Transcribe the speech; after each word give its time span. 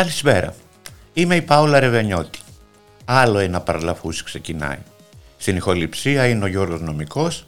Καλησπέρα. 0.00 0.54
Είμαι 1.12 1.36
η 1.36 1.42
Πάολα 1.42 1.80
Ρεβενιώτη. 1.80 2.38
Άλλο 3.04 3.38
ένα 3.38 3.60
παραλαφούσι 3.60 4.24
ξεκινάει. 4.24 4.78
Στην 5.36 5.56
ηχοληψία 5.56 6.26
είναι 6.26 6.44
ο 6.44 6.46
Γιώργος 6.46 6.80
Νομικός 6.80 7.46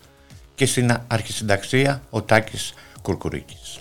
και 0.54 0.66
στην 0.66 0.96
αρχισυνταξία 1.06 2.02
ο 2.10 2.22
Τάκης 2.22 2.74
Κουρκουρίκης. 3.02 3.80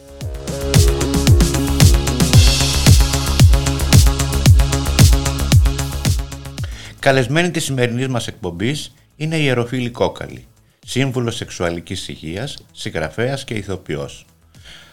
Καλεσμένη 7.00 7.52
της 7.52 7.64
σημερινής 7.64 8.08
μας 8.08 8.28
εκπομπής 8.28 8.94
είναι 9.16 9.36
η 9.36 9.42
Ιεροφίλη 9.44 9.90
Κόκαλη, 9.90 10.46
σύμβουλος 10.86 11.36
σεξουαλικής 11.36 12.08
υγείας, 12.08 12.58
συγγραφέας 12.72 13.44
και 13.44 13.54
ηθοποιός. 13.54 14.26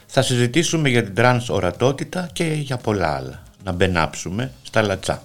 Θα 0.07 0.23
συζητήσουμε 0.23 0.89
για 0.89 1.05
την 1.05 1.15
τρανς 1.15 1.49
ορατότητα 1.49 2.29
και 2.33 2.45
για 2.45 2.77
πολλά 2.77 3.17
άλλα. 3.17 3.47
Να 3.65 3.73
μπενάψουμε 3.73 4.53
στα 4.63 4.83
λατσά. 4.83 5.23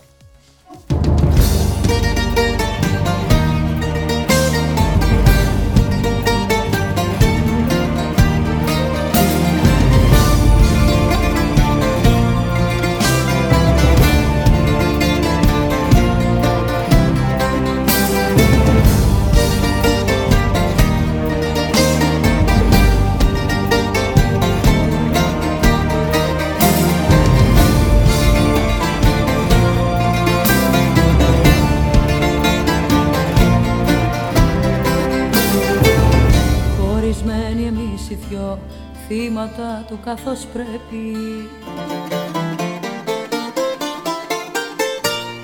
Καθώς 40.16 40.48
πρέπει. 40.54 41.18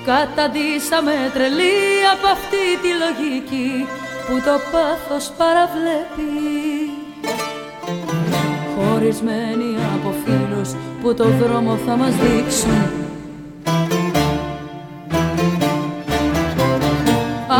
Καταντήσαμε 0.04 1.12
τρελή 1.34 1.78
από 2.14 2.26
αυτή 2.36 2.64
τη 2.82 2.90
λογική 3.02 3.86
που 4.26 4.34
το 4.46 4.54
πάθος 4.72 5.32
παραβλέπει. 5.38 6.30
Χωρισμένοι 8.76 9.70
από 9.94 10.14
φίλους 10.24 10.70
που 11.02 11.14
το 11.14 11.24
δρόμο 11.24 11.78
θα 11.86 11.96
μας 11.96 12.14
δείξουν. 12.14 12.90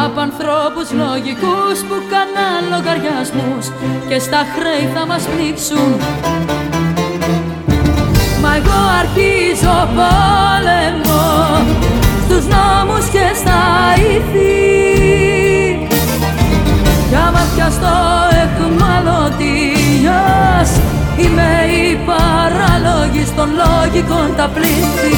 Από 0.05 0.21
ανθρώπους 0.21 0.93
λογικούς 0.93 1.79
που 1.89 1.97
κάναν 2.13 2.63
λογαριασμούς 2.71 3.67
και 4.09 4.19
στα 4.19 4.45
χρέη 4.55 4.93
θα 4.95 5.07
μας 5.07 5.23
πνίξουν 5.23 5.99
Μα 8.51 8.57
εγώ 8.57 8.81
αρχίζω 9.03 9.77
πόλεμο 9.97 11.27
στους 12.25 12.45
νόμους 12.55 13.07
και 13.15 13.27
στα 13.41 13.63
ηθή 13.97 14.69
Κι 17.09 17.17
άμα 17.27 17.43
πιαστώ 17.55 17.99
εχμαλωτίας 18.43 19.81
Είμαι 21.17 21.53
η 21.83 21.99
παράλογη 22.09 23.25
των 23.37 23.49
λογικών 23.63 24.29
τα 24.37 24.47
πλήθη. 24.55 25.17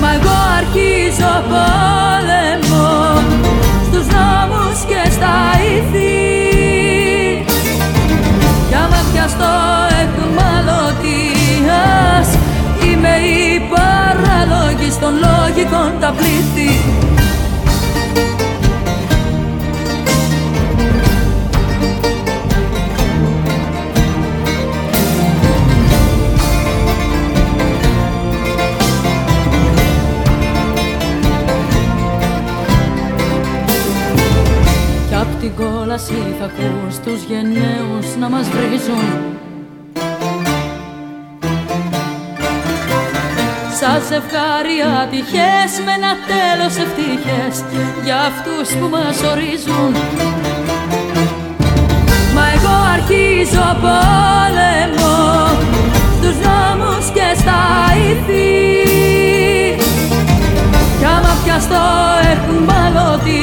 Μα 0.00 0.08
εγώ 0.12 0.36
αρχίζω 0.58 1.32
πόλεμο 1.52 2.90
στους 3.86 4.06
νόμους 4.14 4.78
και 4.90 5.02
στα 5.16 5.36
ηθή 5.74 6.24
Κι 8.68 8.74
άμα 8.74 9.00
πιαστώ 9.12 9.54
εκμαλωτίας 10.02 11.22
Είμαι 13.04 13.16
η 13.16 13.60
παράλογη 13.60 14.90
των 15.00 15.12
λογικών 15.14 16.00
τα 16.00 16.14
πλήθη. 16.16 16.70
Την 35.40 35.54
κόλαση 35.54 36.14
θα 36.38 36.44
ακούς 36.44 36.98
τους 36.98 37.22
γενναίους 37.28 38.16
να 38.20 38.28
μας 38.28 38.48
βρίζουν 38.48 39.36
Σαν 43.84 44.00
ζευγάρι 44.08 44.76
ατυχές 45.02 45.70
με 45.84 45.92
ένα 45.98 46.12
τέλος 46.30 46.74
ευτυχές 46.84 47.54
για 48.04 48.18
αυτούς 48.30 48.66
που 48.78 48.86
μας 48.94 49.16
ορίζουν. 49.32 49.92
Μα 52.34 52.44
εγώ 52.54 52.76
αρχίζω 52.96 53.66
πόλεμο 53.84 55.16
στους 56.16 56.36
νόμους 56.46 57.04
και 57.16 57.28
στα 57.42 57.62
ηθή 58.08 58.60
κι 60.98 61.06
άμα 61.14 61.32
πιαστώ 61.44 61.86
εχμαλωτίας 62.32 63.40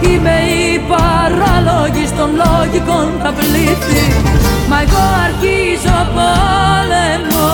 Είμαι 0.00 0.36
η 0.62 0.68
παράλογη 0.92 2.04
των 2.18 2.30
λογικών 2.42 3.06
τα 3.22 3.30
πλήθη 3.38 4.04
Μα 4.68 4.76
εγώ 4.84 5.04
αρχίζω 5.26 5.98
πόλεμο 6.16 7.50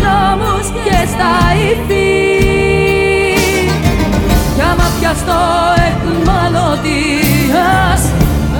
Στους 0.00 0.12
νόμους 0.12 0.66
και 0.84 0.98
στα 1.06 1.34
ηθή 1.68 2.12
Κι 4.54 4.62
άμα 4.62 4.88
πιαστώ 5.00 5.42
εκμαλωτίας 5.90 7.22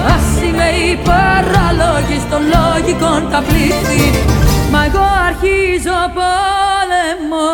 Ας 0.06 0.26
είμαι 0.42 0.68
η 0.90 0.96
παράλογη 1.04 2.18
των 2.30 2.42
λογικών 2.54 3.20
τα 3.30 3.42
πλήθη 3.48 4.04
Μα 4.70 4.84
εγώ 4.84 5.04
αρχίζω 5.28 5.98
πόλεμο 6.14 7.48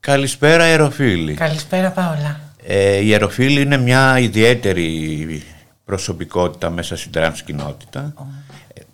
Καλησπέρα 0.00 0.68
Ερωφίλη. 0.68 1.34
Καλησπέρα 1.34 1.90
Παόλα. 1.90 2.40
Ε, 2.66 2.96
η 2.96 3.04
Ερωφίλη 3.06 3.60
είναι 3.60 3.76
μια 3.76 4.18
ιδιαίτερη 4.18 5.42
προσωπικότητα 5.84 6.70
μέσα 6.70 6.96
στην 6.96 7.12
τρανς 7.12 7.42
κοινότητα. 7.42 8.00
Ε, 8.00 8.43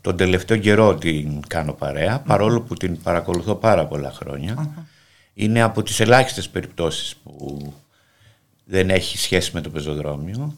τον 0.00 0.16
τελευταίο 0.16 0.56
καιρό 0.56 0.94
την 0.94 1.41
κάνω 1.47 1.77
παρόλο 2.27 2.61
που 2.61 2.75
την 2.75 3.03
παρακολουθώ 3.03 3.54
πάρα 3.54 3.86
πολλά 3.86 4.13
Είναι 5.34 5.63
από 5.63 5.83
τις 5.83 6.01
ελάχιστες 6.01 6.48
περιπτώσεις 6.48 7.16
που 7.16 7.72
δεν 8.65 8.91
έχει 8.91 9.19
σχέση 9.19 9.51
με 9.54 9.60
το 9.60 9.71
πεζοδρόμιο. 9.71 10.54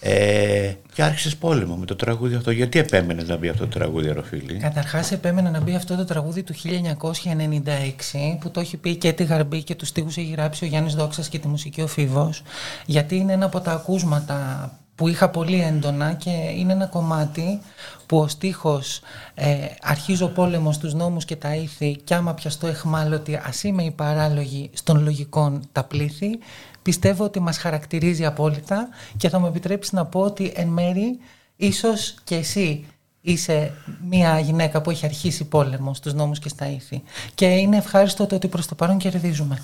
Ε, 0.00 0.72
και 0.94 1.02
άρχισες 1.02 1.36
πόλεμο 1.36 1.76
με 1.76 1.86
το 1.86 1.96
τραγούδι 1.96 2.34
αυτό. 2.34 2.50
Γιατί 2.50 2.78
επέμενες 2.78 3.28
να 3.28 3.36
μπει 3.36 3.48
αυτό 3.48 3.64
το 3.64 3.78
τραγούδι, 3.78 4.08
Αροφίλη. 4.08 4.58
Καταρχάς, 4.58 5.12
επέμενε 5.12 5.50
να 5.50 5.60
μπει 5.60 5.74
αυτό 5.74 5.96
το 5.96 6.04
τραγούδι 6.04 6.42
του 6.42 6.54
1996 6.54 8.38
που 8.40 8.50
το 8.50 8.60
έχει 8.60 8.76
πει 8.76 8.96
και 8.96 9.12
τη 9.12 9.24
γαρμπή 9.24 9.62
και 9.62 9.74
τους 9.74 9.88
στίχους 9.88 10.16
έχει 10.16 10.30
γράψει 10.30 10.64
ο 10.64 10.66
Γιάννης 10.66 10.94
Δόξας 10.94 11.28
και 11.28 11.38
τη 11.38 11.48
μουσική 11.48 11.82
ο 11.82 11.86
Φίβος. 11.86 12.42
Γιατί 12.86 13.16
είναι 13.16 13.32
ένα 13.32 13.44
από 13.44 13.60
τα 13.60 13.72
ακούσματα 13.72 14.70
που 14.96 15.08
είχα 15.08 15.28
πολύ 15.28 15.60
έντονα 15.60 16.12
και 16.12 16.30
είναι 16.30 16.72
ένα 16.72 16.86
κομμάτι 16.86 17.60
που 18.06 18.18
ο 18.18 18.28
στίχος 18.28 19.00
ε, 19.34 19.56
«Αρχίζω 19.82 20.28
πόλεμο 20.28 20.72
στους 20.72 20.94
νόμους 20.94 21.24
και 21.24 21.36
τα 21.36 21.54
ήθη 21.54 21.96
κι 22.04 22.14
άμα 22.14 22.34
πιαστώ 22.34 22.66
εχμάλωτη 22.66 23.40
ας 23.44 23.62
είμαι 23.62 23.84
η 23.84 23.90
παράλογη 23.90 24.70
στον 24.72 25.02
λογικών 25.02 25.62
τα 25.72 25.84
πλήθη» 25.84 26.38
πιστεύω 26.82 27.24
ότι 27.24 27.40
μας 27.40 27.58
χαρακτηρίζει 27.58 28.24
απόλυτα 28.24 28.88
και 29.16 29.28
θα 29.28 29.38
μου 29.38 29.46
επιτρέψεις 29.46 29.92
να 29.92 30.04
πω 30.04 30.20
ότι 30.20 30.52
εν 30.54 30.68
μέρη 30.68 31.18
ίσως 31.56 32.14
και 32.24 32.34
εσύ 32.34 32.86
είσαι 33.20 33.72
μια 34.08 34.40
γυναίκα 34.40 34.80
που 34.80 34.90
έχει 34.90 35.06
αρχίσει 35.06 35.44
πόλεμο 35.44 35.94
στους 35.94 36.14
νόμους 36.14 36.38
και 36.38 36.48
στα 36.48 36.70
ήθη 36.70 37.02
και 37.34 37.46
είναι 37.46 37.76
ευχάριστο 37.76 38.26
το 38.26 38.34
ότι 38.34 38.48
προς 38.48 38.66
το 38.66 38.74
παρόν 38.74 38.98
κερδίζουμε. 38.98 39.62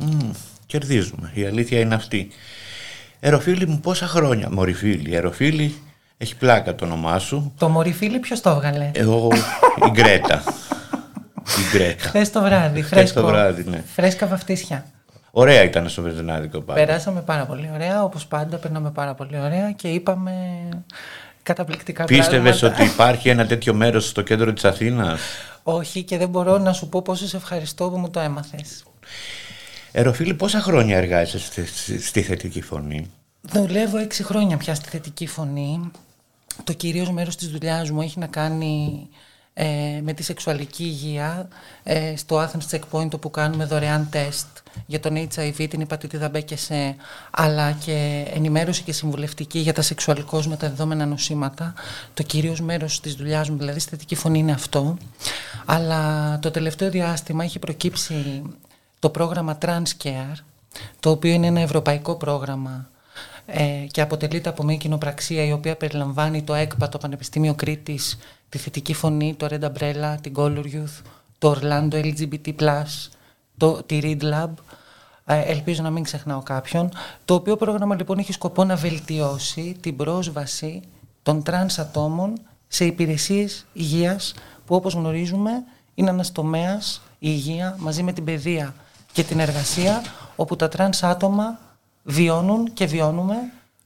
Mm, 0.00 0.30
κερδίζουμε, 0.66 1.30
η 1.34 1.44
αλήθεια 1.44 1.80
είναι 1.80 1.94
αυτή. 1.94 2.28
Εροφίλη 3.20 3.66
μου 3.66 3.80
πόσα 3.80 4.06
χρόνια, 4.06 4.48
Μωρifίλη, 4.50 5.14
Εροφίλη 5.14 5.82
έχει 6.18 6.36
πλάκα 6.36 6.74
το 6.74 6.84
όνομά 6.84 7.18
σου. 7.18 7.52
Το 7.58 7.68
Μωρifίλη 7.68 8.18
ποιος 8.18 8.40
το 8.40 8.50
έβγαλε; 8.50 8.90
Εγώ, 8.94 9.28
η 9.86 9.90
Γκρέτα. 9.90 10.42
η 11.58 11.76
Γκρέτα. 11.76 12.08
Χθες 12.08 12.30
το 12.32 12.40
βράδυ, 12.40 12.82
φρέσκο. 12.82 13.20
το 13.20 13.26
βράδυ, 13.26 13.64
ναι. 13.70 13.82
Φρέσκα 13.94 14.26
βαφτίσια. 14.26 14.84
Ωραία 15.30 15.62
ήταν 15.62 15.88
στο 15.88 16.02
Βερδινάδικο 16.02 16.60
πάντα. 16.60 16.84
Περάσαμε 16.84 17.20
πάρα 17.20 17.46
πολύ 17.46 17.70
ωραία, 17.74 18.04
όπως 18.04 18.26
πάντα 18.26 18.56
περνάμε 18.56 18.90
πάρα 18.90 19.14
πολύ 19.14 19.40
ωραία 19.40 19.72
και 19.72 19.88
είπαμε 19.88 20.32
καταπληκτικά 21.42 22.04
Πίστευες 22.04 22.62
ότι 22.62 22.84
υπάρχει 22.84 23.28
ένα 23.28 23.46
τέτοιο 23.46 23.74
μέρος 23.74 24.08
στο 24.08 24.22
κέντρο 24.22 24.52
της 24.52 24.64
Αθήνας; 24.64 25.20
Όχι 25.62 26.02
και 26.02 26.18
δεν 26.18 26.28
μπορώ 26.28 26.58
να 26.58 26.72
σου 26.72 26.88
πω 26.88 27.02
πόσο 27.02 27.26
σε 27.26 27.36
ευχαριστώ 27.36 27.90
που 27.90 27.98
μου 27.98 28.10
το 28.10 28.20
έμαθες. 28.20 28.82
Εροφίλη, 29.98 30.34
πόσα 30.34 30.60
χρόνια 30.60 30.96
εργάζεσαι 30.96 31.66
στη, 31.66 32.00
στη 32.00 32.22
θετική 32.22 32.60
φωνή; 32.60 33.10
Δουλεύω 33.40 33.98
έξι 33.98 34.22
χρόνια 34.22 34.56
πια 34.56 34.74
στη 34.74 34.88
θετική 34.88 35.26
φωνή. 35.26 35.90
Το 36.64 36.72
κυρίως 36.72 37.10
μέρος 37.10 37.36
της 37.36 37.48
δουλειάς 37.48 37.90
μου 37.90 38.00
έχει 38.00 38.18
να 38.18 38.26
κάνει 38.26 39.08
ε, 39.54 40.00
με 40.02 40.12
τη 40.12 40.22
σεξουαλική 40.22 40.84
υγεία 40.84 41.48
ε, 41.82 42.16
στο 42.16 42.40
Athens 42.40 42.76
Checkpoint 42.78 43.10
όπου 43.14 43.30
κάνουμε 43.30 43.64
δωρεάν 43.64 44.08
τεστ 44.10 44.46
για 44.86 45.00
τον 45.00 45.28
HIV, 45.34 45.66
την 45.70 45.80
υπατητήδα 45.80 46.30
B 46.34 46.44
και 46.44 46.56
σε, 46.56 46.96
αλλά 47.30 47.72
και 47.72 48.26
ενημέρωση 48.34 48.82
και 48.82 48.92
συμβουλευτική 48.92 49.58
για 49.58 49.72
τα 49.72 49.82
σεξουαλικώς 49.82 50.48
μεταδεδόμενα 50.48 51.06
νοσήματα. 51.06 51.74
Το 52.14 52.22
κυρίως 52.22 52.60
μέρος 52.60 53.00
της 53.00 53.14
δουλειάς 53.14 53.50
μου, 53.50 53.56
δηλαδή 53.56 53.78
στη 53.78 53.90
θετική 53.90 54.14
φωνή 54.14 54.38
είναι 54.38 54.52
αυτό. 54.52 54.96
Αλλά 55.64 56.38
το 56.38 56.50
τελευταίο 56.50 56.90
διάστημα 56.90 57.44
έχει 57.44 57.58
προκύψει 57.58 58.42
το 58.98 59.10
πρόγραμμα 59.10 59.58
Transcare, 59.60 60.36
το 61.00 61.10
οποίο 61.10 61.32
είναι 61.32 61.46
ένα 61.46 61.60
ευρωπαϊκό 61.60 62.14
πρόγραμμα 62.16 62.88
ε, 63.46 63.86
και 63.90 64.00
αποτελείται 64.00 64.48
από 64.48 64.62
μια 64.62 64.76
κοινοπραξία 64.76 65.44
η 65.44 65.52
οποία 65.52 65.76
περιλαμβάνει 65.76 66.42
το 66.42 66.54
ΕΚΠΑ, 66.54 66.88
το 66.88 66.98
Πανεπιστήμιο 66.98 67.54
Κρήτης, 67.54 68.18
τη 68.48 68.58
Θετική 68.58 68.94
Φωνή, 68.94 69.34
το 69.34 69.46
Red 69.50 69.64
Umbrella, 69.64 70.16
την 70.20 70.32
Color 70.36 70.64
Youth, 70.64 71.02
το 71.38 71.56
Orlando 71.60 71.94
LGBT+, 71.94 72.82
το, 73.56 73.82
τη 73.82 73.98
Read 74.02 74.22
Lab, 74.22 74.50
ε, 75.24 75.40
ελπίζω 75.40 75.82
να 75.82 75.90
μην 75.90 76.02
ξεχνάω 76.02 76.42
κάποιον, 76.42 76.90
το 77.24 77.34
οποίο 77.34 77.56
πρόγραμμα 77.56 77.94
λοιπόν 77.94 78.18
έχει 78.18 78.32
σκοπό 78.32 78.64
να 78.64 78.76
βελτιώσει 78.76 79.76
την 79.80 79.96
πρόσβαση 79.96 80.82
των 81.22 81.42
τρανς 81.42 81.78
ατόμων 81.78 82.40
σε 82.68 82.84
υπηρεσίες 82.84 83.66
υγείας 83.72 84.34
που 84.66 84.74
όπως 84.74 84.94
γνωρίζουμε 84.94 85.50
είναι 85.94 86.10
ένας 86.10 86.32
τομέας, 86.32 87.02
η 87.12 87.16
υγεία 87.18 87.76
μαζί 87.78 88.02
με 88.02 88.12
την 88.12 88.24
παιδεία 88.24 88.74
και 89.18 89.24
την 89.24 89.38
εργασία 89.40 90.02
όπου 90.36 90.56
τα 90.56 90.68
τρανς 90.68 91.02
άτομα 91.02 91.58
βιώνουν 92.02 92.72
και 92.72 92.86
βιώνουμε 92.86 93.34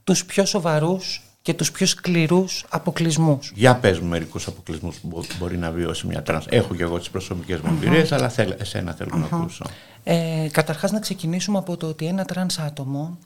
τους 0.04 0.24
πιο 0.24 0.44
σοβαρούς 0.44 1.22
και 1.42 1.54
τους 1.54 1.70
πιο 1.70 1.86
σκληρούς 1.86 2.64
αποκλεισμούς. 2.68 3.52
Για 3.54 3.76
πες 3.76 3.98
μου 3.98 4.08
μερικούς 4.08 4.46
αποκλεισμούς 4.46 4.96
που 4.96 5.24
μπορεί 5.38 5.58
να 5.58 5.70
βιώσει 5.70 6.06
μια 6.06 6.22
τρανς. 6.22 6.46
Έχω 6.48 6.74
και 6.74 6.82
εγώ 6.82 6.98
τις 6.98 7.10
προσωπικές 7.10 7.60
μου 7.60 7.70
εμπειρίες, 7.72 8.12
αλλά 8.12 8.28
θέλ, 8.28 8.54
εσένα 8.58 8.92
θέλω 8.92 9.16
να 9.16 9.36
ακούσω. 9.36 9.64
Ε, 10.04 10.48
καταρχάς 10.50 10.90
να 10.90 11.00
ξεκινήσουμε 11.00 11.58
από 11.58 11.76
το 11.76 11.86
ότι 11.86 12.06
ένα 12.06 12.24
τρανς 12.24 12.58
άτομο 12.58 13.18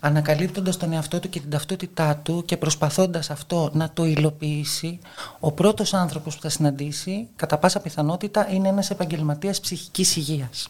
ανακαλύπτοντας 0.00 0.76
τον 0.76 0.92
εαυτό 0.92 1.20
του 1.20 1.28
και 1.28 1.40
την 1.40 1.50
ταυτότητά 1.50 2.16
του 2.16 2.42
και 2.46 2.56
προσπαθώντας 2.56 3.30
αυτό 3.30 3.70
να 3.72 3.90
το 3.90 4.04
υλοποιήσει, 4.04 4.98
ο 5.40 5.52
πρώτος 5.52 5.94
άνθρωπος 5.94 6.34
που 6.34 6.42
θα 6.42 6.48
συναντήσει, 6.48 7.28
κατά 7.36 7.58
πάσα 7.58 7.80
πιθανότητα, 7.80 8.50
είναι 8.50 8.68
ένας 8.68 8.90
επαγγελματίας 8.90 9.60
ψυχικής 9.60 10.16
υγείας. 10.16 10.68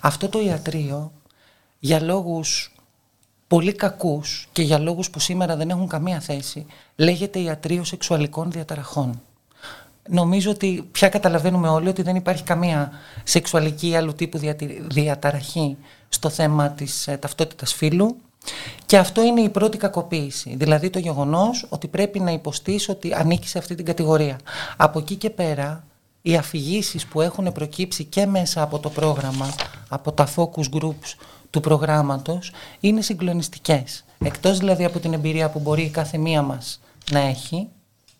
Αυτό 0.00 0.28
το 0.28 0.40
ιατρείο, 0.40 1.12
για 1.78 2.00
λόγους 2.00 2.74
πολύ 3.48 3.72
κακούς 3.72 4.48
και 4.52 4.62
για 4.62 4.78
λόγους 4.78 5.10
που 5.10 5.18
σήμερα 5.18 5.56
δεν 5.56 5.70
έχουν 5.70 5.88
καμία 5.88 6.20
θέση, 6.20 6.66
λέγεται 6.96 7.38
ιατρείο 7.38 7.84
σεξουαλικών 7.84 8.50
διαταραχών. 8.50 9.20
Νομίζω 10.08 10.50
ότι 10.50 10.88
πια 10.92 11.08
καταλαβαίνουμε 11.08 11.68
όλοι 11.68 11.88
ότι 11.88 12.02
δεν 12.02 12.16
υπάρχει 12.16 12.42
καμία 12.42 12.90
σεξουαλική 13.24 13.88
ή 13.88 13.96
άλλου 13.96 14.14
τύπου 14.14 14.40
διαταραχή 14.88 15.76
στο 16.08 16.28
θέμα 16.28 16.70
της 16.70 17.08
ε, 17.08 17.16
ταυτότητας 17.16 17.74
φύλου 17.74 18.16
και 18.86 18.98
αυτό 18.98 19.22
είναι 19.22 19.40
η 19.40 19.48
πρώτη 19.48 19.76
κακοποίηση. 19.76 20.54
Δηλαδή 20.56 20.90
το 20.90 20.98
γεγονός 20.98 21.66
ότι 21.68 21.88
πρέπει 21.88 22.20
να 22.20 22.30
υποστείς 22.30 22.88
ότι 22.88 23.14
ανήκει 23.14 23.48
σε 23.48 23.58
αυτή 23.58 23.74
την 23.74 23.84
κατηγορία. 23.84 24.38
Από 24.76 24.98
εκεί 24.98 25.14
και 25.14 25.30
πέρα 25.30 25.84
οι 26.26 26.36
αφηγήσεις 26.36 27.06
που 27.06 27.20
έχουν 27.20 27.52
προκύψει 27.52 28.04
και 28.04 28.26
μέσα 28.26 28.62
από 28.62 28.78
το 28.78 28.90
πρόγραμμα, 28.90 29.54
από 29.88 30.12
τα 30.12 30.28
focus 30.36 30.80
groups 30.80 31.14
του 31.50 31.60
προγράμματος 31.60 32.52
είναι 32.80 33.00
συγκλονιστικές. 33.00 34.04
Εκτός 34.24 34.58
δηλαδή 34.58 34.84
από 34.84 34.98
την 34.98 35.12
εμπειρία 35.12 35.50
που 35.50 35.58
μπορεί 35.58 35.82
η 35.82 35.88
κάθε 35.88 36.18
μία 36.18 36.42
μας 36.42 36.80
να 37.10 37.18
έχει, 37.18 37.68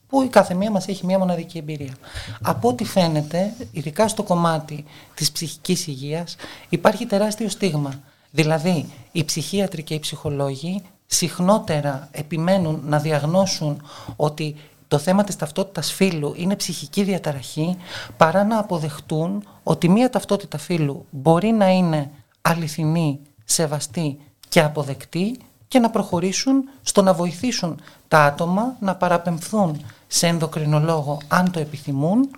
που 0.09 0.23
η 0.23 0.29
κάθε 0.29 0.55
μία 0.55 0.71
μας 0.71 0.89
έχει 0.89 1.07
μία 1.07 1.19
μοναδική 1.19 1.59
εμπειρία. 1.59 1.95
Από 2.43 2.69
ό,τι 2.69 2.85
φαίνεται, 2.85 3.55
ειδικά 3.73 4.09
στο 4.09 4.23
κομμάτι 4.23 4.85
της 5.15 5.33
ψυχικής 5.33 5.87
υγείας, 5.87 6.37
υπάρχει 6.69 7.07
τεράστιο 7.07 7.49
στίγμα. 7.49 8.01
Δηλαδή, 8.31 8.93
οι 9.13 9.25
ψυχίατροι 9.25 9.83
και 9.83 9.95
οι 9.95 9.99
ψυχολόγοι 9.99 10.83
συχνότερα 11.07 12.09
επιμένουν 12.13 12.81
να 12.85 12.99
διαγνώσουν 12.99 13.83
ότι 14.17 14.57
το 14.89 14.99
θέμα 14.99 15.25
της 15.25 15.37
ταυτότητας 15.37 15.93
φύλου 15.93 16.35
είναι 16.37 16.57
ψυχική 16.57 17.03
διαταραχή 17.03 17.77
παρά 18.17 18.45
να 18.45 18.59
αποδεχτούν 18.59 19.45
ότι 19.63 19.89
μία 19.89 20.11
ταυτότητα 20.11 20.59
φύλου 20.59 21.07
μπορεί 21.11 21.51
να 21.51 21.71
είναι 21.71 22.11
αληθινή, 22.43 23.21
σεβαστή 23.45 24.19
και 24.49 24.61
αποδεκτή 24.61 25.39
και 25.69 25.79
να 25.79 25.91
προχωρήσουν 25.91 26.65
στο 26.83 27.03
να 27.03 27.15
βοηθήσουν 27.15 27.81
τα 28.09 28.25
άτομα 28.25 28.77
να 28.81 28.97
παραπεμφθούν 28.97 29.85
σε 30.07 30.27
ενδοκρινολόγο 30.27 31.21
αν 31.29 31.51
το 31.51 31.61
επιθυμούν 31.61 32.31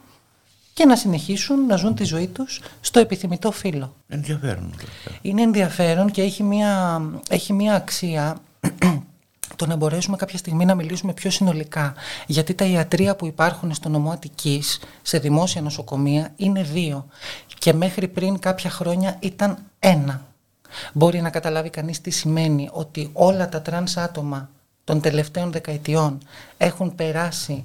και 0.73 0.85
να 0.85 0.97
συνεχίσουν 0.97 1.67
να 1.67 1.77
ζουν 1.77 1.95
τη 1.95 2.05
ζωή 2.05 2.27
τους 2.27 2.61
στο 2.81 3.01
επιθυμητό 3.01 3.51
φύλλο. 3.51 3.95
Ενδιαφέρον. 4.09 4.75
Είναι 5.23 5.43
ενδιαφέρον 5.43 6.11
και 6.11 6.23
έχει 6.23 6.43
μια, 6.43 7.03
έχει 7.29 7.53
μια 7.53 7.75
αξία 7.75 8.37
το 9.57 9.67
να 9.67 9.77
μπορέσουμε 9.77 10.17
κάποια 10.17 10.39
στιγμή 10.39 10.65
να 10.65 10.75
μιλήσουμε 10.75 11.13
πιο 11.13 11.31
συνολικά. 11.31 11.95
Γιατί 12.27 12.55
τα 12.55 12.65
ιατρεία 12.65 13.17
που 13.17 13.27
υπάρχουν 13.27 13.75
στο 13.75 13.89
νομό 13.89 14.11
Αττικής, 14.11 14.81
σε 15.03 15.19
δημόσια 15.19 15.63
νοσοκομεία, 15.63 16.33
είναι 16.37 16.63
δύο. 16.63 17.07
Και 17.59 17.73
μέχρι 17.73 18.09
πριν 18.09 18.39
κάποια 18.39 18.71
χρόνια 18.71 19.17
ήταν 19.21 19.59
ένα. 19.79 20.27
Μπορεί 20.93 21.21
να 21.21 21.31
καταλάβει 21.31 21.71
κανείς 21.71 22.01
τι 22.01 22.11
σημαίνει 22.11 22.69
ότι 22.73 23.11
όλα 23.13 23.49
τα 23.49 23.63
τρανς 23.63 23.97
άτομα 23.97 24.51
των 24.85 25.01
τελευταίων 25.01 25.53
δεκαετιών 25.53 26.19
έχουν 26.59 26.95
περάσει 26.95 27.65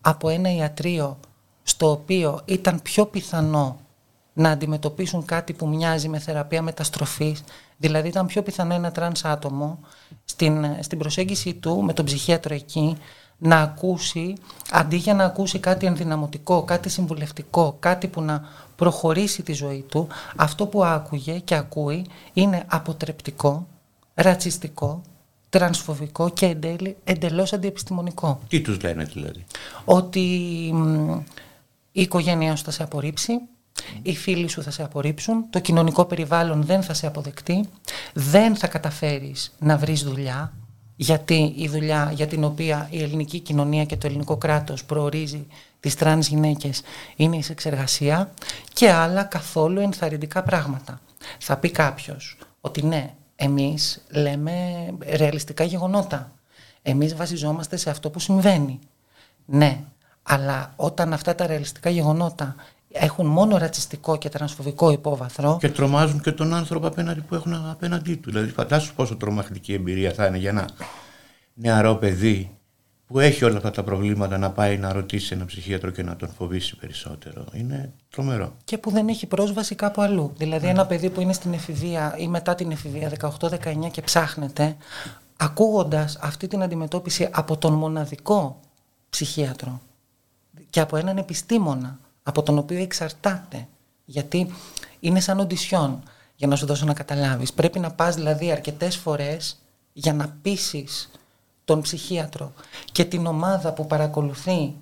από 0.00 0.28
ένα 0.28 0.54
ιατρείο 0.54 1.18
στο 1.62 1.90
οποίο 1.90 2.40
ήταν 2.44 2.82
πιο 2.82 3.06
πιθανό 3.06 3.80
να 4.32 4.50
αντιμετωπίσουν 4.50 5.24
κάτι 5.24 5.52
που 5.52 5.68
μοιάζει 5.68 6.08
με 6.08 6.18
θεραπεία 6.18 6.62
μεταστροφής, 6.62 7.44
δηλαδή 7.82 8.08
ήταν 8.08 8.26
πιο 8.26 8.42
πιθανό 8.42 8.74
ένα 8.74 8.92
τρανς 8.92 9.24
άτομο 9.24 9.78
στην, 10.24 10.66
στην 10.80 10.98
προσέγγιση 10.98 11.54
του 11.54 11.82
με 11.82 11.92
τον 11.92 12.04
ψυχίατρο 12.04 12.54
εκεί 12.54 12.96
να 13.38 13.56
ακούσει, 13.56 14.34
αντί 14.70 14.96
για 14.96 15.14
να 15.14 15.24
ακούσει 15.24 15.58
κάτι 15.58 15.86
ενδυναμωτικό, 15.86 16.62
κάτι 16.62 16.88
συμβουλευτικό, 16.88 17.76
κάτι 17.80 18.06
που 18.06 18.22
να 18.22 18.48
προχωρήσει 18.76 19.42
τη 19.42 19.52
ζωή 19.52 19.84
του, 19.88 20.06
αυτό 20.36 20.66
που 20.66 20.84
άκουγε 20.84 21.38
και 21.38 21.54
ακούει 21.54 22.06
είναι 22.32 22.64
αποτρεπτικό, 22.66 23.66
ρατσιστικό, 24.14 25.02
τρανσφοβικό 25.50 26.28
και 26.30 26.46
εντελ, 26.46 26.94
εντελώς 27.04 27.52
αντιεπιστημονικό. 27.52 28.40
Τι 28.48 28.60
τους 28.60 28.82
λένε 28.82 29.04
δηλαδή; 29.04 29.44
Ότι 29.84 30.20
η 31.92 32.02
οικογένειά 32.02 32.56
σου 32.56 32.64
θα 32.64 32.70
σε 32.70 32.82
απορρίψει, 32.82 33.32
οι 34.02 34.16
φίλοι 34.16 34.48
σου 34.48 34.62
θα 34.62 34.70
σε 34.70 34.82
απορρίψουν, 34.82 35.44
το 35.50 35.58
κοινωνικό 35.58 36.04
περιβάλλον 36.04 36.62
δεν 36.62 36.82
θα 36.82 36.94
σε 36.94 37.06
αποδεχτεί, 37.06 37.68
δεν 38.12 38.56
θα 38.56 38.66
καταφέρεις 38.66 39.52
να 39.58 39.76
βρεις 39.76 40.02
δουλειά, 40.02 40.52
γιατί 40.96 41.54
η 41.56 41.68
δουλειά 41.68 42.12
για 42.14 42.26
την 42.26 42.44
οποία 42.44 42.88
η 42.90 43.02
ελληνική 43.02 43.38
κοινωνία 43.38 43.84
και 43.84 43.96
το 43.96 44.06
ελληνικό 44.06 44.36
κράτος 44.36 44.84
προορίζει 44.84 45.46
τις 45.80 45.94
τρανς 45.94 46.26
γυναίκες 46.28 46.82
είναι 47.16 47.36
η 47.36 47.42
σεξεργασία 47.42 48.32
και 48.72 48.90
άλλα 48.90 49.24
καθόλου 49.24 49.80
ενθαρρυντικά 49.80 50.42
πράγματα. 50.42 51.00
Θα 51.38 51.56
πει 51.56 51.70
κάποιος 51.70 52.38
ότι 52.60 52.82
ναι, 52.86 53.14
εμείς 53.36 54.02
λέμε 54.08 54.86
ρεαλιστικά 55.06 55.64
γεγονότα. 55.64 56.32
Εμείς 56.82 57.14
βασιζόμαστε 57.14 57.76
σε 57.76 57.90
αυτό 57.90 58.10
που 58.10 58.18
συμβαίνει. 58.18 58.78
Ναι, 59.44 59.80
αλλά 60.22 60.72
όταν 60.76 61.12
αυτά 61.12 61.34
τα 61.34 61.46
ρεαλιστικά 61.46 61.90
γεγονότα 61.90 62.54
έχουν 62.92 63.26
μόνο 63.26 63.58
ρατσιστικό 63.58 64.18
και 64.18 64.28
τρανσφοβικό 64.28 64.90
υπόβαθρο. 64.90 65.56
Και 65.60 65.68
τρομάζουν 65.68 66.20
και 66.20 66.32
τον 66.32 66.54
άνθρωπο 66.54 66.86
απέναντι 66.86 67.20
που 67.20 67.34
έχουν 67.34 67.54
απέναντί 67.54 68.14
του. 68.14 68.30
Δηλαδή, 68.30 68.50
φαντάσου 68.50 68.94
πόσο 68.94 69.16
τρομακτική 69.16 69.72
εμπειρία 69.72 70.12
θα 70.12 70.26
είναι 70.26 70.38
για 70.38 70.50
ένα 70.50 70.68
νεαρό 71.54 71.94
παιδί 71.94 72.56
που 73.06 73.20
έχει 73.20 73.44
όλα 73.44 73.56
αυτά 73.56 73.70
τα 73.70 73.82
προβλήματα 73.82 74.38
να 74.38 74.50
πάει 74.50 74.78
να 74.78 74.92
ρωτήσει 74.92 75.34
ένα 75.34 75.44
ψυχίατρο 75.44 75.90
και 75.90 76.02
να 76.02 76.16
τον 76.16 76.28
φοβήσει 76.28 76.76
περισσότερο. 76.76 77.44
Είναι 77.52 77.92
τρομερό. 78.10 78.52
Και 78.64 78.78
που 78.78 78.90
δεν 78.90 79.08
έχει 79.08 79.26
πρόσβαση 79.26 79.74
κάπου 79.74 80.02
αλλού. 80.02 80.32
Δηλαδή, 80.36 80.66
ένα 80.66 80.86
παιδί 80.86 81.10
που 81.10 81.20
είναι 81.20 81.32
στην 81.32 81.52
εφηβεία 81.52 82.14
ή 82.18 82.28
μετά 82.28 82.54
την 82.54 82.70
εφηβεία, 82.70 83.12
18-19 83.40 83.88
και 83.90 84.02
ψάχνεται, 84.02 84.76
ακούγοντας 85.36 86.18
αυτή 86.20 86.46
την 86.46 86.62
αντιμετώπιση 86.62 87.28
από 87.32 87.56
τον 87.56 87.72
μοναδικό 87.72 88.60
ψυχίατρο 89.10 89.80
και 90.70 90.80
από 90.80 90.96
έναν 90.96 91.16
επιστήμονα 91.16 91.98
από 92.22 92.42
τον 92.42 92.58
οποίο 92.58 92.78
εξαρτάται. 92.78 93.68
Γιατί 94.04 94.54
είναι 95.00 95.20
σαν 95.20 95.40
οντισιόν, 95.40 96.02
για 96.36 96.46
να 96.46 96.56
σου 96.56 96.66
δώσω 96.66 96.84
να 96.84 96.94
καταλάβεις. 96.94 97.52
Πρέπει 97.52 97.78
να 97.78 97.90
πας 97.90 98.14
δηλαδή 98.14 98.50
αρκετές 98.50 98.96
φορές 98.96 99.58
για 99.92 100.12
να 100.12 100.36
πείσεις 100.42 101.10
τον 101.64 101.80
ψυχίατρο 101.80 102.52
και 102.92 103.04
την 103.04 103.26
ομάδα 103.26 103.72
που 103.72 103.86
παρακολουθεί 103.86 104.74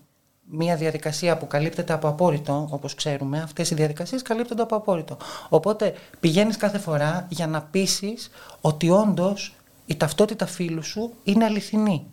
μια 0.53 0.77
διαδικασία 0.77 1.37
που 1.37 1.47
καλύπτεται 1.47 1.93
από 1.93 2.09
απόρριτο, 2.09 2.69
όπως 2.71 2.95
ξέρουμε, 2.95 3.41
αυτές 3.41 3.71
οι 3.71 3.75
διαδικασίες 3.75 4.23
καλύπτονται 4.23 4.63
από 4.63 4.77
απόρριτο. 4.77 5.17
Οπότε 5.49 5.95
πηγαίνεις 6.21 6.57
κάθε 6.57 6.79
φορά 6.79 7.27
για 7.29 7.47
να 7.47 7.63
πείσεις 7.63 8.31
ότι 8.61 8.91
όντως 8.91 9.55
η 9.87 9.97
ταυτότητα 9.97 10.47
φίλου 10.47 10.83
σου 10.83 11.13
είναι 11.25 11.45
αληθινή. 11.45 12.07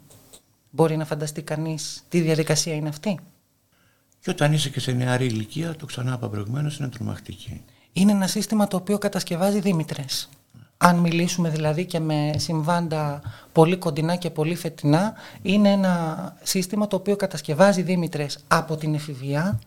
Μπορεί 0.70 0.98
να 0.98 1.06
φανταστεί 1.06 1.42
κανείς 1.42 2.04
τι 2.10 2.20
διαδικασία 2.20 2.74
είναι 2.74 2.90
αυτή. 2.90 3.20
Και 4.20 4.30
όταν 4.30 4.54
είσαι 4.54 4.70
και 4.70 4.80
σε 4.80 4.92
νεαρή 4.92 5.26
ηλικία, 5.26 5.76
το 5.76 5.86
ξανά 5.86 6.14
είπα 6.14 6.30
προηγουμένως, 6.30 6.78
είναι 6.78 6.90
τρομακτική. 6.90 7.62
Είναι 7.94 8.12
ένα 8.12 8.28
σύστημα 8.28 8.68
το 8.68 8.78
οποίο 8.78 8.98
κατασκευάζει 8.98 9.60
Δήμητρες. 9.60 10.30
Αν 10.78 10.98
μιλήσουμε 10.98 11.50
δηλαδή 11.50 11.86
και 11.86 12.00
με 12.00 12.34
συμβάντα 12.38 13.22
πολύ 13.52 13.78
κοντινά 13.78 14.16
και 14.16 14.30
πολύ 14.30 14.56
φετινά, 14.56 15.14
είναι 15.42 15.72
ένα 15.72 16.36
σύστημα 16.44 16.88
το 16.88 16.96
οποίο 16.96 17.16
κατασκευάζει 17.16 17.82
Δήμητρες 17.82 18.40
από 18.48 18.78
την 18.78 18.94
εφηβεία 18.94 19.60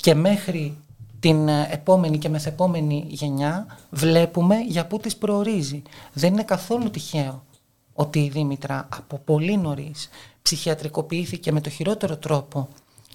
και 0.00 0.14
μέχρι 0.14 0.76
την 1.20 1.48
επόμενη 1.48 2.18
και 2.18 2.28
μεθεπόμενη 2.28 3.04
γενιά 3.08 3.66
βλέπουμε 3.90 4.56
για 4.56 4.86
πού 4.86 4.98
τις 4.98 5.16
προορίζει. 5.16 5.82
Δεν 6.12 6.32
είναι 6.32 6.42
καθόλου 6.42 6.90
τυχαίο 6.90 7.44
ότι 7.92 8.18
η 8.18 8.28
Δήμητρα 8.28 8.88
από 8.96 9.18
πολύ 9.18 9.56
νωρίς 9.56 10.08
ψυχιατρικοποιήθηκε 10.42 11.52
με 11.52 11.60
το 11.60 11.70
χειρότερο 11.70 12.16
τρόπο 12.16 12.68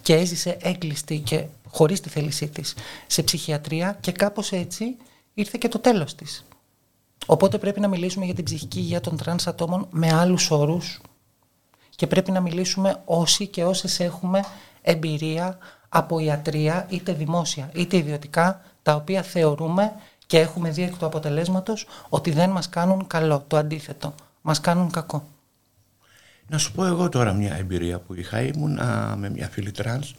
και 0.04 0.16
έζησε 0.16 0.58
έγκλειστη 0.62 1.20
και 1.20 1.46
χωρίς 1.70 2.02
τη 2.02 2.10
θέλησή 2.10 2.48
της 2.48 2.76
σε 3.08 3.24
ψυχιατρεία 3.24 3.98
και 4.02 4.12
κάπως 4.12 4.52
έτσι 4.52 4.98
ήρθε 5.34 5.58
και 5.62 5.68
το 5.68 5.80
τέλος 5.80 6.16
της. 6.16 6.46
Οπότε 7.26 7.58
πρέπει 7.58 7.80
να 7.80 7.88
μιλήσουμε 7.88 8.26
για 8.26 8.34
την 8.34 8.44
ψυχική 8.44 8.80
υγεία 8.80 9.02
των 9.02 9.18
τρανς 9.18 9.48
ατόμων 9.48 9.88
με 9.92 10.14
άλλους 10.14 10.52
όρους 10.52 11.02
και 11.90 12.08
πρέπει 12.08 12.32
να 12.32 12.42
μιλήσουμε 12.42 13.02
όσοι 13.06 13.48
και 13.48 13.64
όσες 13.64 14.00
έχουμε 14.00 14.44
εμπειρία 14.82 15.58
από 15.90 16.20
ιατρεία 16.20 16.86
είτε 16.90 17.14
δημόσια 17.14 17.70
είτε 17.74 17.98
ιδιωτικά 17.98 18.62
τα 18.82 18.96
οποία 18.96 19.22
θεωρούμε 19.22 19.94
και 20.26 20.40
έχουμε 20.40 20.70
δει 20.70 20.84
εκ 20.84 20.98
του 20.98 21.06
αποτελέσματος 21.06 21.88
ότι 22.10 22.32
δεν 22.32 22.50
μας 22.50 22.70
κάνουν 22.70 23.08
καλό, 23.08 23.44
το 23.48 23.58
αντίθετο, 23.58 24.14
μας 24.42 24.60
κάνουν 24.62 24.92
κακό. 24.92 25.28
Να 26.48 26.58
σου 26.58 26.72
πω 26.72 26.86
εγώ 26.86 27.10
τώρα 27.10 27.34
μια 27.34 27.56
εμπειρία 27.56 28.00
που 28.00 28.14
είχα. 28.14 28.42
Ήμουν 28.42 28.80
με 29.18 29.30
μια 29.30 29.50
φίλη 29.50 29.72
τρανς 29.72 30.14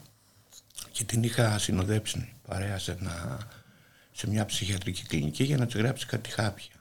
και 0.92 1.04
την 1.04 1.22
είχα 1.22 1.58
συνοδέψει 1.58 2.32
παρέα 2.46 2.78
σε, 2.78 2.98
σε 4.12 4.28
μια 4.28 4.44
ψυχιατρική 4.44 5.02
κλινική 5.02 5.44
για 5.44 5.56
να 5.56 5.66
της 5.66 5.74
γράψει 5.74 6.06
κάτι 6.06 6.30
χάπια. 6.30 6.74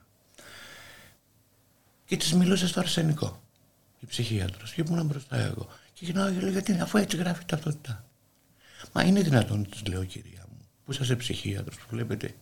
Και 2.05 2.17
της 2.17 2.33
μιλούσε 2.33 2.67
στο 2.67 2.79
αρσενικό, 2.79 3.41
η 3.99 4.05
ψυχίατρος. 4.05 4.73
Και 4.73 4.83
ήμουν 4.87 5.05
μπροστά 5.05 5.37
εγώ. 5.37 5.69
Και 5.93 6.05
γυρνάω 6.05 6.31
και 6.31 6.39
λέω 6.39 6.49
γιατί 6.49 6.79
αφού 6.79 6.97
έτσι 6.97 7.17
γράφει 7.17 7.45
ταυτότητα. 7.45 8.05
Μα 8.91 9.03
είναι 9.03 9.21
δυνατόν, 9.21 9.69
της 9.69 9.87
λέω 9.87 10.03
κυρία 10.03 10.45
μου, 10.49 10.67
που 10.85 10.91
είσαι 10.91 11.15
ψυχίατρος, 11.15 11.75
που 11.77 11.85
βλέπετε 11.89 12.35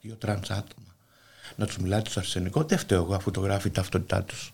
δύο 0.00 0.14
τρανς 0.14 0.50
άτομα, 0.50 0.94
να 1.56 1.66
τους 1.66 1.78
μιλάτε 1.78 2.10
στο 2.10 2.20
αρσενικό, 2.20 2.64
δεν 2.64 2.78
φταίω 2.78 3.02
εγώ 3.02 3.14
αφού 3.14 3.30
το 3.30 3.40
γράφει 3.40 3.68
η 3.68 3.70
ταυτότητά 3.70 4.24
τους. 4.24 4.52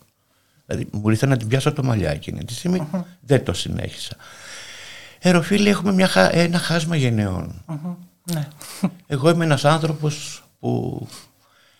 Δηλαδή 0.73 0.91
μου 0.93 1.11
ήρθε 1.11 1.26
να 1.26 1.37
την 1.37 1.49
πιάσω 1.49 1.73
τα 1.73 1.83
μαλλιά 1.83 2.11
εκείνη 2.11 2.45
τη 2.45 2.55
στιγμή 2.55 2.89
Δεν 3.21 3.45
το 3.45 3.52
συνέχισα. 3.52 4.17
Ερωφίλη 5.19 5.69
έχουμε 5.69 5.93
μια, 5.93 6.31
ένα 6.33 6.59
χάσμα 6.59 6.97
Ναι. 8.25 8.49
Εγώ 9.07 9.31
είμαι 9.31 9.45
ένας 9.45 9.64
άνθρωπος 9.64 10.45
που 10.59 11.07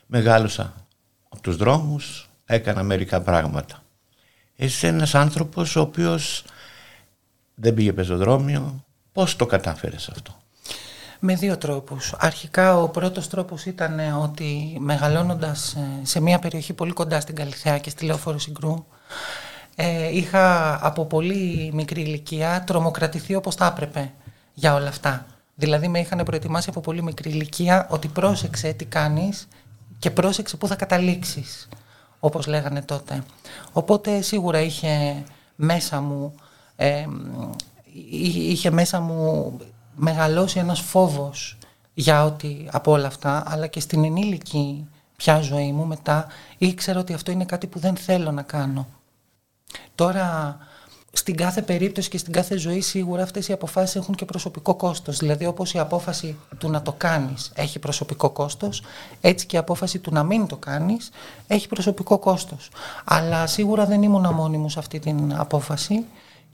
μεγάλωσα 0.06 0.75
από 1.28 1.42
τους 1.42 1.56
δρόμους, 1.56 2.28
έκανα 2.44 2.82
μερικά 2.82 3.20
πράγματα. 3.20 3.82
Εσύ 4.56 4.76
είσαι 4.76 4.87
ένας 4.87 5.14
άνθρωπος 5.14 5.76
ο 5.76 5.80
οποίος 5.80 6.44
δεν 7.54 7.75
πήγε 7.75 7.92
πεζοδρόμιο. 7.92 8.84
Πώς 9.12 9.37
το 9.37 9.46
κατάφερες 9.46 10.08
αυτό; 10.08 10.41
Με 11.25 11.35
δύο 11.35 11.59
τρόπους. 11.59 12.14
Αρχικά 12.19 12.79
ο 12.79 12.88
πρώτος 12.88 13.29
τρόπος 13.29 13.64
ήταν 13.64 14.00
ότι 14.23 14.76
μεγαλώνοντας 14.79 15.75
ε, 15.75 16.00
σε 16.02 16.21
μια 16.21 16.38
περιοχή 16.38 16.73
πολύ 16.73 16.93
κοντά 16.93 17.21
στην 17.21 17.35
Καλυθέα 17.35 17.79
και 17.79 17.91
στη 17.91 18.05
Λεωφόρο 18.05 18.38
Συγκρού 18.38 18.85
ε, 19.75 20.17
είχα 20.17 20.79
από 20.87 21.05
πολύ 21.05 21.71
μικρή 21.75 22.00
ηλικία 22.00 22.64
τρομοκρατηθεί 22.67 23.35
όπως 23.35 23.55
θα 23.55 23.67
έπρεπε 23.67 24.12
για 24.55 24.75
όλα 24.75 24.88
αυτά. 24.88 25.26
Δηλαδή 25.55 25.88
με 25.88 25.99
είχαν 25.99 26.23
προετοιμάσει 26.25 26.69
από 26.71 26.81
πολύ 26.81 27.02
μικρή 27.02 27.31
ηλικία 27.31 27.87
ότι 27.91 28.09
πρόσεξε 28.09 28.73
τι 28.73 28.85
κάνεις 28.85 29.49
και 29.99 30.11
πρόσεξε 30.11 30.57
πού 30.57 30.67
θα 30.67 30.75
καταλήξεις 30.75 31.69
όπως 32.21 32.47
λέγανε 32.47 32.83
τότε. 32.83 33.23
Οπότε 33.73 34.21
σίγουρα 34.21 34.61
είχε 34.61 35.23
μέσα 35.57 36.00
μου, 36.00 36.35
ε, 36.76 37.05
είχε 38.11 38.71
μέσα 38.71 39.00
μου 39.00 39.57
μεγαλώσει 39.94 40.58
ένας 40.58 40.80
φόβος 40.80 41.58
για 41.94 42.25
ότι 42.25 42.68
από 42.72 42.92
όλα 42.92 43.06
αυτά, 43.06 43.42
αλλά 43.46 43.66
και 43.66 43.80
στην 43.80 44.04
ενήλικη 44.04 44.88
πια 45.16 45.40
ζωή 45.40 45.72
μου 45.72 45.87
μετά 45.87 46.26
ήξερα 46.58 47.00
ότι 47.00 47.12
αυτό 47.12 47.30
είναι 47.30 47.44
κάτι 47.44 47.66
που 47.66 47.78
δεν 47.78 47.96
θέλω 47.96 48.30
να 48.30 48.42
κάνω. 48.42 48.87
Τώρα 49.94 50.58
στην 51.12 51.37
κάθε 51.37 51.62
περίπτωση 51.62 52.08
και 52.08 52.18
στην 52.18 52.32
κάθε 52.32 52.56
ζωή 52.56 52.80
σίγουρα 52.80 53.22
αυτές 53.22 53.49
οι 53.49 53.52
αποφάσεις 53.52 53.96
έχουν 53.96 54.14
και 54.14 54.25
προσωπικό 54.25 54.75
κόστος. 54.75 55.18
Δηλαδή 55.18 55.46
όπως 55.46 55.75
η 55.75 55.78
απόφαση 55.78 56.37
του 56.58 56.70
να 56.70 56.82
το 56.82 56.92
κάνεις 56.92 57.52
έχει 57.54 57.78
προσωπικό 57.78 58.30
κόστος, 58.30 58.82
έτσι 59.20 59.46
και 59.46 59.56
η 59.56 59.58
απόφαση 59.58 59.99
του 59.99 60.12
να 60.12 60.22
μην 60.22 60.46
το 60.46 60.56
κάνεις 60.56 61.11
έχει 61.46 61.68
προσωπικό 61.68 62.18
κόστος. 62.18 62.70
Αλλά 63.04 63.46
σίγουρα 63.46 63.87
δεν 63.87 64.02
ήμουν 64.02 64.34
μόνη 64.34 64.56
μου 64.56 64.68
σε 64.68 64.78
αυτή 64.78 64.99
την 64.99 65.34
απόφαση 65.37 66.04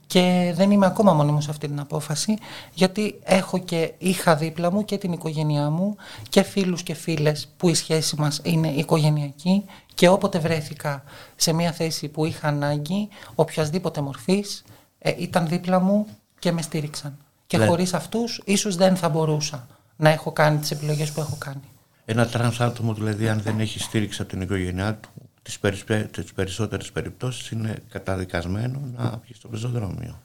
και 0.09 0.53
δεν 0.55 0.71
είμαι 0.71 0.85
ακόμα 0.85 1.13
μόνη 1.13 1.31
μου 1.31 1.41
σε 1.41 1.49
αυτή 1.49 1.67
την 1.67 1.79
απόφαση 1.79 2.37
γιατί 2.73 3.19
έχω 3.23 3.57
και 3.57 3.93
είχα 3.97 4.35
δίπλα 4.35 4.71
μου 4.71 4.85
και 4.85 4.97
την 4.97 5.11
οικογένειά 5.11 5.69
μου 5.69 5.95
και 6.29 6.41
φίλους 6.41 6.83
και 6.83 6.93
φίλες 6.93 7.49
που 7.57 7.69
η 7.69 7.73
σχέση 7.73 8.15
μας 8.19 8.41
είναι 8.43 8.67
οικογενειακή 8.67 9.65
και 9.93 10.09
όποτε 10.09 10.39
βρέθηκα 10.39 11.03
σε 11.35 11.53
μια 11.53 11.71
θέση 11.71 12.07
που 12.07 12.25
είχα 12.25 12.47
ανάγκη 12.47 13.07
οποιασδήποτε 13.35 14.01
μορφής 14.01 14.63
ε, 14.99 15.13
ήταν 15.17 15.47
δίπλα 15.47 15.79
μου 15.79 16.07
και 16.39 16.51
με 16.51 16.61
στήριξαν. 16.61 17.17
Και 17.47 17.57
ναι. 17.57 17.65
χωρίς 17.65 17.93
αυτούς 17.93 18.41
ίσως 18.45 18.75
δεν 18.75 18.95
θα 18.95 19.09
μπορούσα 19.09 19.67
να 19.95 20.09
έχω 20.09 20.31
κάνει 20.31 20.57
τις 20.57 20.71
επιλογές 20.71 21.11
που 21.11 21.19
έχω 21.19 21.35
κάνει. 21.39 21.61
Ένα 22.05 22.27
τρανς 22.27 22.59
άτομο 22.59 22.93
δηλαδή 22.93 23.29
αν 23.29 23.41
δεν 23.41 23.59
έχει 23.59 23.79
στήριξη 23.79 24.21
από 24.21 24.29
την 24.29 24.41
οικογένειά 24.41 24.95
του 24.95 25.09
τις, 25.41 25.59
περισπε... 25.59 26.09
τις 26.11 26.33
περισσότερες 26.33 26.91
περιπτώσεις 26.91 27.49
είναι 27.49 27.75
καταδικασμένο 27.89 28.79
να 28.97 29.19
βγει 29.23 29.33
στο 29.33 29.47
πεζοδρόμιο. 29.47 30.19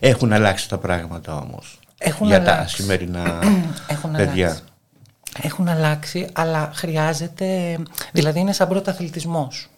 Έχουν 0.00 0.32
αλλάξει 0.32 0.68
τα 0.68 0.78
πράγματα 0.78 1.36
όμως 1.36 1.78
Έχουν 1.98 2.26
για 2.26 2.36
αλλάξει. 2.36 2.76
τα 2.76 2.82
σημερινά 2.82 3.38
Έχουν 3.88 4.12
παιδιά. 4.12 4.46
Αλλάξει. 4.46 4.62
Έχουν 5.42 5.68
αλλάξει, 5.68 6.28
αλλά 6.32 6.70
χρειάζεται, 6.74 7.78
δηλαδή 8.12 8.40
είναι 8.40 8.52
σαν 8.52 8.68
πρωταθλητισμός. 8.68 9.68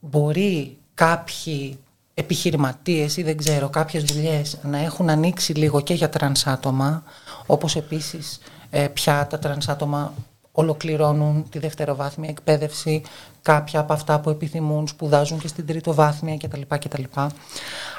Μπορεί 0.00 0.78
κάποιοι 0.94 1.78
επιχειρηματίες 2.14 3.16
ή 3.16 3.22
δεν 3.22 3.36
ξέρω 3.36 3.68
κάποιες 3.68 4.02
δουλειές 4.04 4.58
να 4.62 4.78
έχουν 4.78 5.10
ανοίξει 5.10 5.52
λίγο 5.52 5.80
και 5.80 5.94
για 5.94 6.08
τρανς 6.08 6.46
άτομα, 6.46 7.02
όπως 7.46 7.76
επίσης 7.76 8.38
ε, 8.70 8.88
πια 8.88 9.26
τα 9.26 9.38
τρανς 9.38 9.68
άτομα 9.68 10.14
ολοκληρώνουν 10.60 11.48
τη 11.50 11.58
δευτεροβάθμια 11.58 12.28
εκπαίδευση, 12.28 13.02
κάποια 13.42 13.80
από 13.80 13.92
αυτά 13.92 14.20
που 14.20 14.30
επιθυμούν 14.30 14.88
σπουδάζουν 14.88 15.38
και 15.38 15.48
στην 15.48 15.66
τριτοβάθμια 15.66 16.36
κτλ. 16.36 16.60
κτλ. 16.68 17.02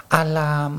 Αλλά 0.08 0.72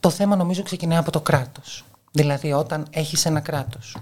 το 0.00 0.10
θέμα 0.10 0.36
νομίζω 0.36 0.62
ξεκινάει 0.62 0.98
από 0.98 1.10
το 1.10 1.20
κράτος. 1.20 1.84
Δηλαδή 2.12 2.52
όταν 2.52 2.86
έχεις 2.90 3.26
ένα 3.26 3.40
κράτος 3.40 3.96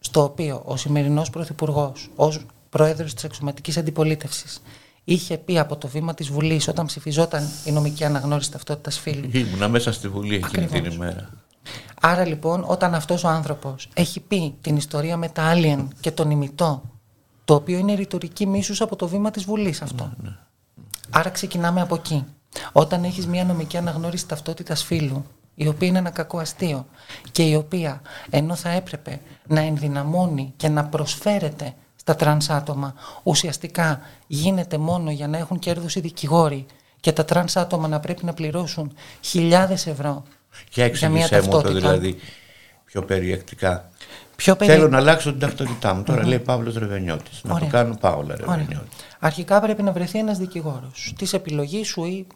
στο 0.00 0.22
οποίο 0.22 0.62
ο 0.64 0.76
σημερινός 0.76 1.30
Πρωθυπουργός, 1.30 2.10
ως 2.16 2.46
πρόεδρος 2.70 3.14
της 3.14 3.24
αξιωματικής 3.24 3.76
αντιπολίτευσης 3.76 4.62
είχε 5.04 5.38
πει 5.38 5.58
από 5.58 5.76
το 5.76 5.88
βήμα 5.88 6.14
της 6.14 6.28
Βουλής 6.28 6.68
όταν 6.68 6.86
ψηφιζόταν 6.86 7.48
η 7.64 7.70
νομική 7.70 8.04
αναγνώριση 8.04 8.50
ταυτότητας 8.50 8.98
φίλου. 8.98 9.30
Ήμουνα 9.32 9.68
μέσα 9.68 9.92
στη 9.92 10.08
Βουλή 10.08 10.34
εκείνη 10.34 10.66
την 10.66 10.84
ημέρα. 10.84 11.28
Άρα 12.00 12.26
λοιπόν 12.26 12.64
όταν 12.66 12.94
αυτός 12.94 13.24
ο 13.24 13.28
άνθρωπος 13.28 13.88
έχει 13.94 14.20
πει 14.20 14.54
την 14.60 14.76
ιστορία 14.76 15.16
με 15.16 15.28
τα 15.28 15.52
Alien 15.54 15.86
και 16.00 16.10
τον 16.10 16.30
ημιτό, 16.30 16.82
το 17.44 17.54
οποίο 17.54 17.78
είναι 17.78 17.94
ρητορική 17.94 18.46
μίσους 18.46 18.80
από 18.80 18.96
το 18.96 19.08
βήμα 19.08 19.30
της 19.30 19.44
Βουλής 19.44 19.82
αυτό. 19.82 20.04
Ναι, 20.04 20.28
ναι. 20.28 20.36
Άρα 21.10 21.30
ξεκινάμε 21.30 21.80
από 21.80 21.94
εκεί. 21.94 22.24
Όταν 22.72 23.04
έχεις 23.04 23.26
μια 23.26 23.44
νομική 23.44 23.76
αναγνώριση 23.76 24.26
ταυτότητας 24.26 24.82
φύλου, 24.82 25.24
η 25.54 25.68
οποία 25.68 25.88
είναι 25.88 25.98
ένα 25.98 26.10
κακό 26.10 26.38
αστείο 26.38 26.86
και 27.32 27.42
η 27.42 27.54
οποία 27.54 28.02
ενώ 28.30 28.54
θα 28.54 28.68
έπρεπε 28.68 29.20
να 29.46 29.60
ενδυναμώνει 29.60 30.52
και 30.56 30.68
να 30.68 30.84
προσφέρεται 30.84 31.74
στα 31.96 32.14
τρανς 32.14 32.50
άτομα, 32.50 32.94
ουσιαστικά 33.22 34.00
γίνεται 34.26 34.78
μόνο 34.78 35.10
για 35.10 35.28
να 35.28 35.38
έχουν 35.38 35.58
κέρδος 35.58 35.94
οι 35.94 36.00
δικηγόροι 36.00 36.66
και 37.00 37.12
τα 37.12 37.24
τρανς 37.24 37.56
άτομα 37.56 37.88
να 37.88 38.00
πρέπει 38.00 38.24
να 38.24 38.34
πληρώσουν 38.34 38.92
χιλιάδες 39.20 39.86
ευρώ 39.86 40.24
για 40.72 40.84
εξήγησέ 40.84 41.40
μου 41.40 41.50
το 41.50 41.72
δηλαδή 41.72 42.18
πιο 42.84 43.02
περιεκτικά. 43.02 43.90
Πιο 44.36 44.56
περί... 44.56 44.72
Θέλω 44.72 44.88
να 44.88 44.96
αλλάξω 44.96 45.30
την 45.30 45.40
ταυτότητά 45.40 45.94
μου. 45.94 46.02
Τώρα 46.02 46.26
λέει 46.26 46.38
Παύλος 46.38 46.74
Ρεβενιώτης. 46.74 47.40
Να 47.42 47.50
το 47.50 47.54
Ωραία. 47.54 47.68
κάνω 47.68 47.96
Πάολα 48.00 48.36
Ωραία. 48.40 48.56
Ρεβενιώτη. 48.56 48.96
Αρχικά 49.18 49.60
πρέπει 49.60 49.82
να 49.82 49.92
βρεθεί 49.92 50.18
ένας 50.18 50.38
δικηγόρος 50.38 51.12
της 51.18 51.32
επιλογής 51.32 51.88
σου 51.88 52.04
ή 52.04 52.26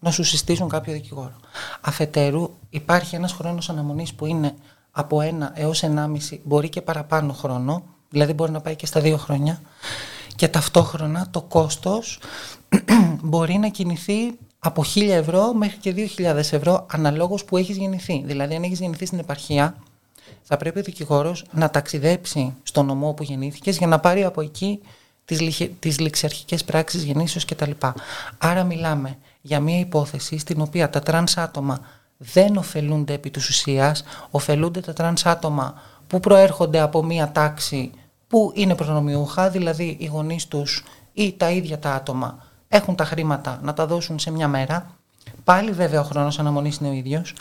να 0.00 0.10
σου 0.10 0.24
συστήσουν 0.24 0.68
κάποιο 0.68 0.92
δικηγόρο. 0.92 1.36
Αφετέρου 1.80 2.54
υπάρχει 2.70 3.14
ένας 3.14 3.32
χρόνος 3.32 3.70
αναμονής 3.70 4.14
που 4.14 4.26
είναι 4.26 4.54
από 4.90 5.20
ένα 5.20 5.52
έως 5.54 5.82
ενάμιση, 5.82 6.40
μπορεί 6.44 6.68
και 6.68 6.82
παραπάνω 6.82 7.32
χρόνο, 7.32 7.84
δηλαδή 8.08 8.32
μπορεί 8.32 8.50
να 8.50 8.60
πάει 8.60 8.76
και 8.76 8.86
στα 8.86 9.00
δύο 9.00 9.16
χρόνια 9.16 9.60
και 10.36 10.48
ταυτόχρονα 10.48 11.26
το 11.30 11.42
κόστος 11.42 12.20
μπορεί 13.30 13.58
να 13.58 13.68
κινηθεί 13.68 14.38
από 14.58 14.84
1.000 14.94 15.08
ευρώ 15.08 15.52
μέχρι 15.54 15.76
και 15.76 15.94
2.000 16.16 16.24
ευρώ 16.36 16.86
αναλόγως 16.90 17.44
που 17.44 17.56
έχεις 17.56 17.76
γεννηθεί. 17.76 18.22
Δηλαδή 18.26 18.54
αν 18.54 18.62
έχεις 18.62 18.80
γεννηθεί 18.80 19.06
στην 19.06 19.18
επαρχία 19.18 19.76
θα 20.42 20.56
πρέπει 20.56 20.78
ο 20.78 20.82
δικηγόρος 20.82 21.44
να 21.50 21.70
ταξιδέψει 21.70 22.54
στον 22.62 22.86
νομό 22.86 23.12
που 23.12 23.22
γεννήθηκες 23.22 23.76
για 23.78 23.86
να 23.86 23.98
πάρει 24.00 24.24
από 24.24 24.40
εκεί 24.40 24.80
τις, 25.24 25.40
λιχε- 25.40 25.80
τις 25.80 25.98
ληξιαρχικές 25.98 26.64
πράξεις 26.64 27.02
γεννήσεως 27.02 27.44
κτλ. 27.44 27.70
Άρα 28.38 28.64
μιλάμε 28.64 29.18
για 29.40 29.60
μια 29.60 29.78
υπόθεση 29.78 30.38
στην 30.38 30.60
οποία 30.60 30.90
τα 30.90 31.00
τρανς 31.00 31.36
άτομα 31.36 31.80
δεν 32.16 32.56
ωφελούνται 32.56 33.12
επί 33.12 33.30
της 33.30 33.48
ουσίας, 33.48 34.04
ωφελούνται 34.30 34.80
τα 34.80 34.92
τρανς 34.92 35.26
άτομα 35.26 35.74
που 36.06 36.20
προέρχονται 36.20 36.80
από 36.80 37.02
μια 37.02 37.32
τάξη 37.32 37.90
που 38.28 38.52
είναι 38.54 38.74
προνομιούχα, 38.74 39.50
δηλαδή 39.50 39.96
οι 40.00 40.06
γονείς 40.06 40.46
τους 40.46 40.84
ή 41.12 41.32
τα 41.36 41.50
ίδια 41.50 41.78
τα 41.78 41.92
άτομα 41.92 42.46
έχουν 42.68 42.94
τα 42.94 43.04
χρήματα 43.04 43.60
να 43.62 43.74
τα 43.74 43.86
δώσουν 43.86 44.18
σε 44.18 44.30
μια 44.30 44.48
μέρα. 44.48 44.90
Πάλι 45.44 45.72
βέβαια 45.72 46.00
ο 46.00 46.04
χρόνος 46.04 46.38
αναμονής 46.38 46.76
είναι 46.76 46.88
ο 46.88 46.92
ίδιος. 46.92 47.34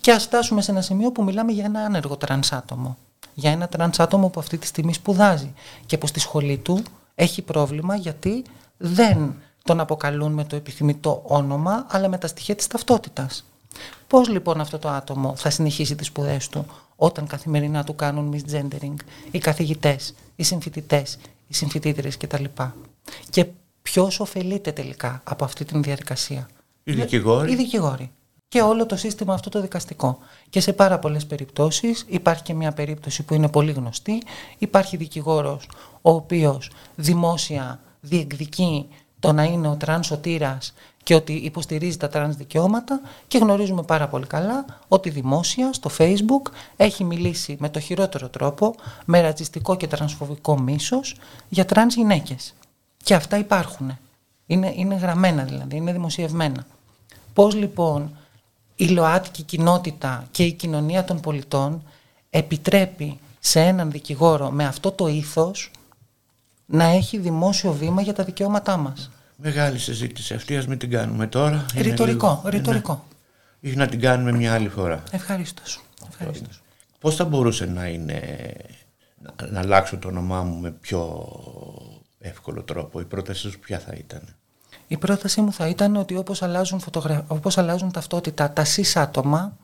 Και 0.00 0.12
ας 0.12 0.22
φτάσουμε 0.22 0.62
σε 0.62 0.70
ένα 0.70 0.80
σημείο 0.80 1.12
που 1.12 1.24
μιλάμε 1.24 1.52
για 1.52 1.64
ένα 1.64 1.80
άνεργο 1.80 2.16
τρανς 2.16 2.52
άτομο. 2.52 2.96
Για 3.34 3.50
ένα 3.50 3.68
τρανς 3.68 4.00
άτομο 4.00 4.28
που 4.28 4.40
αυτή 4.40 4.58
τη 4.58 4.66
στιγμή 4.66 4.92
σπουδάζει 4.92 5.52
και 5.86 5.98
που 5.98 6.06
στη 6.06 6.20
σχολή 6.20 6.58
του 6.58 6.82
έχει 7.14 7.42
πρόβλημα 7.42 7.96
γιατί 7.96 8.44
δεν 8.76 9.34
τον 9.64 9.80
αποκαλούν 9.80 10.32
με 10.32 10.44
το 10.44 10.56
επιθυμητό 10.56 11.22
όνομα 11.24 11.86
αλλά 11.88 12.08
με 12.08 12.18
τα 12.18 12.26
στοιχεία 12.26 12.54
της 12.54 12.66
ταυτότητας. 12.66 13.44
Πώς 14.06 14.28
λοιπόν 14.28 14.60
αυτό 14.60 14.78
το 14.78 14.88
άτομο 14.88 15.36
θα 15.36 15.50
συνεχίσει 15.50 15.94
τις 15.94 16.06
σπουδές 16.06 16.48
του 16.48 16.66
όταν 16.96 17.26
καθημερινά 17.26 17.84
του 17.84 17.94
κάνουν 17.94 18.34
misgendering 18.34 18.94
οι 19.30 19.38
καθηγητές, 19.38 20.14
οι 20.36 20.42
συμφοιτητές, 20.42 21.18
οι 21.48 21.54
συμφοιτήτριες 21.54 22.16
κτλ. 22.16 22.44
Και 23.30 23.46
ποιος 23.88 24.20
ωφελείται 24.20 24.72
τελικά 24.72 25.20
από 25.24 25.44
αυτή 25.44 25.64
την 25.64 25.82
διαδικασία; 25.82 26.48
Οι 26.84 26.92
δικηγόροι. 26.92 27.52
Οι 27.52 27.56
δικηγόροι. 27.56 28.10
Και 28.48 28.60
όλο 28.60 28.86
το 28.86 28.96
σύστημα 28.96 29.34
αυτό 29.34 29.50
το 29.50 29.60
δικαστικό. 29.60 30.18
Και 30.50 30.60
σε 30.60 30.72
πάρα 30.72 30.98
πολλές 30.98 31.26
περιπτώσεις 31.26 32.04
υπάρχει 32.08 32.42
και 32.42 32.54
μια 32.54 32.72
περίπτωση 32.72 33.22
που 33.22 33.34
είναι 33.34 33.48
πολύ 33.48 33.72
γνωστή. 33.72 34.22
Υπάρχει 34.58 34.96
δικηγόρος 34.96 35.68
ο 36.02 36.10
οποίος 36.10 36.70
δημόσια 36.94 37.80
διεκδικεί 38.00 38.88
το 39.20 39.32
να 39.32 39.42
είναι 39.42 39.68
ο 39.68 39.76
τρανς 39.76 40.06
σωτήρας 40.06 40.74
και 41.02 41.14
ότι 41.14 41.32
υποστηρίζει 41.32 41.96
τα 41.96 42.08
τρανς 42.08 42.36
δικαιώματα 42.36 43.00
και 43.26 43.38
γνωρίζουμε 43.38 43.82
πάρα 43.82 44.08
πολύ 44.08 44.26
καλά 44.26 44.64
ότι 44.88 45.10
δημόσια 45.10 45.72
στο 45.72 45.90
facebook 45.98 46.52
έχει 46.76 47.04
μιλήσει 47.04 47.56
με 47.60 47.68
το 47.68 47.80
χειρότερο 47.80 48.28
τρόπο, 48.28 48.74
με 49.04 49.20
ρατσιστικό 49.20 49.76
και 49.76 49.86
τρανσφοβικό 49.86 50.58
μίσος 50.60 51.16
για 51.48 51.64
τρανς 51.64 51.94
γυναίκες. 51.94 52.54
Και 53.04 53.14
αυτά 53.14 53.38
υπάρχουν. 53.38 53.98
Είναι, 54.46 54.72
είναι 54.76 54.94
γραμμένα 54.94 55.44
δηλαδή, 55.44 55.76
είναι 55.76 55.92
δημοσιευμένα. 55.92 56.66
Πώς 57.32 57.54
λοιπόν 57.54 58.16
η 58.76 58.86
ΛΟΑΤΚΙ 58.88 59.42
κοινότητα 59.42 60.24
και 60.30 60.44
η 60.44 60.52
κοινωνία 60.52 61.04
των 61.04 61.20
πολιτών 61.20 61.82
επιτρέπει 62.30 63.18
σε 63.40 63.60
έναν 63.60 63.90
δικηγόρο 63.90 64.50
με 64.50 64.64
αυτό 64.64 64.90
το 64.92 65.06
ήθος 65.06 65.70
να 66.66 66.84
έχει 66.84 67.18
δημόσιο 67.18 67.72
βήμα 67.72 68.02
για 68.02 68.12
τα 68.14 68.24
δικαιώματά 68.24 68.76
μας; 68.76 69.10
Μεγάλη 69.36 69.78
συζήτηση 69.78 70.34
αυτή, 70.34 70.56
ας 70.56 70.66
μην 70.66 70.78
την 70.78 70.90
κάνουμε 70.90 71.26
τώρα. 71.26 71.66
Είναι 71.74 71.82
Ρητορικό, 71.82 72.26
λίγο- 72.28 72.42
ρητορικό. 72.48 73.04
Ναι. 73.60 73.70
Ή 73.70 73.76
να 73.76 73.86
την 73.88 74.00
κάνουμε 74.00 74.32
μια 74.32 74.54
άλλη 74.54 74.68
φορά. 74.68 75.02
Ευχαρίστως. 75.10 75.80
Ευχαρίστως. 76.08 76.62
Πώς 77.00 77.14
θα 77.16 77.24
μπορούσε 77.24 77.64
να 77.66 77.86
είναι 77.88 78.36
να, 79.22 79.50
να 79.50 79.60
αλλάξω 79.60 79.96
το 79.96 80.08
όνομά 80.08 80.42
μου 80.42 80.56
με 80.60 80.70
πιο 80.70 81.28
εύκολο 82.28 82.62
τρόπο. 82.62 83.00
Η 83.00 83.04
πρόταση 83.04 83.50
σου 83.50 83.58
ποια 83.58 83.78
θα 83.78 83.92
ήταν; 83.96 84.22
Η 84.86 84.96
πρότασή 84.96 85.40
μου 85.40 85.52
θα 85.52 85.68
ήταν 85.68 85.96
ότι 85.96 86.16
όπως 86.16 86.42
αλλάζουν, 86.42 86.80
φωτογρα... 86.80 87.24
όπως 87.28 87.58
αλλάζουν 87.58 87.90
ταυτότητα 87.90 88.50
τα 88.50 88.64
cis 88.76 88.92
άτομα, 88.94 89.56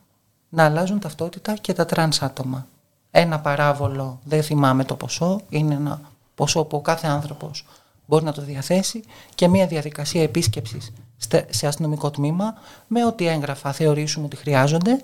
να 0.49 0.65
αλλάζουν 0.65 0.99
ταυτότητα 0.99 1.53
και 1.53 1.73
τα 1.73 1.85
trans 1.89 2.17
άτομα. 2.19 2.67
Ένα 3.11 3.39
παράβολο, 3.39 4.19
δεν 4.23 4.43
θυμάμαι 4.43 4.83
το 4.83 4.95
ποσό, 4.95 5.41
είναι 5.49 5.73
ένα 5.73 6.01
ποσό 6.35 6.63
που 6.63 6.77
ο 6.77 6.81
κάθε 6.81 7.07
άνθρωπος 7.07 7.65
μπορεί 8.05 8.23
να 8.23 8.33
το 8.33 8.41
διαθέσει 8.41 9.03
και 9.35 9.47
μια 9.47 9.67
διαδικασία 9.67 10.23
επίσκεψης 10.23 10.93
στε- 11.17 11.53
σε 11.53 11.67
αστυνομικό 11.67 12.11
τμήμα 12.11 12.53
με 12.87 13.05
ό,τι 13.05 13.27
έγγραφα 13.27 13.71
θεωρήσουμε 13.71 14.25
ότι 14.25 14.35
χρειάζονται 14.35 15.03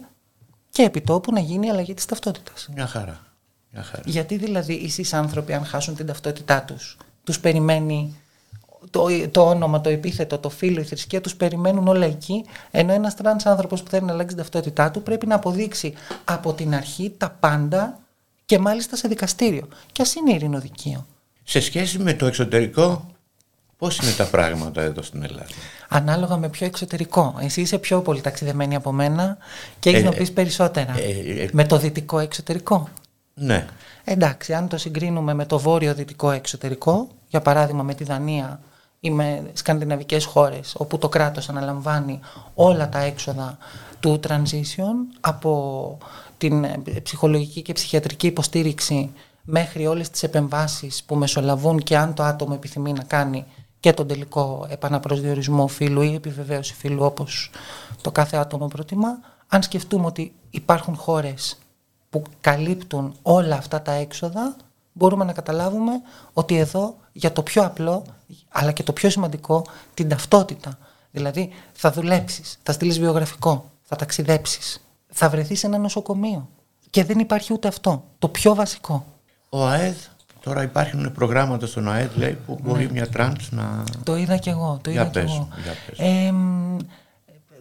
και 0.69 0.83
επιτόπου 0.83 1.31
να 1.31 1.39
γίνει 1.39 1.67
η 1.67 1.69
αλλαγή 1.69 1.93
της 1.93 2.05
ταυτότητας. 2.05 2.69
Μια 2.73 2.87
χαρά. 2.87 3.19
Μια 3.71 3.83
χαρά. 3.83 4.03
Γιατί 4.05 4.37
δηλαδή 4.37 4.73
οι 4.73 4.93
cis 4.97 5.09
άνθρωποι 5.11 5.53
αν 5.53 5.65
χάσουν 5.65 5.95
την 5.95 6.05
ταυτότητά 6.05 6.63
τους, 6.63 6.97
τους 7.27 7.39
περιμένει 7.39 8.15
το, 8.89 9.07
το 9.31 9.47
όνομα, 9.49 9.81
το 9.81 9.89
επίθετο, 9.89 10.37
το 10.37 10.49
φύλο, 10.49 10.81
η 10.81 10.83
θρησκεία, 10.83 11.21
τους 11.21 11.35
περιμένουν 11.35 11.87
όλα 11.87 12.05
εκεί, 12.05 12.45
ενώ 12.71 12.93
ένας 12.93 13.15
τρανς 13.15 13.45
άνθρωπος 13.45 13.83
που 13.83 13.89
θέλει 13.89 14.05
να 14.05 14.11
αλλάξει 14.11 14.35
την 14.35 14.37
ταυτότητά 14.43 14.91
του 14.91 15.03
πρέπει 15.03 15.27
να 15.27 15.35
αποδείξει 15.35 15.93
από 16.23 16.53
την 16.53 16.75
αρχή 16.75 17.13
τα 17.17 17.35
πάντα 17.39 17.99
και 18.45 18.59
μάλιστα 18.59 18.95
σε 18.95 19.07
δικαστήριο. 19.07 19.67
Και 19.91 20.01
ας 20.01 20.15
είναι 20.15 20.33
ειρηνοδικείο. 20.33 21.05
Σε 21.43 21.59
σχέση 21.59 21.99
με 21.99 22.13
το 22.13 22.25
εξωτερικό, 22.25 23.05
πώς 23.77 23.97
είναι 23.97 24.11
τα 24.11 24.25
πράγματα 24.25 24.81
εδώ 24.81 25.01
στην 25.01 25.23
Ελλάδα; 25.23 25.45
Ανάλογα 25.87 26.37
με 26.37 26.49
ποιο 26.49 26.65
εξωτερικό. 26.65 27.35
Εσύ 27.39 27.61
είσαι 27.61 27.77
πιο 27.77 28.01
πολύ 28.01 28.21
ταξιδεμένη 28.21 28.75
από 28.75 28.91
μένα 28.91 29.37
και 29.79 29.89
έχεις 29.89 30.01
Ε, 30.01 30.05
να 30.05 30.11
πεις 30.11 30.31
περισσότερα. 30.31 30.95
ε, 30.99 31.41
ε, 31.43 31.49
με 31.51 31.65
το 31.65 31.77
δυτικό 31.77 32.19
εξωτερικό. 32.19 32.89
Ναι. 33.33 33.65
Εντάξει, 34.03 34.53
αν 34.53 34.67
το 34.67 34.77
συγκρίνουμε 34.77 35.33
με 35.33 35.45
το 35.45 35.59
βόρειο-δυτικό 35.59 36.31
εξωτερικό, 36.31 37.07
για 37.27 37.41
παράδειγμα 37.41 37.83
με 37.83 37.93
τη 37.93 38.03
Δανία 38.03 38.59
ή 38.99 39.09
με 39.09 39.49
σκανδιναβικές 39.53 40.25
χώρες, 40.25 40.75
όπου 40.77 40.97
το 40.97 41.09
κράτος 41.09 41.49
αναλαμβάνει 41.49 42.19
όλα 42.53 42.89
τα 42.89 42.99
έξοδα 42.99 43.57
του 43.99 44.19
transition, 44.27 45.17
από 45.19 45.97
την 46.37 46.63
ε, 46.63 46.81
ψυχολογική 47.03 47.61
και 47.61 47.73
ψυχιατρική 47.73 48.27
υποστήριξη 48.27 49.11
μέχρι 49.43 49.87
όλες 49.87 50.09
τις 50.09 50.23
επεμβάσεις 50.23 51.03
που 51.03 51.15
μεσολαβούν 51.15 51.79
και 51.79 51.97
αν 51.97 52.13
το 52.13 52.23
άτομο 52.23 52.53
επιθυμεί 52.55 52.93
να 52.93 53.03
κάνει 53.03 53.45
και 53.79 53.93
τον 53.93 54.07
τελικό 54.07 54.65
επαναπροσδιορισμό 54.69 55.67
φύλου 55.67 56.01
ή 56.01 56.13
επιβεβαίωση 56.13 56.73
φύλου 56.73 57.03
όπως 57.03 57.49
το 58.01 58.11
κάθε 58.11 58.37
άτομο 58.37 58.67
προτιμά, 58.67 59.19
αν 59.47 59.61
σκεφτούμε 59.63 60.05
ότι 60.05 60.33
υπάρχουν 60.49 60.95
χώρες 60.95 61.57
που 62.09 62.21
καλύπτουν 62.41 63.13
όλα 63.21 63.55
αυτά 63.55 63.81
τα 63.81 63.91
έξοδα, 63.91 64.55
μπορούμε 64.97 65.23
να 65.25 65.33
καταλάβουμε 65.33 65.91
ότι 66.33 66.57
εδώ 66.57 66.95
για 67.11 67.31
το 67.31 67.41
πιο 67.43 67.63
απλό, 67.63 68.03
αλλά 68.49 68.71
και 68.71 68.83
το 68.83 68.93
πιο 68.93 69.09
σημαντικό, 69.09 69.65
την 69.93 70.09
ταυτότητα. 70.09 70.77
Δηλαδή 71.11 71.49
θα 71.73 71.91
δουλέψεις, 71.91 72.59
θα 72.63 72.71
στείλεις 72.71 72.99
βιογραφικό, 72.99 73.71
θα 73.83 73.95
ταξιδέψεις, 73.95 74.81
θα 75.09 75.29
βρεθείς 75.29 75.59
σε 75.59 75.67
ένα 75.67 75.77
νοσοκομείο. 75.77 76.49
Και 76.89 77.03
δεν 77.03 77.19
υπάρχει 77.19 77.53
ούτε 77.53 77.67
αυτό. 77.67 78.03
Το 78.19 78.27
πιο 78.27 78.55
βασικό. 78.55 79.05
Ο 79.49 79.65
ΟΑΕΔ, 79.65 79.95
τώρα 80.43 80.63
υπάρχουν 80.63 81.11
προγράμματα 81.11 81.67
στον 81.67 81.89
ΟΑΕΔ 81.89 82.15
λέει, 82.15 82.37
που 82.45 82.59
μπορεί 82.63 82.85
Ναι. 82.85 82.91
μια 82.91 83.09
τρανς 83.09 83.51
να... 83.51 83.83
Το 84.03 84.15
είδα 84.15 84.37
κι 84.37 84.49
εγώ. 84.49 84.79
Το 84.81 84.89
Για 84.89 85.01
είδα 85.01 85.09
κι 85.11 85.19
πες, 85.19 85.31
εγώ. 85.33 85.47
για 85.63 85.73
πες. 85.87 85.99
Ε, 85.99 86.31
μ, 86.31 86.77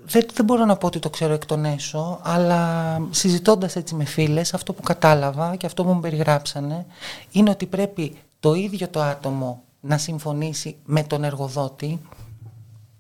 δεν, 0.09 0.27
δεν 0.35 0.45
μπορώ 0.45 0.65
να 0.65 0.77
πω 0.77 0.87
ότι 0.87 0.99
το 0.99 1.11
ξέρω 1.11 1.33
εκ 1.33 1.47
των 1.47 1.65
έσω, 1.65 2.21
αλλά 2.23 3.01
συζητώντας 3.11 3.77
έτσι 3.77 3.95
με 3.95 4.05
φίλες, 4.05 4.55
αυτό 4.55 4.73
που 4.73 4.83
κατάλαβα 4.83 5.57
και 5.57 5.67
αυτό 5.67 5.85
που 5.85 5.93
μου 5.93 6.01
περιγράψανε, 6.01 6.87
είναι 7.31 7.51
ότι 7.51 7.67
πρέπει 7.67 8.17
το 8.41 8.55
ίδιο 8.55 8.89
το 8.89 9.03
άτομο 9.03 9.63
να 9.81 9.99
συμφωνήσει 9.99 10.77
με 10.85 11.03
τον 11.03 11.25
εργοδότη 11.25 12.01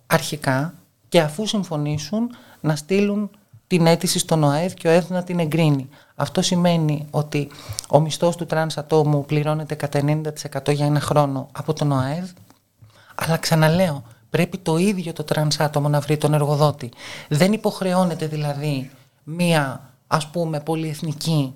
αρχικά 0.06 0.74
και 1.08 1.20
αφού 1.20 1.46
συμφωνήσουν 1.46 2.30
να 2.60 2.76
στείλουν 2.76 3.30
την 3.66 3.86
αίτηση 3.86 4.18
στον 4.18 4.42
ΟΑΕΔ 4.42 4.72
και 4.72 4.88
ο 4.88 4.90
ΟΑΕΔ 4.90 5.10
να 5.10 5.22
την 5.22 5.38
εγκρίνει. 5.38 5.88
Αυτό 6.14 6.42
σημαίνει 6.42 7.06
ότι 7.10 7.48
ο 7.88 8.00
μισθός 8.00 8.36
του 8.36 8.46
τρανς 8.46 8.76
ατόμου 8.76 9.24
πληρώνεται 9.24 9.74
κατά 9.74 10.00
90% 10.66 10.74
για 10.74 10.86
ένα 10.86 11.00
χρόνο 11.00 11.48
από 11.52 11.72
τον 11.72 11.92
ΟΑΕΔ 11.92 12.28
αλλά 13.14 13.36
ξαναλέω, 13.36 14.02
πρέπει 14.30 14.58
το 14.58 14.76
ίδιο 14.76 15.12
το 15.12 15.24
τρανς 15.24 15.60
άτομο 15.60 15.88
να 15.88 16.00
βρει 16.00 16.16
τον 16.16 16.34
εργοδότη. 16.34 16.90
Δεν 17.28 17.52
υποχρεώνεται 17.52 18.26
δηλαδή 18.26 18.90
μία 19.24 19.90
ας 20.06 20.26
πούμε 20.30 20.60
πολυεθνική 20.60 21.54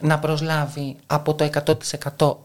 να 0.00 0.18
προσλάβει 0.18 0.96
από 1.06 1.34
το 1.34 1.50
100% 2.16 2.36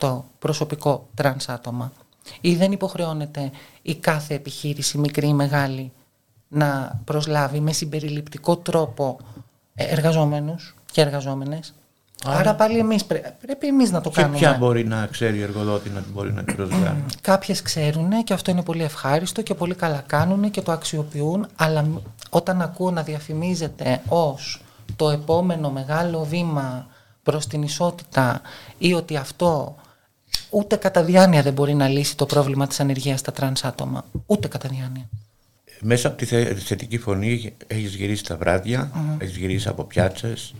10% 0.00 0.20
προσωπικό 0.38 1.08
τρανς 1.14 1.48
άτομα. 1.48 1.92
Ή 2.40 2.54
δεν 2.54 2.72
υποχρεώνεται 2.72 3.50
η 3.82 3.94
κάθε 3.94 4.34
επιχείρηση 4.34 4.98
μικρή 4.98 5.28
ή 5.28 5.34
μεγάλη 5.34 5.92
να 6.48 7.00
προσλάβει 7.04 7.60
με 7.60 7.72
συμπεριληπτικό 7.72 8.56
τρόπο 8.56 9.18
ε, 9.74 9.84
εργαζόμενους 9.84 10.74
και 10.92 11.00
εργαζόμενες. 11.00 11.74
Άρα, 12.24 12.54
πάλι 12.54 12.78
εμείς 12.78 13.04
πρέπει 13.04 13.66
εμείς 13.66 13.90
να 13.90 14.00
το 14.00 14.10
και 14.10 14.20
κάνουμε. 14.20 14.38
Και 14.38 14.44
ποια 14.44 14.56
μπορεί 14.58 14.86
να 14.86 15.06
ξέρει 15.06 15.38
εργοδότη 15.38 15.90
να 15.90 16.04
μπορεί 16.12 16.32
να 16.32 16.44
την 16.44 16.56
προσλάβει. 16.56 17.04
Κάποιες 17.20 17.62
ξέρουν 17.62 18.24
και 18.24 18.32
αυτό 18.32 18.50
είναι 18.50 18.62
πολύ 18.62 18.82
ευχάριστο 18.82 19.42
και 19.42 19.54
πολύ 19.54 19.74
καλά 19.74 20.04
κάνουν 20.06 20.50
και 20.50 20.60
το 20.60 20.72
αξιοποιούν, 20.72 21.46
αλλά 21.56 21.86
όταν 22.30 22.62
ακούω 22.62 22.90
να 22.90 23.02
διαφημίζεται 23.02 24.00
ως 24.08 24.62
το 24.96 25.10
επόμενο 25.10 25.70
μεγάλο 25.70 26.24
βήμα 26.24 26.86
προς 27.22 27.46
την 27.46 27.62
ισότητα 27.62 28.40
ή 28.78 28.94
ότι 28.94 29.16
αυτό 29.16 29.76
ούτε 30.50 30.76
κατά 30.76 31.04
διάνοια 31.04 31.42
δεν 31.42 31.52
μπορεί 31.52 31.74
να 31.74 31.88
λύσει 31.88 32.16
το 32.16 32.26
πρόβλημα 32.26 32.66
της 32.66 32.80
ανεργίας 32.80 33.20
στα 33.20 33.32
τρανς 33.32 33.64
άτομα. 33.64 34.04
Ούτε 34.26 34.48
κατά 34.48 34.68
διάνοια. 34.68 35.08
Μέσα 35.80 36.08
από 36.08 36.16
τη 36.16 36.26
Θετική 36.54 36.98
Φωνή 36.98 37.54
έχεις 37.66 37.94
γυρίσει 37.94 38.24
τα 38.24 38.36
βράδια, 38.36 38.90
μμ. 38.94 39.22
έχεις 39.22 39.36
γυρίσει 39.36 39.68
από 39.68 39.84
πιάτσες, 39.84 40.54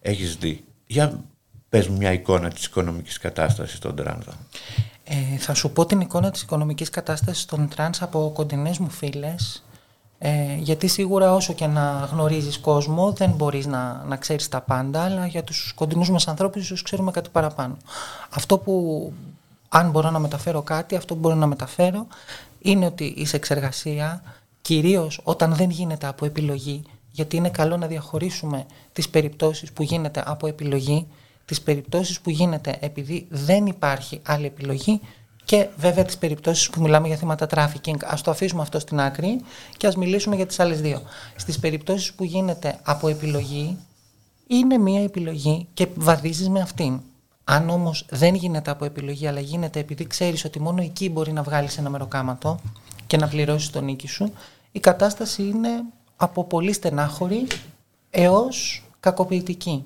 έχεις 0.00 0.36
δει. 0.36 0.64
Για 0.90 1.20
πες 1.68 1.88
μου 1.88 1.96
μια 1.96 2.12
εικόνα 2.12 2.48
της 2.48 2.64
οικονομικής 2.64 3.18
κατάστασης 3.18 3.78
των 3.78 3.96
τρανς. 3.96 4.26
Ε, 5.04 5.36
θα 5.38 5.54
σου 5.54 5.70
πω 5.70 5.86
την 5.86 6.00
εικόνα 6.00 6.30
της 6.30 6.42
οικονομικής 6.42 6.90
κατάστασης 6.90 7.44
των 7.44 7.68
τρανς 7.68 8.02
από 8.02 8.30
κοντινές 8.34 8.78
μου 8.78 8.90
φίλες 8.90 9.64
ε, 10.18 10.54
γιατί 10.58 10.86
σίγουρα 10.86 11.34
όσο 11.34 11.52
και 11.52 11.66
να 11.66 12.08
γνωρίζεις 12.12 12.58
κόσμο 12.58 13.12
δεν 13.12 13.30
μπορείς 13.30 13.66
να, 13.66 14.04
να 14.06 14.16
ξέρεις 14.16 14.48
τα 14.48 14.60
πάντα 14.60 15.02
αλλά 15.02 15.26
για 15.26 15.44
τους 15.44 15.72
κοντινούς 15.74 16.10
μας 16.10 16.28
ανθρώπους 16.28 16.62
ίσως 16.62 16.82
ξέρουμε 16.82 17.10
κάτι 17.10 17.28
παραπάνω. 17.32 17.76
Αυτό 18.30 18.58
που 18.58 19.12
αν 19.68 19.90
μπορώ 19.90 20.10
να 20.10 20.18
μεταφέρω 20.18 20.62
κάτι, 20.62 20.96
αυτό 20.96 21.14
που 21.14 21.20
μπορώ 21.20 21.34
να 21.34 21.46
μεταφέρω 21.46 22.06
είναι 22.58 22.86
ότι 22.86 23.04
η 23.04 23.26
σεξεργασία 23.26 24.22
κυρίως 24.60 25.20
όταν 25.22 25.54
δεν 25.54 25.70
γίνεται 25.70 26.06
από 26.06 26.24
επιλογή 26.24 26.82
γιατί 27.10 27.36
είναι 27.36 27.50
καλό 27.50 27.76
να 27.76 27.86
διαχωρίσουμε 27.86 28.66
τις 28.92 29.08
περιπτώσεις 29.08 29.72
που 29.72 29.82
γίνεται 29.82 30.22
από 30.26 30.46
επιλογή 30.46 31.06
τις 31.50 31.60
περιπτώσεις 31.60 32.20
που 32.20 32.30
γίνεται 32.30 32.76
επειδή 32.80 33.26
δεν 33.30 33.66
υπάρχει 33.66 34.20
άλλη 34.24 34.46
επιλογή 34.46 35.00
και 35.44 35.68
βέβαια 35.76 36.04
τις 36.04 36.18
περιπτώσεις 36.18 36.70
που 36.70 36.80
μιλάμε 36.80 37.06
για 37.06 37.16
θύματα 37.16 37.46
trafficking. 37.50 37.96
Ας 38.04 38.22
το 38.22 38.30
αφήσουμε 38.30 38.62
αυτό 38.62 38.78
στην 38.78 39.00
άκρη 39.00 39.40
και 39.76 39.86
ας 39.86 39.96
μιλήσουμε 39.96 40.36
για 40.36 40.46
τις 40.46 40.60
άλλες 40.60 40.80
δύο. 40.80 41.02
Στις 41.36 41.58
περιπτώσεις 41.58 42.12
που 42.12 42.24
γίνεται 42.24 42.78
από 42.82 43.08
επιλογή, 43.08 43.76
είναι 44.46 44.78
μία 44.78 45.02
επιλογή 45.02 45.66
και 45.74 45.86
βαδίζεις 45.94 46.48
με 46.48 46.60
αυτήν. 46.60 47.00
Αν 47.44 47.70
όμως 47.70 48.06
δεν 48.10 48.34
γίνεται 48.34 48.70
από 48.70 48.84
επιλογή, 48.84 49.26
αλλά 49.26 49.40
γίνεται 49.40 49.80
επειδή 49.80 50.06
ξέρεις 50.06 50.44
ότι 50.44 50.60
μόνο 50.60 50.82
εκεί 50.82 51.10
μπορεί 51.10 51.32
να 51.32 51.42
βγάλεις 51.42 51.78
ένα 51.78 51.90
μεροκάματο 51.90 52.58
και 53.06 53.16
να 53.16 53.28
πληρώσεις 53.28 53.70
τον 53.70 53.84
νίκη 53.84 54.08
σου, 54.08 54.32
η 54.72 54.80
κατάσταση 54.80 55.42
είναι 55.42 55.70
από 56.22 56.44
πολύ 56.44 56.72
στενάχωρη 56.72 57.46
έως 58.10 58.84
κακοποιητική. 59.00 59.84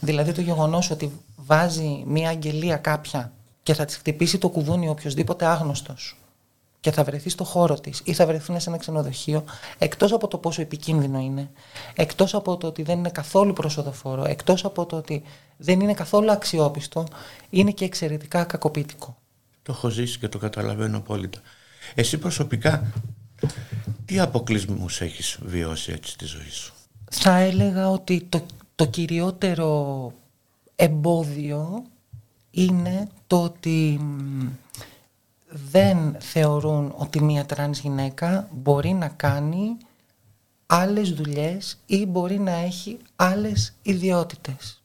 Δηλαδή 0.00 0.32
το 0.32 0.40
γεγονός 0.40 0.90
ότι 0.90 1.12
βάζει 1.36 2.02
μία 2.06 2.28
αγγελία 2.28 2.76
κάποια 2.76 3.32
και 3.62 3.74
θα 3.74 3.84
της 3.84 3.96
χτυπήσει 3.96 4.38
το 4.38 4.48
κουδούνι 4.48 4.88
οποιοδήποτε 4.88 5.46
άγνωστος 5.46 6.16
και 6.80 6.90
θα 6.90 7.04
βρεθεί 7.04 7.28
στο 7.28 7.44
χώρο 7.44 7.80
της 7.80 8.00
ή 8.04 8.12
θα 8.12 8.26
βρεθούν 8.26 8.60
σε 8.60 8.68
ένα 8.68 8.78
ξενοδοχείο, 8.78 9.44
εκτός 9.78 10.12
από 10.12 10.28
το 10.28 10.38
πόσο 10.38 10.62
επικίνδυνο 10.62 11.18
είναι, 11.18 11.50
εκτός 11.94 12.34
από 12.34 12.56
το 12.56 12.66
ότι 12.66 12.82
δεν 12.82 12.98
είναι 12.98 13.10
καθόλου 13.10 13.52
προσοδοφόρο, 13.52 14.24
εκτός 14.24 14.64
από 14.64 14.86
το 14.86 14.96
ότι 14.96 15.22
δεν 15.56 15.80
είναι 15.80 15.94
καθόλου 15.94 16.30
αξιόπιστο, 16.30 17.06
είναι 17.50 17.70
και 17.70 17.84
εξαιρετικά 17.84 18.44
κακοποιητικό. 18.44 19.16
Το 19.62 19.72
έχω 19.72 19.88
ζήσει 19.88 20.18
και 20.18 20.28
το 20.28 20.38
καταλαβαίνω 20.38 20.96
απόλυτα. 20.96 21.40
Εσύ 21.94 22.18
προσωπικά, 22.18 22.92
τι 24.04 24.18
αποκλεισμούς 24.18 25.00
έχεις 25.00 25.38
βιώσει 25.42 25.92
έτσι 25.92 26.10
στη 26.10 26.24
ζωή 26.24 26.50
σου; 26.50 26.72
Θα 27.10 27.36
έλεγα 27.36 27.90
ότι 27.90 28.26
το, 28.28 28.46
το 28.74 28.86
κυριότερο 28.86 30.12
εμπόδιο 30.76 31.82
είναι 32.50 33.08
το 33.26 33.42
ότι 33.42 34.00
δεν 35.72 36.16
θεωρούν 36.18 36.94
ότι 36.96 37.22
μία 37.22 37.46
τρανς 37.46 37.78
γυναίκα 37.78 38.48
μπορεί 38.52 38.92
να 38.92 39.08
κάνει 39.08 39.76
άλλες 40.66 41.12
δουλειές 41.12 41.78
ή 41.86 42.06
μπορεί 42.06 42.38
να 42.38 42.52
έχει 42.52 42.98
άλλες 43.16 43.74
ιδιότητες. 43.82 44.82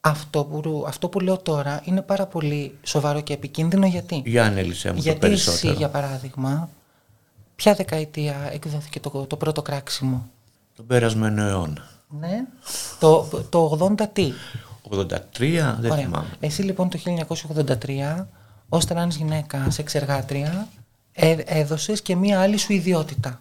Αυτό 0.00 0.44
που, 0.44 0.84
αυτό 0.86 1.08
που 1.08 1.20
λέω 1.20 1.38
τώρα 1.38 1.82
είναι 1.84 2.02
πάρα 2.02 2.26
πολύ 2.26 2.78
σοβαρό 2.82 3.20
και 3.20 3.32
επικίνδυνο 3.32 3.86
γιατί. 3.86 4.22
Για 4.26 4.44
ανάλυσέ 4.44 4.92
μου 4.92 4.98
γιατί 4.98 5.20
το 5.20 5.26
περισσότερο. 5.26 5.68
εσύ, 5.68 5.78
για 5.78 5.88
παράδειγμα, 5.88 6.70
ποια 7.56 7.74
δεκαετία 7.74 8.50
εκδόθηκε 8.52 9.00
το, 9.00 9.26
το 9.28 9.36
πρώτο 9.36 9.62
κράξιμο; 9.62 10.30
Τον 10.76 10.86
περασμένο 10.86 11.42
αιώνα. 11.42 11.88
Ναι. 12.08 12.44
Το, 13.00 13.28
το 13.48 13.78
80 13.98 14.04
τι; 14.12 14.32
83, 14.90 15.76
δεν 15.78 15.92
θυμάμαι. 15.94 16.36
Εσύ 16.40 16.62
λοιπόν 16.62 16.88
το 16.88 16.98
1983 17.84 18.24
ως 18.68 18.84
τρανς 18.84 19.16
γυναίκα 19.16 19.70
σεξεργάτρια 19.70 20.68
ε, 21.12 21.36
έδωσες 21.44 22.02
και 22.02 22.16
μία 22.16 22.40
άλλη 22.40 22.56
σου 22.56 22.72
ιδιότητα. 22.72 23.40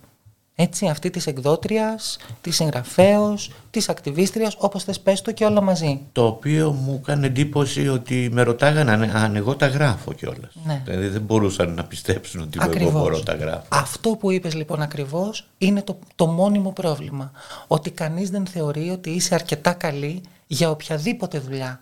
Έτσι, 0.57 0.87
αυτή 0.87 1.09
της 1.09 1.27
εκδότριας, 1.27 2.17
της 2.41 2.59
συγγραφέως, 2.59 3.51
της 3.71 3.89
ακτιβίστριας, 3.89 4.55
όπως 4.59 4.83
θες 4.83 4.99
πες 4.99 5.21
το 5.21 5.31
και 5.31 5.45
όλα 5.45 5.61
μαζί. 5.61 6.01
Το 6.11 6.25
οποίο 6.25 6.71
μου 6.71 6.99
έκανε 7.01 7.25
εντύπωση 7.25 7.87
ότι 7.87 8.29
με 8.31 8.41
ρωτάγανε 8.41 9.11
αν 9.13 9.35
εγώ 9.35 9.55
τα 9.55 9.67
γράφω 9.67 10.13
κιόλας. 10.13 10.55
Ναι. 10.65 10.81
Δηλαδή 10.85 11.07
δεν 11.07 11.21
μπορούσαν 11.21 11.73
να 11.73 11.83
πιστέψουν 11.83 12.41
ότι 12.41 12.57
Ακριβώς. 12.61 12.89
εγώ 12.89 12.99
μπορώ 12.99 13.19
τα 13.19 13.33
γράφω. 13.35 13.65
Αυτό 13.69 14.09
που 14.09 14.31
είπες 14.31 14.53
λοιπόν 14.53 14.81
ακριβώς 14.81 15.47
είναι 15.57 15.81
το, 15.81 15.99
το 16.15 16.27
μόνιμο 16.27 16.71
πρόβλημα. 16.71 17.31
Ότι 17.67 17.91
κανείς 17.91 18.29
δεν 18.29 18.45
θεωρεί 18.45 18.89
ότι 18.89 19.09
είσαι 19.09 19.35
αρκετά 19.35 19.73
καλή 19.73 20.21
για 20.47 20.69
οποιαδήποτε 20.69 21.39
δουλειά. 21.39 21.79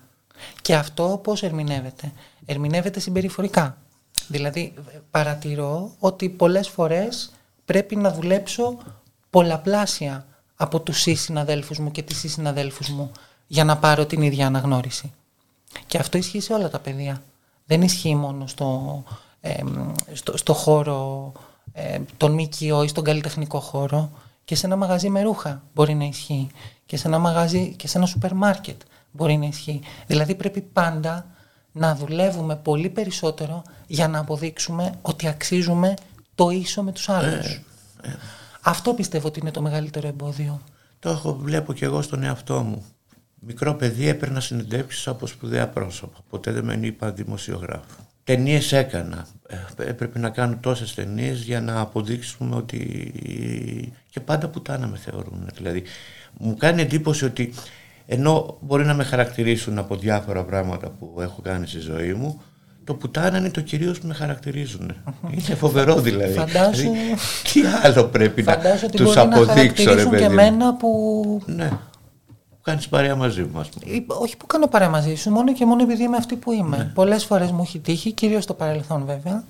Και 0.62 0.76
αυτό 0.76 1.20
πώς 1.24 1.44
ερμηνεύεται; 1.44 2.12
Ερμηνεύεται 2.46 3.00
συμπεριφορικά. 3.00 3.78
Δηλαδή 4.28 4.74
παρατηρώ 5.12 5.92
ότι 6.00 6.30
πολλές 6.30 6.68
φορές 6.68 7.32
πρέπει 7.66 7.96
να 7.96 8.12
δουλέψω 8.14 8.78
πολλαπλάσια 9.30 10.26
από 10.56 10.80
τους 10.80 11.02
συναδέλφους 11.02 11.80
μου 11.80 11.92
και 11.92 12.02
τις 12.04 12.32
συναδέλφους 12.32 12.90
μου 12.90 13.12
για 13.48 13.64
να 13.64 13.78
πάρω 13.78 14.06
την 14.06 14.22
ίδια 14.22 14.48
αναγνώριση. 14.48 15.14
Και 15.88 15.98
αυτό 15.98 16.18
ισχύει 16.18 16.40
σε 16.40 16.54
όλα 16.54 16.70
τα 16.70 16.80
παιδεία. 16.80 17.24
Δεν 17.66 17.82
ισχύει 17.82 18.16
μόνο 18.16 18.48
στο, 18.48 19.04
ε, 19.42 19.64
στο, 20.14 20.38
στο 20.38 20.54
χώρο 20.54 21.32
ε, 21.74 22.00
των 22.18 22.34
ΜΚΟ 22.34 22.84
ή 22.84 22.88
στον 22.88 23.04
καλλιτεχνικό 23.04 23.60
χώρο 23.60 24.12
και 24.46 24.56
σε 24.56 24.66
ένα 24.66 24.76
μαγαζί 24.76 25.10
με 25.10 25.22
ρούχα 25.22 25.64
μπορεί 25.74 25.94
να 25.94 26.06
ισχύει 26.06 26.50
και 26.86 26.98
σε 26.98 27.08
ένα 27.08 27.20
μαγαζί 27.20 27.76
και 27.76 27.88
σε 27.88 27.98
ένα 27.98 28.08
σούπερ 28.08 28.34
μάρκετ 28.34 28.82
μπορεί 29.12 29.38
να 29.38 29.46
ισχύει. 29.46 29.82
Δηλαδή 30.08 30.36
πρέπει 30.36 30.62
πάντα 30.62 31.26
να 31.72 31.96
δουλεύουμε 31.96 32.56
πολύ 32.56 32.90
περισσότερο 32.90 33.64
για 33.88 34.08
να 34.08 34.20
αποδείξουμε 34.20 34.94
ότι 35.02 35.28
αξίζουμε 35.28 35.94
το 36.36 36.50
ίσο 36.50 36.84
με 36.84 36.92
τους 36.92 37.10
άλλους. 37.10 37.46
Ε, 37.46 37.64
Αυτό 38.62 38.94
πιστεύω 38.94 39.28
ότι 39.28 39.40
είναι 39.40 39.52
το 39.52 39.62
μεγαλύτερο 39.62 40.08
εμπόδιο. 40.08 40.62
Το 41.00 41.10
έχω, 41.10 41.36
βλέπω 41.42 41.74
και 41.74 41.86
εγώ 41.86 42.02
στον 42.02 42.24
εαυτό 42.24 42.62
μου. 42.62 42.86
Μικρό 43.40 43.74
παιδί 43.74 44.08
έπαιρνα 44.08 44.40
συνεντεύξεις 44.40 45.08
από 45.08 45.28
σπουδαία 45.28 45.68
πρόσωπα. 45.68 46.18
Ποτέ 46.30 46.52
δεν 46.52 46.64
με 46.66 46.80
είπα 46.82 47.12
δημοσιογράφο. 47.12 48.08
Ταινίες 48.24 48.72
έκανα. 48.72 49.28
Ε, 49.48 49.90
Έπρεπε 49.90 50.20
να 50.20 50.30
κάνω 50.30 50.58
τόσες 50.62 50.94
ταινίες 50.94 51.42
για 51.42 51.62
να 51.62 51.80
αποδείξουμε 51.80 52.56
ότι. 52.56 53.94
και 54.10 54.20
πάντα 54.20 54.48
πουτάνα 54.48 54.88
με 54.88 54.98
θεωρούν. 54.98 55.50
Δηλαδή, 55.56 55.84
μου 56.38 56.56
κάνει 56.58 56.82
εντύπωση 56.82 57.26
ότι 57.26 57.54
ενώ 58.06 58.58
μπορεί 58.62 58.86
να 58.86 58.94
με 58.94 59.04
χαρακτηρίσουν 59.04 59.78
από 59.78 59.96
διάφορα 59.96 60.44
πράγματα 60.44 60.90
που 60.90 61.16
έχω 61.20 61.42
κάνει 61.42 61.68
στη 61.68 61.80
ζωή 61.80 62.14
μου, 62.14 62.42
το 62.84 62.94
πουτάνα 62.94 63.38
είναι 63.38 63.50
το 63.50 63.62
κυρίως 63.62 64.00
που 64.00 64.08
με 64.08 64.14
χαρακτηρίζουν. 64.14 64.92
Είναι 65.32 65.56
φοβερό 65.56 65.96
δηλαδή. 65.96 66.34
Φαντάσου, 66.34 66.82
δηλαδή 66.82 67.16
τι 67.54 67.62
άλλο 67.84 68.04
πρέπει 68.04 68.44
να 68.44 68.54
φαντάσου 68.54 68.86
ότι 68.86 68.98
τους 68.98 69.06
μπορεί 69.06 69.18
να 69.18 69.24
αποδείξω, 69.36 69.56
ρε 69.56 69.64
χαρακτηρίσουν 69.64 70.10
παιδί 70.10 70.24
και 70.24 70.30
μου. 70.30 70.40
εμένα 70.40 70.76
που... 70.76 71.42
Ναι. 71.46 71.70
Που 72.50 72.58
κάνεις 72.62 72.88
παρέα 72.88 73.16
μαζί 73.16 73.42
μου, 73.54 73.60
ας 73.60 73.70
πούμε. 73.70 73.94
Ή- 73.96 74.06
Όχι 74.08 74.38
που 74.38 74.46
κάνω 74.46 74.68
παρέα 74.68 74.90
μαζί 74.90 75.16
σου, 75.16 75.30
μόνο 75.32 75.54
και 75.54 75.66
μόνο 75.66 75.84
επειδή 75.84 76.04
είμαι 76.04 76.18
αυτή 76.18 76.36
που 76.36 76.52
είμαι. 76.52 76.78
Ναι. 76.78 76.84
Πολλές 76.84 77.26
φορές 77.26 77.52
μου 77.52 77.62
έχει 77.62 77.80
τύχει, 77.80 78.12
κυρίως 78.12 78.44
στο 78.44 78.54
παρελθόν 78.54 79.04
βέβαια, 79.06 79.44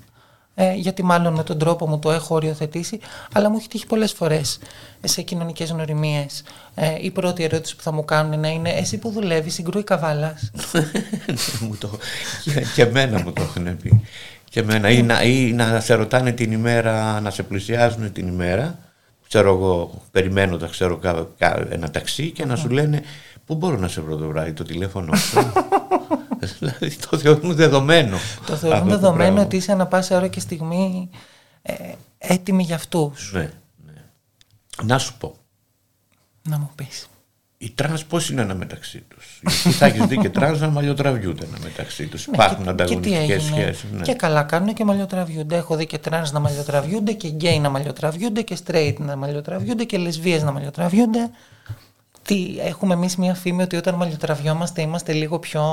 ε, 0.56 0.74
γιατί 0.74 1.04
μάλλον 1.04 1.34
με 1.34 1.44
τον 1.44 1.58
τρόπο 1.58 1.88
μου 1.88 2.00
το 2.00 2.12
έχω 2.12 2.36
οριοθετήσει, 2.36 3.00
αλλά 3.34 3.50
μου 3.50 3.58
έχει 3.58 3.68
τύχει 3.68 3.86
πολλές 3.86 4.12
φορές 4.12 4.60
ε, 5.02 5.08
σε 5.08 5.22
κοινωνικές 5.22 5.72
γνωριμίες. 5.72 6.44
Ε, 6.76 6.96
η 7.02 7.12
πρώτη 7.12 7.44
ερώτηση 7.44 7.76
που 7.76 7.82
θα 7.82 7.92
μου 7.92 8.06
κάνουν 8.06 8.40
να 8.40 8.48
είναι 8.48 8.70
«Εσύ 8.70 8.98
που 8.98 9.10
δουλεύεις, 9.10 9.54
συγκρούει 9.54 9.84
καβάλας». 9.84 10.52
μου 11.62 11.76
το, 11.80 11.90
και, 12.44 12.66
και 12.76 12.82
εμένα 12.82 13.22
μου 13.22 13.32
το 13.32 13.42
έχουν 13.42 13.78
πει. 13.78 14.02
Και 14.50 14.60
εμένα. 14.60 14.90
Ή, 14.90 15.02
να, 15.02 15.24
ή 15.24 15.52
να 15.52 15.80
σε 15.80 15.94
ρωτάνε 15.94 16.32
την 16.32 16.52
ημέρα, 16.52 17.20
να 17.22 17.30
σε 17.30 17.44
πλησιάζουν 17.44 18.12
την 18.12 18.28
ημέρα. 18.28 18.80
Ξέρω 19.28 19.54
εγώ, 19.54 20.02
περιμένοντας 20.12 20.72
ξέρω, 20.72 20.98
κα- 20.98 21.28
κα- 21.38 21.68
ένα 21.70 21.92
ταξί 21.92 22.32
και 22.32 22.46
να 22.46 22.56
σου 22.56 22.70
λένε 22.70 23.04
Πού 23.46 23.56
μπορώ 23.56 23.78
να 23.78 23.88
σε 23.88 24.02
βρω 24.02 24.16
το 24.16 24.28
βράδυ, 24.28 24.54
το 24.54 24.64
τηλέφωνο 24.64 25.16
σου. 25.16 25.38
δηλαδή 26.60 26.96
το 27.10 27.18
θεωρούν 27.18 27.56
δεδομένο. 27.56 28.18
το 28.46 28.56
θεωρούν 28.56 28.78
αυτό 28.80 28.90
το 28.90 28.96
δεδομένο 28.96 29.24
πράγμα. 29.24 29.42
ότι 29.42 29.56
είσαι 29.56 29.72
ανα 29.72 29.86
πάσα 29.88 30.18
ώρα 30.18 30.28
και 30.28 30.40
στιγμή 30.40 31.10
ε, 31.62 31.74
έτοιμη 32.18 32.64
για 32.64 32.76
αυτούς. 32.76 33.32
Ναι, 33.34 33.40
ναι. 33.86 33.94
Να 34.84 34.98
σου 34.98 35.18
πω, 35.18 35.36
Να 36.50 36.58
μου 36.58 36.70
πεις. 36.76 37.08
οι 37.58 37.70
τρανς 37.70 38.06
πώς 38.06 38.30
είναι 38.30 38.42
αναμεταξύ 38.42 39.04
τους; 39.08 39.40
Γιατί 39.42 39.78
θα 39.78 39.86
έχεις 39.86 40.06
δει 40.06 40.18
και 40.18 40.30
τρανς 40.30 40.60
να 40.60 40.70
μαλλιοτραβιούνται 40.70 41.46
αναμεταξύ 41.46 42.08
τους. 42.08 42.28
Ναι, 42.28 42.34
Υπάρχουν 42.34 42.64
και- 42.64 42.70
ανταγωνιστικές 42.70 43.20
και 43.20 43.26
τι 43.26 43.34
έγινε; 43.34 43.62
σχέσεις. 43.62 43.86
Ναι. 43.92 44.02
Και 44.02 44.14
καλά 44.14 44.44
κάνουν 44.44 44.74
και 44.74 44.84
μαλλιοτραβιούνται. 44.84 45.56
Έχω 45.56 45.76
δει 45.76 45.86
και 45.86 45.98
τρανς 45.98 46.32
να 46.32 46.40
μαλλιοτραβιούνται 46.40 47.14
και 47.14 47.28
γκέι 47.28 47.60
να 47.60 47.70
μαλλιοτραβιούνται 47.70 48.42
και 48.42 48.58
straight 48.68 48.96
να 48.98 49.16
μαλλιοτραβιούνται 49.16 49.84
και 49.84 49.98
λεσβίες 49.98 50.44
να 50.44 50.52
μαλλιοτραβιούνται. 50.52 51.30
Τι, 52.24 52.56
έχουμε 52.60 52.94
εμείς 52.94 53.16
μια 53.18 53.34
φήμη 53.34 53.62
ότι 53.62 53.76
όταν 53.76 53.96
μαλλιοτραβιόμαστε 53.96 54.82
είμαστε 54.82 55.14
λίγο 55.14 55.40
πιο 55.40 55.64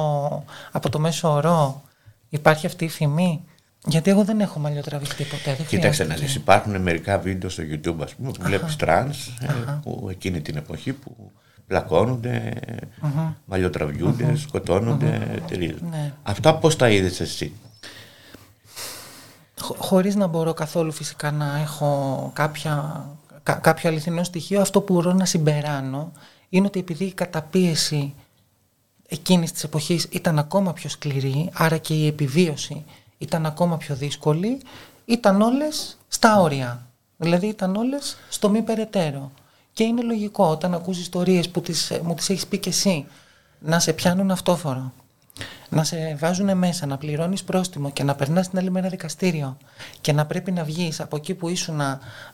από 0.72 0.88
το 0.90 0.98
μέσο 0.98 1.32
όρο. 1.32 1.82
Υπάρχει 2.28 2.66
αυτή 2.66 2.84
η 2.84 2.88
φήμη; 2.88 3.44
Γιατί 3.86 4.10
εγώ 4.10 4.24
δεν 4.24 4.40
έχω 4.40 4.58
μαλλιοτραβηχτεί 4.58 5.24
ποτέ. 5.24 5.54
Δεν 5.54 5.66
Κοίταξε 5.66 6.02
να 6.02 6.08
χρειάστηκε. 6.14 6.26
δεις, 6.26 6.34
υπάρχουν 6.34 6.80
μερικά 6.80 7.18
βίντεο 7.18 7.50
στο 7.50 7.62
YouTube 7.62 7.96
ας 8.02 8.14
πούμε 8.14 8.30
που 8.30 8.42
βλέπεις 8.42 8.76
τρανς 8.76 9.26
ε, 9.26 9.78
που 9.82 10.06
εκείνη 10.10 10.40
την 10.40 10.56
εποχή 10.56 10.92
που 10.92 11.30
πλακώνονται, 11.66 12.52
μαλλιοτραβιούνται, 13.44 14.36
σκοτώνονται, 14.36 15.42
τελείως. 15.48 15.80
Ναι. 15.90 16.12
Αυτά 16.22 16.54
πώς 16.54 16.76
τα 16.76 16.88
είδες 16.90 17.20
εσύ; 17.20 17.52
Χω- 19.60 19.76
χωρίς 19.78 20.14
να 20.14 20.26
μπορώ 20.26 20.52
καθόλου 20.54 20.92
φυσικά 20.92 21.30
να 21.30 21.58
έχω 21.62 22.30
κάποια, 22.34 23.04
κα- 23.42 23.54
κάποιο 23.54 23.88
αληθινό 23.90 24.24
στοιχείο, 24.24 24.60
αυτό 24.60 24.80
που 24.80 24.94
μπορώ 24.94 25.12
να 25.12 25.24
συμπεράνω 25.24 26.12
είναι 26.50 26.66
ότι 26.66 26.78
επειδή 26.78 27.04
η 27.04 27.12
καταπίεση 27.12 28.14
εκείνης 29.08 29.52
της 29.52 29.64
εποχής 29.64 30.06
ήταν 30.10 30.38
ακόμα 30.38 30.72
πιο 30.72 30.88
σκληρή, 30.88 31.50
άρα 31.52 31.76
και 31.76 31.94
η 31.94 32.06
επιβίωση 32.06 32.84
ήταν 33.18 33.46
ακόμα 33.46 33.76
πιο 33.76 33.94
δύσκολη, 33.94 34.60
ήταν 35.04 35.42
όλες 35.42 35.98
στα 36.08 36.40
όρια. 36.40 36.86
Δηλαδή 37.16 37.46
ήταν 37.46 37.76
όλες 37.76 38.16
στο 38.28 38.48
μη 38.48 38.62
περαιτέρω. 38.62 39.32
Και 39.72 39.84
είναι 39.84 40.02
λογικό 40.02 40.44
όταν 40.46 40.74
ακούς 40.74 40.98
ιστορίες 40.98 41.48
που 41.48 41.60
τις, 41.60 41.92
μου 42.02 42.14
τις 42.14 42.30
έχεις 42.30 42.46
πει 42.46 42.58
και 42.58 42.68
εσύ, 42.68 43.06
να 43.58 43.78
σε 43.78 43.92
πιάνουν 43.92 44.30
αυτόφορο, 44.30 44.92
να 45.68 45.84
σε 45.84 46.16
βάζουν 46.20 46.56
μέσα, 46.56 46.86
να 46.86 46.96
πληρώνεις 46.98 47.44
πρόστιμο 47.44 47.90
και 47.90 48.02
να 48.02 48.14
περνάς 48.14 48.48
την 48.48 48.58
άλλη 48.58 48.70
μέρα 48.70 48.88
δικαστήριο 48.88 49.56
και 50.00 50.12
να 50.12 50.26
πρέπει 50.26 50.52
να 50.52 50.64
βγεις 50.64 51.00
από 51.00 51.16
εκεί 51.16 51.34
που 51.34 51.48
ήσουν 51.48 51.80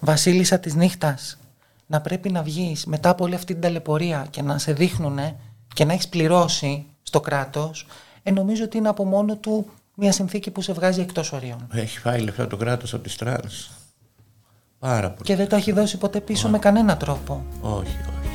βασίλισσα 0.00 0.58
της 0.58 0.74
νύχτας, 0.74 1.38
να 1.86 2.00
πρέπει 2.00 2.30
να 2.30 2.42
βγεις 2.42 2.86
μετά 2.86 3.08
από 3.08 3.24
όλη 3.24 3.34
αυτή 3.34 3.52
την 3.52 3.62
ταλαιπωρία 3.62 4.26
και 4.30 4.42
να 4.42 4.58
σε 4.58 4.72
δείχνουνε 4.72 5.36
και 5.74 5.84
να 5.84 5.92
έχεις 5.92 6.08
πληρώσει 6.08 6.86
στο 7.02 7.20
κράτος, 7.20 7.86
ε, 8.22 8.30
νομίζω 8.30 8.64
ότι 8.64 8.76
είναι 8.76 8.88
από 8.88 9.04
μόνο 9.04 9.36
του 9.36 9.66
μια 9.94 10.12
συνθήκη 10.12 10.50
που 10.50 10.60
σε 10.60 10.72
βγάζει 10.72 11.00
εκτός 11.00 11.32
ορίων. 11.32 11.68
Έχει 11.72 11.98
φάει 11.98 12.20
λεφτά 12.20 12.46
το 12.46 12.56
κράτος 12.56 12.94
από 12.94 13.02
τις 13.02 13.16
τρανς. 13.16 13.70
Πάρα 14.78 15.10
πολύ. 15.10 15.22
Και 15.22 15.36
δεν 15.36 15.48
τα 15.48 15.56
έχει 15.56 15.72
δώσει 15.72 15.98
ποτέ 15.98 16.20
πίσω 16.20 16.48
με 16.48 16.58
κανένα 16.58 16.96
τρόπο. 16.96 17.44
Όχι, 17.60 17.80
όχι. 17.80 18.26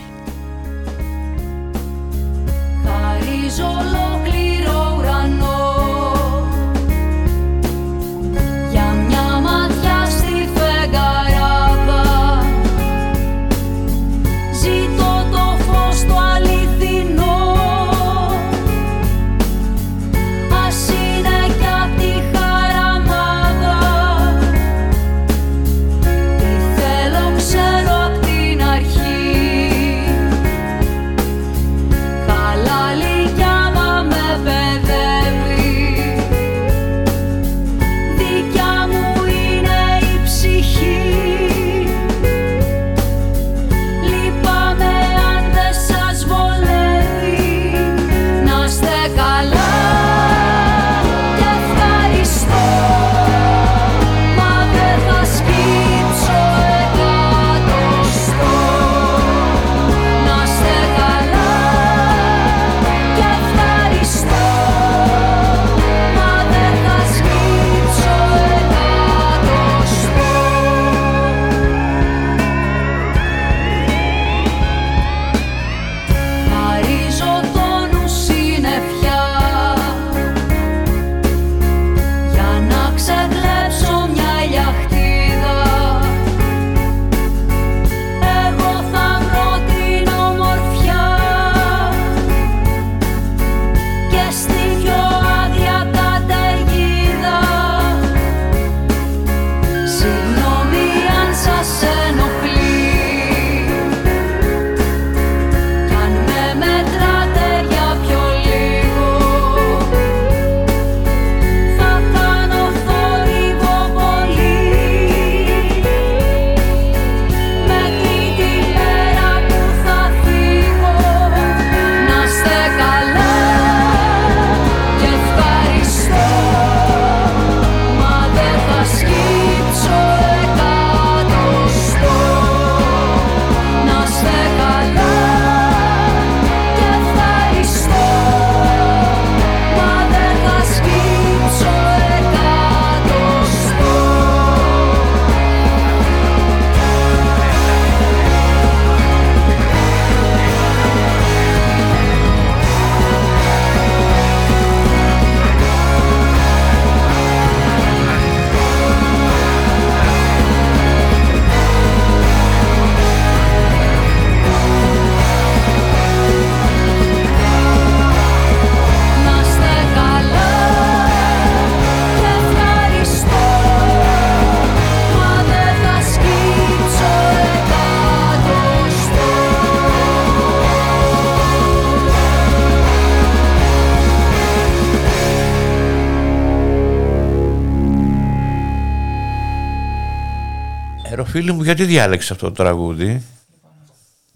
Μου, 191.61 191.67
γιατί 191.67 191.85
διάλεξες 191.85 192.31
αυτό 192.31 192.45
το 192.45 192.51
τραγούδι; 192.51 193.23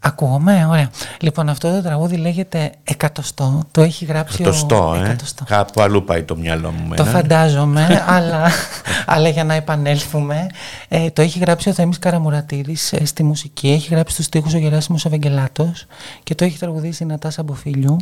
Ακούγομαι, 0.06 0.66
ωραία. 0.70 0.90
Λοιπόν, 1.20 1.50
αυτό 1.50 1.72
το 1.72 1.82
τραγούδι 1.82 2.16
λέγεται 2.16 2.72
Εκατοστό. 2.84 3.64
Το 3.72 3.82
έχει 3.82 4.06
γράψει 4.06 4.38
Εκατοστό, 4.42 4.90
ο... 4.90 4.96
ε. 4.96 5.04
Εκατοστό. 5.04 5.44
Κάπου 5.48 5.82
αλλού 5.82 6.04
πάει 6.04 6.24
το 6.24 6.36
μυαλό 6.36 6.72
μου. 6.72 6.96
Το 6.96 7.04
μένα. 7.04 7.18
φαντάζομαι, 7.18 8.04
αλλά, 8.16 8.52
αλλά 9.06 9.30
για 9.30 9.44
να 9.44 9.54
επανέλθουμε. 9.54 10.48
Ε, 10.88 11.10
το 11.10 11.22
έχει 11.22 11.40
γράψει 11.40 11.70
ο 11.70 11.74
Θέμης 11.74 12.00
Καραμουρατίδης 12.00 12.94
ε, 12.94 13.06
στη 13.06 13.24
μουσική. 13.24 13.70
Έχει 13.70 13.94
γράψει 13.94 14.16
τους 14.16 14.26
στίχους 14.26 14.54
ο 14.54 14.58
Γεράσιμος 14.58 15.06
Ευαγγελάτος 15.06 15.86
και 16.24 16.36
το 16.36 16.46
έχει 16.46 16.58
τραγουδήσει 16.58 17.04
η 17.04 17.06
Νατάσα 17.06 17.44
Μποφίλιου 17.44 17.98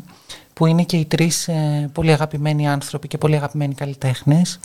που 0.54 0.66
είναι 0.66 0.84
και 0.84 0.98
οι 0.98 1.06
τρεις 1.06 1.48
ε, 1.48 1.90
πολύ 1.94 2.12
αγαπημένοι 2.12 2.70
άνθρωποι 2.70 3.08
και 3.08 3.18
πολύ 3.18 3.36
αγαπημένοι 3.36 3.74
καλλιτέχνες 3.74 4.60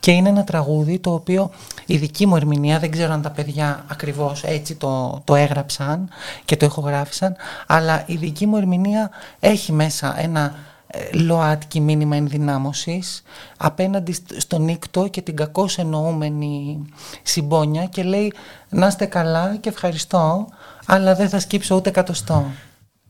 και 0.00 0.10
είναι 0.10 0.28
ένα 0.28 0.44
τραγούδι 0.44 0.98
το 0.98 1.12
οποίο 1.12 1.50
η 1.86 1.96
δική 1.96 2.26
μου 2.26 2.36
ερμηνεία, 2.36 2.78
δεν 2.78 2.90
ξέρω 2.90 3.12
αν 3.12 3.22
τα 3.22 3.30
παιδιά 3.30 3.84
ακριβώς 3.88 4.42
έτσι 4.44 4.74
το, 4.74 5.20
το 5.24 5.34
έγραψαν 5.34 6.08
και 6.44 6.56
το 6.56 6.66
ηχογράφησαν, 6.66 7.36
αλλά 7.66 8.02
η 8.06 8.16
δική 8.16 8.46
μου 8.46 8.56
ερμηνεία 8.56 9.10
έχει 9.40 9.72
μέσα 9.72 10.20
ένα 10.20 10.54
ε, 10.86 11.16
ΛΟΑΤΚΙ 11.16 11.80
μήνυμα 11.80 12.16
ενδυνάμωσης 12.16 13.22
απέναντι 13.56 14.12
στ- 14.12 14.40
στον 14.40 14.62
νύκτο 14.62 15.08
και 15.08 15.22
την 15.22 15.36
κακώς 15.36 15.78
εννοούμενη 15.78 16.82
συμπόνια 17.22 17.84
και 17.84 18.02
λέει 18.02 18.32
να 18.68 18.86
είστε 18.86 19.04
καλά 19.04 19.56
και 19.56 19.68
ευχαριστώ 19.68 20.48
αλλά 20.86 21.14
δεν 21.14 21.28
θα 21.28 21.38
σκύψω 21.38 21.74
ούτε 21.74 21.88
εκατοστό. 21.88 22.44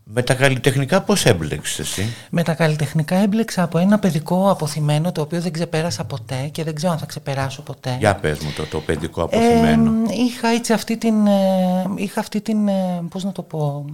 Με 0.06 0.22
τα 0.22 0.34
καλλιτεχνικά 0.34 1.02
πώς 1.02 1.24
έμπλεξες 1.24 1.78
εσύ; 1.78 2.14
Με 2.30 2.42
τα 2.42 2.54
καλλιτεχνικά 2.54 3.16
έμπλεξα 3.16 3.62
από 3.62 3.78
ένα 3.78 3.98
παιδικό 3.98 4.50
αποθυμένο 4.50 5.12
το 5.12 5.20
οποίο 5.20 5.40
δεν 5.40 5.52
ξεπέρασα 5.52 6.04
ποτέ 6.04 6.48
και 6.52 6.64
δεν 6.64 6.74
ξέρω 6.74 6.92
αν 6.92 6.98
θα 6.98 7.06
ξεπεράσω 7.06 7.62
ποτέ. 7.62 7.96
Για 7.98 8.14
πες 8.14 8.38
μου 8.38 8.52
το, 8.56 8.64
το 8.66 8.80
παιδικό 8.80 9.22
αποθυμένο. 9.22 9.90
Ε, 9.90 10.14
είχα 10.14 10.48
έτσι 10.48 10.72
αυτή 10.72 10.96
την, 10.96 11.26
ε, 11.26 11.84
είχα 11.96 12.20
αυτή 12.20 12.40
την, 12.40 12.68
ε, 12.68 13.02
πώς 13.08 13.24
να 13.24 13.32
το 13.32 13.42
πω, 13.42 13.84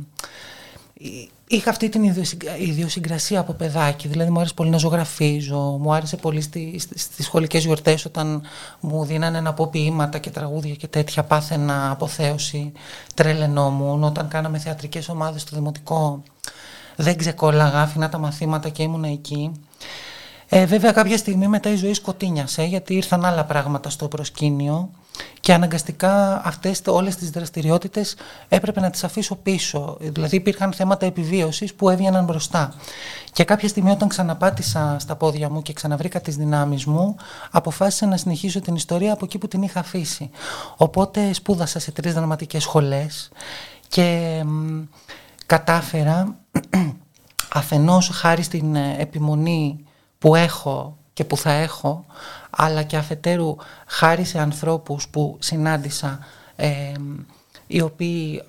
Εί- 0.95 1.31
είχα 1.53 1.71
αυτή 1.71 1.89
την 1.89 2.03
ιδιοσυγκ- 2.03 2.61
ιδιοσυγκρασία 2.61 3.41
από 3.41 3.53
παιδάκι, 3.53 4.09
δηλαδή 4.09 4.31
μου 4.31 4.39
άρεσε 4.39 4.55
πολύ 4.55 4.71
να 4.71 4.77
ζωγραφίζω, 4.79 5.59
μου 5.59 5.93
άρεσε 5.93 6.17
πολύ 6.17 6.41
στη, 6.41 6.77
στη- 6.79 6.99
στις 6.99 7.25
σχολικές 7.25 7.65
γιορτές 7.65 8.05
όταν 8.05 8.43
μου 8.81 9.05
δίνανε 9.05 9.41
να 9.41 9.53
πω 9.55 9.67
ποίηματα 9.67 10.19
και 10.19 10.31
τραγούδια 10.31 10.75
και 10.75 10.87
τέτοια 10.87 11.23
πάθαινα 11.23 11.91
αποθέωση, 11.91 12.73
τρελαινόμουν, 13.15 14.05
όταν 14.05 14.29
κάναμε 14.29 14.59
θεατρικές 14.59 15.09
ομάδες 15.09 15.41
στο 15.43 15.57
δημοτικό 15.57 16.23
δεν 16.97 17.17
ξεκόλλαγα, 17.17 17.81
άφηνα 17.81 18.09
τα 18.09 18.19
μαθήματα 18.19 18.69
και 18.69 18.83
ήμουν 18.83 19.05
εκεί. 19.05 19.53
Ε, 20.49 20.67
βέβαια 20.67 20.93
κάποια 20.93 21.17
στιγμή 21.17 21.49
μετά 21.49 21.71
η 21.71 21.77
ζωή 21.77 21.95
σκοτίνιασε 21.95 22.63
γιατί 22.63 22.95
ήρθαν 22.95 23.25
άλλα 23.25 23.45
πράγματα 23.45 23.91
στο 23.91 24.09
προσκήνιο 24.09 24.91
και 25.41 25.53
αναγκαστικά 25.55 26.43
αυτές 26.45 26.83
το- 26.83 26.93
όλες 26.95 27.17
τις 27.17 27.31
δραστηριότητες 27.31 28.15
έπρεπε 28.49 28.81
να 28.81 28.91
τις 28.91 29.05
αφήσω 29.05 29.35
πίσω. 29.35 29.97
Δηλαδή 30.01 30.37
υπήρχαν 30.37 30.73
θέματα 30.73 31.07
επιβίωσης 31.07 31.75
που 31.75 31.91
έβγαιναν 31.91 32.25
μπροστά. 32.25 32.75
Και 33.33 33.45
κάποια 33.45 33.69
στιγμή 33.69 33.91
όταν 33.91 34.09
ξαναπάτησα 34.09 34.97
στα 35.01 35.17
πόδια 35.17 35.51
μου 35.51 35.63
και 35.63 35.73
ξαναβρήκα 35.73 36.21
τις 36.21 36.37
δυνάμεις 36.37 36.85
μου 36.85 37.17
αποφάσισα 37.51 38.07
να 38.07 38.17
συνεχίσω 38.17 38.61
την 38.61 38.75
ιστορία 38.75 39.13
από 39.13 39.25
εκεί 39.25 39.39
που 39.39 39.49
την 39.49 39.63
είχα 39.63 39.81
αφήσει. 39.81 40.31
Οπότε 40.77 41.33
σπούδασα 41.33 41.79
σε 41.79 41.91
τρεις 41.93 42.15
δραματικές 42.15 42.63
σχολές 42.63 43.31
και 43.89 44.41
μ, 44.47 44.81
κατάφερα 45.47 46.37
αφενός 47.53 48.09
χάρη 48.09 48.43
στην 48.43 48.75
ε, 48.77 48.97
επιμονή 48.99 49.85
που 50.19 50.35
έχω 50.35 50.97
και 51.13 51.25
που 51.25 51.37
θα 51.37 51.51
έχω, 51.53 52.05
αλλά 52.51 52.83
και 52.83 52.97
αφετέρου 52.97 53.57
χάρη 53.87 54.25
σε 54.25 54.39
ανθρώπους 54.39 55.09
που 55.09 55.37
συνάντησα, 55.41 56.19
ε, 56.57 56.93
οι 57.67 57.81
οποίοι 57.81 58.43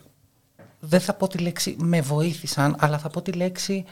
δεν 0.80 1.00
θα 1.00 1.14
πω 1.14 1.28
τη 1.28 1.38
λέξη 1.38 1.76
με 1.80 2.02
βοήθησαν, 2.02 2.76
αλλά 2.80 2.98
θα 2.98 3.10
πω 3.10 3.22
τη 3.22 3.32
λέξη 3.32 3.86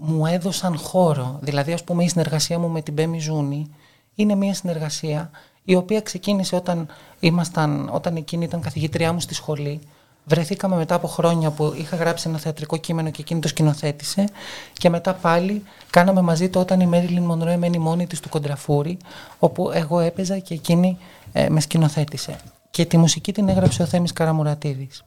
μου 0.00 0.26
έδωσαν 0.26 0.76
χώρο. 0.76 1.38
Δηλαδή, 1.42 1.72
ας 1.72 1.84
πούμε, 1.84 2.04
η 2.04 2.08
συνεργασία 2.08 2.58
μου 2.58 2.68
με 2.68 2.82
την 2.82 2.94
Πέμι 2.94 3.20
Ζούνη 3.20 3.70
είναι 4.14 4.34
μια 4.34 4.54
συνεργασία 4.54 5.30
η 5.64 5.74
οποία 5.74 6.00
ξεκίνησε 6.00 6.56
όταν, 6.56 6.88
ήμασταν, 7.20 7.88
όταν 7.92 8.16
εκείνη 8.16 8.44
ήταν 8.44 8.60
καθηγήτριά 8.60 9.12
μου 9.12 9.20
στη 9.20 9.34
σχολή. 9.34 9.80
Βρεθήκαμε 10.28 10.76
μετά 10.76 10.94
από 10.94 11.06
χρόνια 11.06 11.50
που 11.50 11.72
είχα 11.76 11.96
γράψει 11.96 12.28
ένα 12.28 12.38
θεατρικό 12.38 12.76
κείμενο 12.76 13.10
και 13.10 13.20
εκείνη 13.20 13.40
το 13.40 13.48
σκηνοθέτησε 13.48 14.24
και 14.72 14.90
μετά 14.90 15.14
πάλι 15.14 15.62
κάναμε 15.90 16.20
μαζί 16.20 16.48
το 16.48 16.60
όταν 16.60 16.80
η 16.80 16.86
Μέριλιν 16.86 17.22
Μονρό 17.22 17.56
μένει 17.56 17.78
μόνη 17.78 18.06
της 18.06 18.20
του 18.20 18.28
Κοντραφούρη 18.28 18.98
όπου 19.38 19.70
εγώ 19.70 20.00
έπαιζα 20.00 20.38
και 20.38 20.54
εκείνη 20.54 20.98
ε, 21.32 21.48
με 21.48 21.60
σκηνοθέτησε. 21.60 22.36
Και 22.70 22.84
τη 22.84 22.96
μουσική 22.96 23.32
την 23.32 23.48
έγραψε 23.48 23.82
ο 23.82 23.86
Θέμης 23.86 24.12
Καραμουρατίδης. 24.12 25.04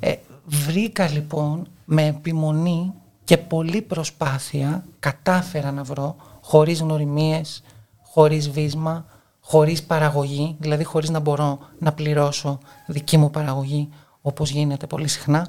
Ε, 0.00 0.14
βρήκα 0.44 1.10
λοιπόν 1.10 1.68
με 1.84 2.06
επιμονή 2.06 2.92
και 3.24 3.36
πολλή 3.36 3.82
προσπάθεια 3.82 4.84
κατάφερα 4.98 5.72
να 5.72 5.82
βρω 5.82 6.16
χωρίς 6.40 6.80
γνωριμίες, 6.80 7.62
χωρίς 8.02 8.50
βύσμα, 8.50 9.04
χωρίς 9.40 9.82
παραγωγή, 9.82 10.56
δηλαδή 10.58 10.84
χωρίς 10.84 11.10
να 11.10 11.18
μπορώ 11.18 11.58
να 11.78 11.92
πληρώσω 11.92 12.58
δική 12.86 13.16
μου 13.16 13.30
παραγωγή 13.30 13.88
όπως 14.26 14.50
γίνεται 14.50 14.86
πολύ 14.86 15.08
συχνά, 15.08 15.48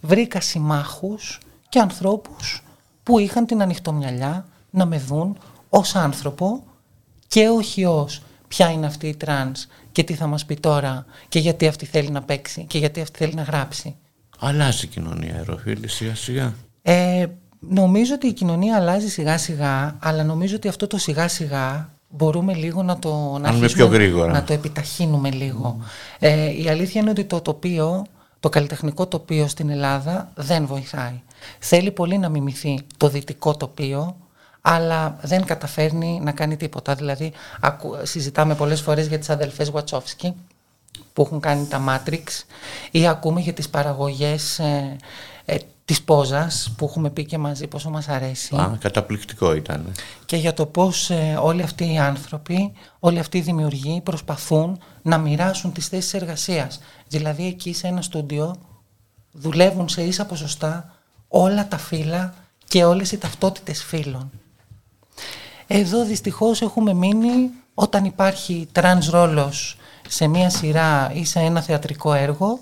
βρήκα 0.00 0.40
συμμάχους 0.40 1.40
και 1.68 1.78
ανθρώπους 1.78 2.62
που 3.02 3.18
είχαν 3.18 3.46
την 3.46 3.62
ανοιχτομυαλιά 3.62 4.46
να 4.70 4.84
με 4.86 4.98
δουν 4.98 5.36
ως 5.68 5.94
άνθρωπο 5.94 6.62
και 7.26 7.48
όχι 7.48 7.84
ως 7.84 8.22
ποια 8.48 8.70
είναι 8.70 8.86
αυτή 8.86 9.08
η 9.08 9.16
τρανς 9.16 9.66
και 9.92 10.02
τι 10.02 10.14
θα 10.14 10.26
μας 10.26 10.44
πει 10.44 10.54
τώρα 10.56 11.04
και 11.28 11.38
γιατί 11.38 11.66
αυτή 11.66 11.86
θέλει 11.86 12.10
να 12.10 12.22
παίξει 12.22 12.64
και 12.64 12.78
γιατί 12.78 13.00
αυτή 13.00 13.18
θέλει 13.18 13.34
να 13.34 13.42
γράψει. 13.42 13.96
Αλλάζει 14.38 14.84
η 14.84 14.88
κοινωνία, 14.88 15.34
Ερωφίλη, 15.36 15.88
σιγά 15.88 16.14
σιγά. 16.14 16.54
Ε, 16.82 17.26
νομίζω 17.60 18.14
ότι 18.14 18.26
η 18.26 18.32
κοινωνία 18.32 18.76
αλλάζει 18.76 19.08
σιγά 19.08 19.38
σιγά, 19.38 19.96
αλλά 20.00 20.24
νομίζω 20.24 20.56
ότι 20.56 20.68
αυτό 20.68 20.86
το 20.86 20.98
σιγά 20.98 21.28
σιγά 21.28 21.92
μπορούμε 22.08 22.54
λίγο 22.54 22.82
να 22.82 22.98
το, 22.98 23.08
να 23.10 23.24
Κάνουμε 23.24 23.48
αρχίσουμε 23.48 23.72
πιο 23.74 23.86
γρήγορα. 23.86 24.32
να 24.32 24.44
το 24.44 24.52
επιταχύνουμε 24.52 25.30
λίγο. 25.30 25.78
Ε, 26.18 26.62
η 26.62 26.68
αλήθεια 26.68 27.00
είναι 27.00 27.10
ότι 27.10 27.24
το 27.24 27.40
τοπίο, 27.40 28.06
το 28.44 28.50
καλλιτεχνικό 28.50 29.06
τοπίο 29.06 29.48
στην 29.48 29.70
Ελλάδα 29.70 30.30
δεν 30.34 30.66
βοηθάει. 30.66 31.20
Θέλει 31.58 31.90
πολύ 31.90 32.18
να 32.18 32.28
μιμηθεί 32.28 32.78
το 32.96 33.08
δυτικό 33.08 33.56
τοπίο, 33.56 34.16
αλλά 34.60 35.16
δεν 35.22 35.44
καταφέρνει 35.44 36.20
να 36.22 36.32
κάνει 36.32 36.56
τίποτα. 36.56 36.94
Δηλαδή, 36.94 37.32
ακου- 37.60 37.96
συζητάμε 38.06 38.54
πολλές 38.54 38.80
φορές 38.80 39.06
για 39.06 39.18
τις 39.18 39.30
αδελφές 39.30 39.70
Βατσόφσκι, 39.70 40.34
που 41.12 41.22
έχουν 41.22 41.40
κάνει 41.40 41.66
τα 41.66 41.84
Matrix 41.88 42.22
ή 42.90 43.06
ακούμε 43.06 43.40
για 43.40 43.52
τις 43.52 43.68
παραγωγές 43.68 44.58
ε, 44.58 44.96
ε, 45.44 45.56
της 45.84 46.02
Πόζας 46.02 46.74
που 46.76 46.84
έχουμε 46.84 47.10
πει 47.10 47.24
και 47.24 47.38
μαζί 47.38 47.66
πόσο 47.66 47.90
μας 47.90 48.08
αρέσει 48.08 48.56
Α, 48.56 48.76
καταπληκτικό 48.80 49.54
ήταν. 49.54 49.92
και 50.26 50.36
για 50.36 50.54
το 50.54 50.66
πώς 50.66 51.10
ε, 51.10 51.38
όλοι 51.42 51.62
αυτοί 51.62 51.92
οι 51.92 51.98
άνθρωποι, 51.98 52.72
όλοι 52.98 53.18
αυτοί 53.18 53.38
οι 53.38 53.40
δημιουργοί 53.40 54.00
προσπαθούν 54.04 54.78
να 55.02 55.18
μοιράσουν 55.18 55.72
τις 55.72 55.88
θέσεις 55.88 56.14
εργασίας. 56.14 56.80
Δηλαδή 57.16 57.46
εκεί 57.46 57.72
σε 57.72 57.86
ένα 57.86 58.02
στούντιο 58.02 58.56
δουλεύουν 59.32 59.88
σε 59.88 60.02
ίσα 60.02 60.26
ποσοστά 60.26 60.94
όλα 61.28 61.68
τα 61.68 61.78
φύλα 61.78 62.34
και 62.68 62.84
όλες 62.84 63.12
οι 63.12 63.18
ταυτότητες 63.18 63.84
φύλων. 63.84 64.30
Εδώ 65.66 66.04
δυστυχώς 66.04 66.62
έχουμε 66.62 66.92
μείνει 66.92 67.50
όταν 67.74 68.04
υπάρχει 68.04 68.68
τρανς 68.72 69.08
ρόλος 69.08 69.76
σε 70.08 70.26
μία 70.26 70.50
σειρά 70.50 71.10
ή 71.14 71.24
σε 71.24 71.40
ένα 71.40 71.60
θεατρικό 71.60 72.12
έργο 72.12 72.58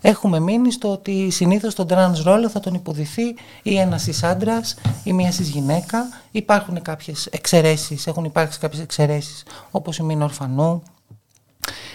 έχουμε 0.00 0.40
μείνει 0.40 0.72
στο 0.72 0.92
ότι 0.92 1.30
συνήθως 1.30 1.74
τον 1.74 1.86
τρανς 1.86 2.22
ρόλο 2.22 2.48
θα 2.48 2.60
τον 2.60 2.74
υποδυθεί 2.74 3.34
ή 3.62 3.78
ένας 3.78 4.06
cis 4.06 4.22
άντρας 4.22 4.74
ή 5.04 5.12
μία 5.12 5.28
cis 5.28 5.48
γυναίκα. 5.48 6.08
Υπάρχουν 6.30 6.82
κάποιες 6.82 7.26
εξαιρέσεις, 7.26 8.06
έχουν 8.06 8.24
υπάρξει 8.24 8.58
κάποιες 8.58 8.82
εξαιρέσεις 8.82 9.42
όπως 9.70 9.98
η 9.98 10.02
Μίνα 10.02 10.24
Ορφανού. 10.24 10.82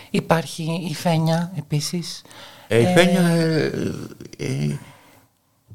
Υπάρχει 0.10 0.88
η 0.90 0.94
Φένια 0.94 1.52
επίσης. 1.58 2.22
Ε, 2.68 2.80
η 2.80 2.86
Φένια 2.94 3.28
ε, 3.28 3.72
ε, 4.38 4.78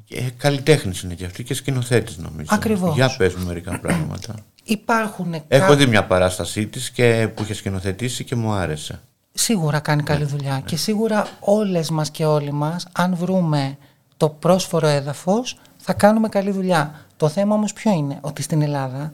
ε, 0.09 0.29
καλλιτέχνης 0.37 1.01
είναι 1.01 1.13
και 1.13 1.25
αυτή 1.25 1.43
και 1.43 1.53
σκηνοθέτης 1.53 2.17
νομίζω. 2.17 2.47
Ακριβώς. 2.49 2.95
Για 2.95 3.15
πες 3.17 3.33
μου 3.33 3.45
μερικά 3.45 3.79
πράγματα. 3.79 4.35
Υπάρχουν 4.63 5.33
Έχω 5.47 5.67
κα- 5.67 5.75
δει 5.75 5.85
μια 5.85 6.05
παράστασή 6.05 6.67
της 6.67 6.91
και 6.91 7.27
που 7.35 7.43
είχε 7.43 7.53
σκηνοθετήσει 7.53 8.23
και 8.23 8.35
μου 8.35 8.51
άρεσε. 8.51 9.01
Σίγουρα 9.33 9.79
κάνει 9.79 10.03
καλή 10.03 10.23
δουλειά 10.23 10.61
και 10.65 10.75
σίγουρα 10.75 11.27
όλες 11.39 11.89
μας 11.89 12.09
και 12.11 12.25
όλοι 12.25 12.51
μας 12.51 12.87
αν 12.91 13.15
βρούμε 13.15 13.77
το 14.17 14.29
πρόσφορο 14.29 14.87
έδαφος 14.87 15.57
θα 15.77 15.93
κάνουμε 15.93 16.29
καλή 16.29 16.51
δουλειά. 16.51 17.05
Το 17.17 17.29
θέμα 17.29 17.55
όμως 17.55 17.73
ποιο 17.73 17.91
είναι, 17.91 18.17
ότι 18.21 18.41
στην 18.41 18.61
Ελλάδα 18.61 19.11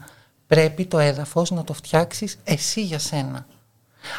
πρέπει 0.47 0.85
το 0.85 0.99
έδαφος 0.99 1.51
να 1.51 1.63
το 1.63 1.73
φτιάξεις 1.73 2.39
εσύ 2.43 2.81
για 2.83 2.99
σένα. 2.99 3.45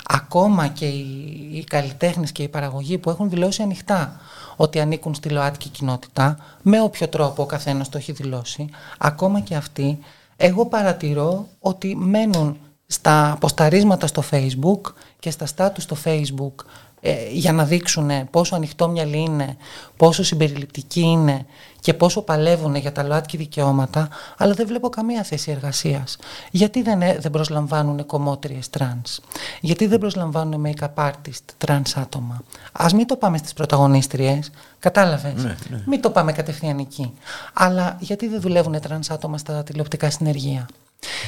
Ακόμα 0.06 0.66
και 0.68 0.86
οι, 0.86 1.04
οι 1.52 1.64
καλλιτέχνες 1.64 2.32
και 2.32 2.42
οι 2.42 2.48
παραγωγοί 2.48 2.98
που 2.98 3.10
έχουν 3.10 3.30
δηλώσει 3.30 3.62
ανοιχτά 3.62 4.20
ότι 4.56 4.80
ανήκουν 4.80 5.14
στη 5.14 5.28
ΛΟΑΤΚΙ 5.28 5.68
κοινότητα, 5.68 6.38
με 6.62 6.80
όποιο 6.80 7.08
τρόπο 7.08 7.42
ο 7.42 7.46
καθένας 7.46 7.88
το 7.88 7.98
έχει 7.98 8.12
δηλώσει, 8.12 8.68
ακόμα 8.98 9.40
και 9.40 9.54
αυτοί, 9.54 9.98
εγώ 10.36 10.66
παρατηρώ 10.66 11.46
ότι 11.58 11.96
μένουν 11.96 12.58
στα 12.86 13.32
ποσταρίσματα 13.32 14.06
στο 14.06 14.22
facebook 14.30 14.80
και 15.18 15.30
στα 15.30 15.46
στάτους 15.46 15.82
στο 15.82 15.96
facebook 16.04 16.54
ε, 17.00 17.14
για 17.30 17.52
να 17.52 17.64
δείξουν 17.64 18.10
πόσο 18.30 18.54
ανοιχτόμυαλοι 18.54 19.18
είναι, 19.18 19.56
πόσο 19.96 20.22
συμπεριληπτικοί 20.24 21.00
είναι 21.00 21.46
και 21.80 21.94
πόσο 21.94 22.22
παλεύουν 22.22 22.74
για 22.74 22.92
τα 22.92 23.02
ΛΟΑΤΚΙ 23.02 23.36
δικαιώματα, 23.36 24.08
αλλά 24.36 24.54
δεν 24.54 24.66
βλέπω 24.66 24.88
καμία 24.88 25.22
θέση 25.22 25.50
εργασίας. 25.50 26.16
Γιατί 26.50 26.82
δεν, 26.82 27.02
ε, 27.02 27.18
δεν 27.18 27.30
προσλαμβάνουν 27.30 28.06
κομμότριες 28.06 28.70
τρανς, 28.70 29.20
γιατί 29.60 29.86
δεν 29.86 29.98
προσλαμβάνουν 29.98 30.66
make-up 30.66 31.04
artist 31.06 31.44
τρανς 31.58 31.96
άτομα; 31.96 32.42
Α 32.72 32.86
μην 32.94 33.06
το 33.06 33.16
πάμε 33.16 33.38
στις 33.38 33.52
πρωταγωνίστριες, 33.52 34.50
κατάλαβες; 34.78 35.42
Ναι, 35.42 35.56
ναι. 35.68 35.82
Μην 35.86 36.00
το 36.00 36.10
πάμε 36.10 36.32
κατευθείαν 36.32 36.78
εκεί. 36.78 37.12
Αλλά 37.52 37.96
γιατί 38.00 38.28
δεν 38.28 38.40
δουλεύουν 38.40 38.80
τρανς 38.80 39.10
άτομα 39.10 39.38
στα 39.38 39.62
τηλεοπτικά 39.62 40.10
συνεργεία; 40.10 40.66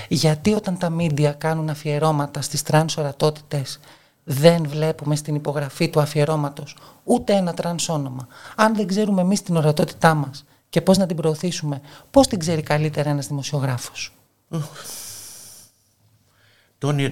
Γιατί 0.09 0.53
όταν 0.53 0.79
τα 0.79 0.91
μίντια 0.91 1.33
κάνουν 1.33 1.69
αφιερώματα 1.71 2.41
στις 2.41 2.63
τρανς 2.63 2.97
ορατότητες 2.97 3.81
δεν 4.25 4.69
βλέπουμε 4.69 5.17
στην 5.17 5.35
υπογραφή 5.35 5.89
του 5.89 6.01
αφιερώματος 6.01 6.77
ούτε 7.05 7.33
ένα 7.33 7.55
τρανς 7.55 7.89
όνομα. 7.89 8.27
Αν 8.57 8.75
δεν 8.75 8.87
ξέρουμε 8.87 9.21
εμείς 9.21 9.43
την 9.43 9.57
ορατότητά 9.57 10.15
μας 10.15 10.45
και 10.69 10.81
πώς 10.81 10.99
να 10.99 11.07
την 11.07 11.17
προωθήσουμε, 11.17 11.81
πώς 12.11 12.27
την 12.27 12.39
ξέρει 12.39 12.63
καλύτερα 12.63 13.11
ένας 13.11 13.27
δημοσιογράφος; 13.27 14.13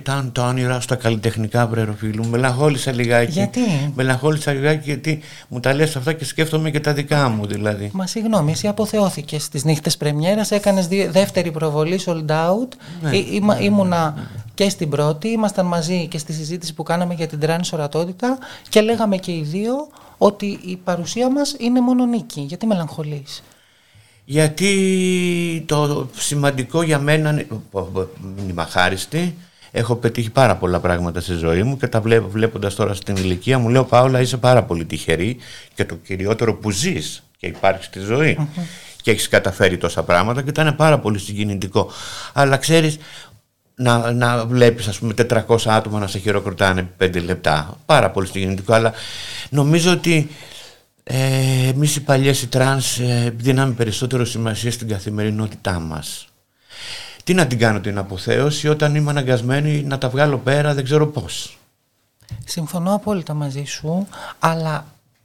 Τα, 0.02 0.30
τα 0.32 0.46
όνειρα 0.46 0.80
στα 0.80 0.96
καλλιτεχνικά 0.96 1.66
βρε 1.66 1.78
Ερωφίλη 1.78 2.10
μου. 2.10 2.26
Μελαγχόλησα 2.26 2.92
λιγάκι. 2.92 3.32
Γιατί; 3.32 3.92
Μελαγχόλησα 3.94 4.52
λιγάκι 4.52 4.82
γιατί 4.84 5.20
μου 5.48 5.60
τα 5.60 5.74
λες 5.74 5.96
αυτά 5.96 6.12
και 6.12 6.24
σκέφτομαι 6.24 6.70
και 6.70 6.80
τα 6.80 6.92
δικά 6.92 7.28
μου 7.28 7.46
δηλαδή. 7.46 7.90
Μα 7.92 8.06
συγγνώμη, 8.06 8.50
εσύ 8.50 8.66
αποθεώθηκες 8.68 9.42
στις 9.42 9.64
νύχτες 9.64 9.96
Πρεμιέρας, 9.96 10.50
έκανες 10.50 10.88
δεύτερη 11.10 11.50
προβολή 11.50 12.00
sold 12.06 12.26
out. 12.26 12.68
Ναι, 13.02 13.10
ναι, 13.10 13.16
ήμουνα 13.60 14.14
ναι 14.16 14.22
και 14.60 14.68
στην 14.68 14.88
πρώτη. 14.88 15.28
Ήμασταν 15.28 15.66
μαζί 15.66 16.06
και 16.06 16.18
στη 16.18 16.32
συζήτηση 16.32 16.74
που 16.74 16.82
κάναμε 16.82 17.14
για 17.14 17.26
την 17.26 17.40
τράνη 17.40 17.68
ορατότητα 17.72 18.38
και 18.68 18.80
λέγαμε 18.80 19.16
και 19.16 19.32
οι 19.32 19.42
δύο 19.42 19.88
ότι 20.18 20.58
η 20.64 20.76
παρουσία 20.76 21.30
μας 21.30 21.54
είναι 21.58 21.80
μόνο 21.80 22.06
νίκη. 22.06 22.40
Γιατί 22.40 22.66
μελαγχολείς; 22.66 23.42
Γιατί 24.24 25.64
το 25.66 26.08
σημαντικό 26.16 26.82
για 26.82 26.98
μένα, 26.98 27.44
είμαι 28.48 28.62
αχάριστη, 28.62 29.34
έχω 29.70 29.94
πετύχει 29.94 30.30
πάρα 30.30 30.56
πολλά 30.56 30.80
πράγματα 30.80 31.20
στη 31.20 31.34
ζωή 31.34 31.62
μου 31.62 31.76
και 31.76 31.86
τα 31.86 32.00
βλέπω, 32.00 32.28
βλέποντας 32.28 32.74
τώρα 32.74 32.94
στην 32.94 33.16
ηλικία 33.16 33.58
μου 33.58 33.68
λέω 33.68 33.84
Πάολα 33.84 34.20
είσαι 34.20 34.36
πάρα 34.36 34.62
πολύ 34.62 34.84
τυχερή 34.84 35.36
και 35.74 35.84
το 35.84 35.94
κυριότερο 35.94 36.54
που 36.54 36.70
ζεις 36.70 37.22
και 37.38 37.46
υπάρχει 37.46 37.84
στη 37.84 38.00
ζωή 38.00 38.48
και 39.02 39.10
έχεις 39.10 39.28
καταφέρει 39.28 39.76
τόσα 39.76 40.02
πράγματα 40.02 40.42
και 40.42 40.48
ήταν 40.48 40.76
πάρα 40.76 40.98
πολύ 40.98 41.18
συγκινητικό. 41.18 41.90
Αλλά 42.32 42.56
ξέρεις 42.56 42.98
να, 43.80 44.12
να 44.12 44.46
βλέπεις 44.46 44.88
ας 44.88 44.98
πούμε 44.98 45.14
400 45.16 45.56
άτομα 45.66 45.98
να 45.98 46.06
σε 46.06 46.18
χειροκροτάνε 46.18 46.88
5 47.00 47.22
λεπτά. 47.24 47.78
Πάρα 47.86 48.10
πολύ 48.10 48.26
συγκινητικό, 48.26 48.72
αλλά 48.72 48.92
νομίζω 49.50 49.92
ότι 49.92 50.30
ε, 51.02 51.68
εμείς 51.68 51.96
οι 51.96 52.02
παλιές 52.02 52.42
οι 52.42 52.46
τρανς 52.46 52.98
ε, 52.98 53.34
δίναμε 53.36 53.72
περισσότερο 53.72 54.24
σημασία 54.24 54.72
στην 54.72 54.88
καθημερινότητά 54.88 55.78
μας. 55.78 56.28
Τι 57.24 57.34
να 57.34 57.46
την 57.46 57.58
κάνω 57.58 57.80
την 57.80 57.98
αποθέωση 57.98 58.68
όταν 58.68 58.94
είμαι 58.94 59.10
αναγκασμένη 59.10 59.82
να 59.82 59.98
τα 59.98 60.08
βγάλω 60.08 60.38
πέρα 60.38 60.74
δεν 60.74 60.84
ξέρω 60.84 61.06
πώς. 61.06 61.58
Συμφωνώ 62.44 62.94
απόλυτα 62.94 63.34
μαζί 63.34 63.64
σου, 63.64 64.06
αλλά 64.38 64.84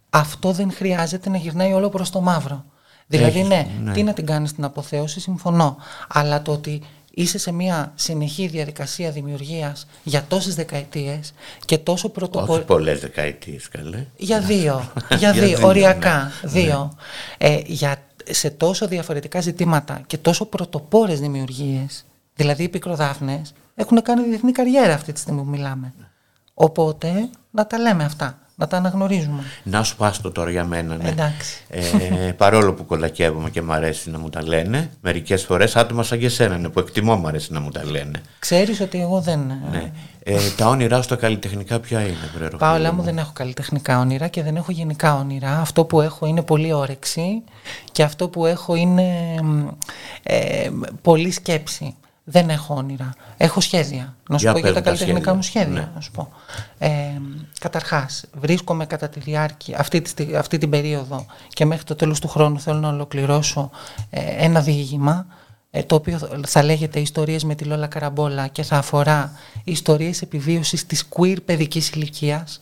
αυτό 0.10 0.52
δεν 0.52 0.72
χρειάζεται 0.72 1.30
να 1.30 1.38
γυρνάει 1.38 1.74
όλο 1.74 1.90
προς 1.90 2.10
το 2.10 2.22
μαύρο. 2.22 2.66
Δηλαδή 3.08 3.44
ναι, 3.44 3.68
ναι, 3.84 3.92
τι 3.92 4.04
να 4.04 4.14
την 4.14 4.26
κάνεις 4.26 4.54
την 4.54 4.64
αποθέωση, 4.64 5.20
συμφωνώ. 5.20 5.78
Αλλά 6.08 6.42
το 6.42 6.52
ότι 6.52 6.82
είσαι 7.16 7.38
σε 7.38 7.52
μια 7.52 7.92
συνεχή 7.96 8.48
διαδικασία 8.48 9.12
δημιουργίας 9.12 9.88
για 10.04 10.26
τόσες 10.28 10.56
δεκαετίες 10.56 11.34
και 11.66 11.78
τόσο 11.78 12.10
πρωτοπορ... 12.10 12.58
Όχι 12.58 12.66
πολλές 12.66 13.00
δεκαετίες 13.00 13.70
καλέ. 13.70 14.06
Για 14.18 14.40
δύο, 14.40 14.92
για 15.20 15.32
δύο, 15.32 15.68
οριακά, 15.68 16.32
ναι. 16.42 16.50
δύο. 16.50 16.98
Ε, 17.38 17.60
για, 17.66 18.04
σε 18.24 18.50
τόσο 18.50 18.88
διαφορετικά 18.88 19.42
ζητήματα 19.42 20.02
και 20.08 20.18
τόσο 20.18 20.46
πρωτοπόρες 20.46 21.20
δημιουργίες, 21.20 22.06
δηλαδή 22.36 22.64
οι 22.64 22.70
πικροδάφνες, 22.70 23.54
έχουν 23.76 24.02
κάνει 24.02 24.24
διεθνή 24.24 24.52
καριέρα 24.52 24.94
αυτή 24.94 25.12
τη 25.14 25.20
στιγμή 25.20 25.42
που 25.42 25.50
μιλάμε. 25.50 25.94
Οπότε 26.54 27.30
να 27.52 27.68
τα 27.68 27.80
λέμε 27.80 28.04
αυτά 28.04 28.40
να 28.56 28.68
τα 28.68 28.78
αναγνωρίζουμε. 28.78 29.44
Να 29.64 29.84
σου 29.84 29.96
το 30.22 30.32
τώρα 30.32 30.50
για 30.50 30.66
μένα. 30.66 30.96
Ναι. 30.96 31.10
Εντάξει. 31.10 31.64
Ε, 31.70 32.32
παρόλο 32.32 32.74
που 32.74 32.86
κολακεύομαι 32.86 33.50
και 33.50 33.62
μου 33.62 33.74
αρέσει 33.74 34.10
να 34.10 34.20
μου 34.20 34.30
τα 34.30 34.44
λένε, 34.44 34.92
μερικές 35.02 35.44
φορές 35.44 35.76
άτομα 35.76 36.04
σαν 36.04 36.20
και 36.20 36.26
εσένα 36.26 36.56
είναι 36.56 36.70
που 36.70 36.80
εκτιμώ 36.80 37.16
μου 37.16 37.28
αρέσει 37.28 37.54
να 37.54 37.60
μου 37.60 37.72
τα 37.72 37.86
λένε. 37.86 38.22
Ξέρεις 38.40 38.80
ότι 38.80 39.02
εγώ 39.02 39.22
δεν. 39.22 39.40
Ναι. 39.72 39.92
Ε, 40.24 40.38
τα 40.58 40.68
όνειρά 40.68 41.02
σου 41.02 41.08
τα 41.08 41.16
καλλιτεχνικά 41.16 41.80
ποια 41.80 42.02
είναι, 42.02 42.30
Βρέρο. 42.38 42.58
Πάολα 42.58 42.94
μου 42.94 43.02
δεν 43.02 43.18
έχω 43.18 43.32
καλλιτεχνικά 43.34 44.00
όνειρα 44.00 44.28
και 44.28 44.44
δεν 44.44 44.56
έχω 44.56 44.72
γενικά 44.72 45.16
όνειρα. 45.16 45.60
Αυτό 45.60 45.86
που 45.86 46.02
έχω 46.02 46.26
είναι 46.26 46.42
πολύ 46.42 46.74
όρεξη 46.74 47.44
και 47.92 48.04
αυτό 48.04 48.30
που 48.30 48.46
έχω 48.46 48.76
είναι 48.76 49.36
ε, 50.24 50.70
πολύ 51.02 51.32
σκέψη. 51.32 51.96
Δεν 52.28 52.50
έχω 52.50 52.76
όνειρα. 52.76 53.14
Έχω 53.38 53.62
σχέδια. 53.62 54.16
Να 54.30 54.38
σου 54.38 54.52
πω 54.52 54.60
για 54.60 54.74
τα 54.74 54.82
καλλιτεχνικά 54.82 55.34
μου 55.34 55.42
σχέδια. 55.42 55.74
Ναι. 55.74 55.90
Να 55.96 56.02
σου 56.02 56.12
πω. 56.12 56.30
Ε, 56.78 56.90
καταρχάς, 57.60 58.26
βρίσκομαι 58.34 58.86
κατά 58.86 59.10
τη 59.10 59.20
διάρκεια, 59.20 59.80
αυτή, 59.80 60.02
τη, 60.02 60.36
αυτή 60.36 60.58
την 60.58 60.70
περίοδο 60.70 61.26
και 61.50 61.66
μέχρι 61.66 61.84
το 61.84 61.96
τέλος 61.96 62.20
του 62.20 62.28
χρόνου 62.28 62.60
θέλω 62.60 62.80
να 62.80 62.90
ολοκληρώσω 62.90 63.70
ε, 64.10 64.22
ένα 64.38 64.62
διήγημα 64.62 65.26
ε, 65.72 65.84
το 65.84 65.96
οποίο 65.96 66.20
θα 66.48 66.64
λέγεται 66.64 67.00
«Ιστορίες 67.00 67.44
με 67.44 67.56
τη 67.56 67.64
Λόλα 67.64 67.88
Καραμπόλα» 67.88 68.48
και 68.48 68.64
θα 68.64 68.78
αφορά 68.78 69.32
ιστορίες 69.64 70.22
επιβίωσης 70.22 70.86
της 70.86 71.08
queer 71.10 71.38
παιδικής 71.46 71.90
ηλικίας. 71.90 72.62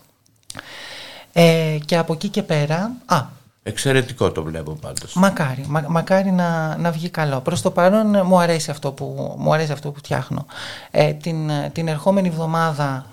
Ε, 1.34 1.78
και 1.86 1.98
από 1.98 2.14
εκεί 2.14 2.28
και 2.28 2.44
πέρα... 2.44 2.92
Α, 3.06 3.42
Εξαιρετικό 3.64 4.32
το 4.32 4.44
βλέπω 4.44 4.72
πάντως. 4.82 5.14
Μακάρι, 5.14 5.66
μακάρι 5.88 6.32
να, 6.32 6.78
να 6.78 6.92
βγει 6.92 7.10
καλό. 7.10 7.40
Προς 7.40 7.62
το 7.62 7.72
παρόν 7.72 8.22
μου 8.26 8.40
αρέσει 8.40 8.72
αυτό 8.72 8.92
που, 8.92 9.36
μου 9.38 9.54
αρέσει 9.54 9.72
αυτό 9.72 9.92
που 9.92 9.98
φτιάχνω. 9.98 10.46
Ε, 10.92 11.14
την, 11.14 11.50
την 11.72 11.88
ερχόμενη 11.88 12.28
εβδομάδα 12.28 13.06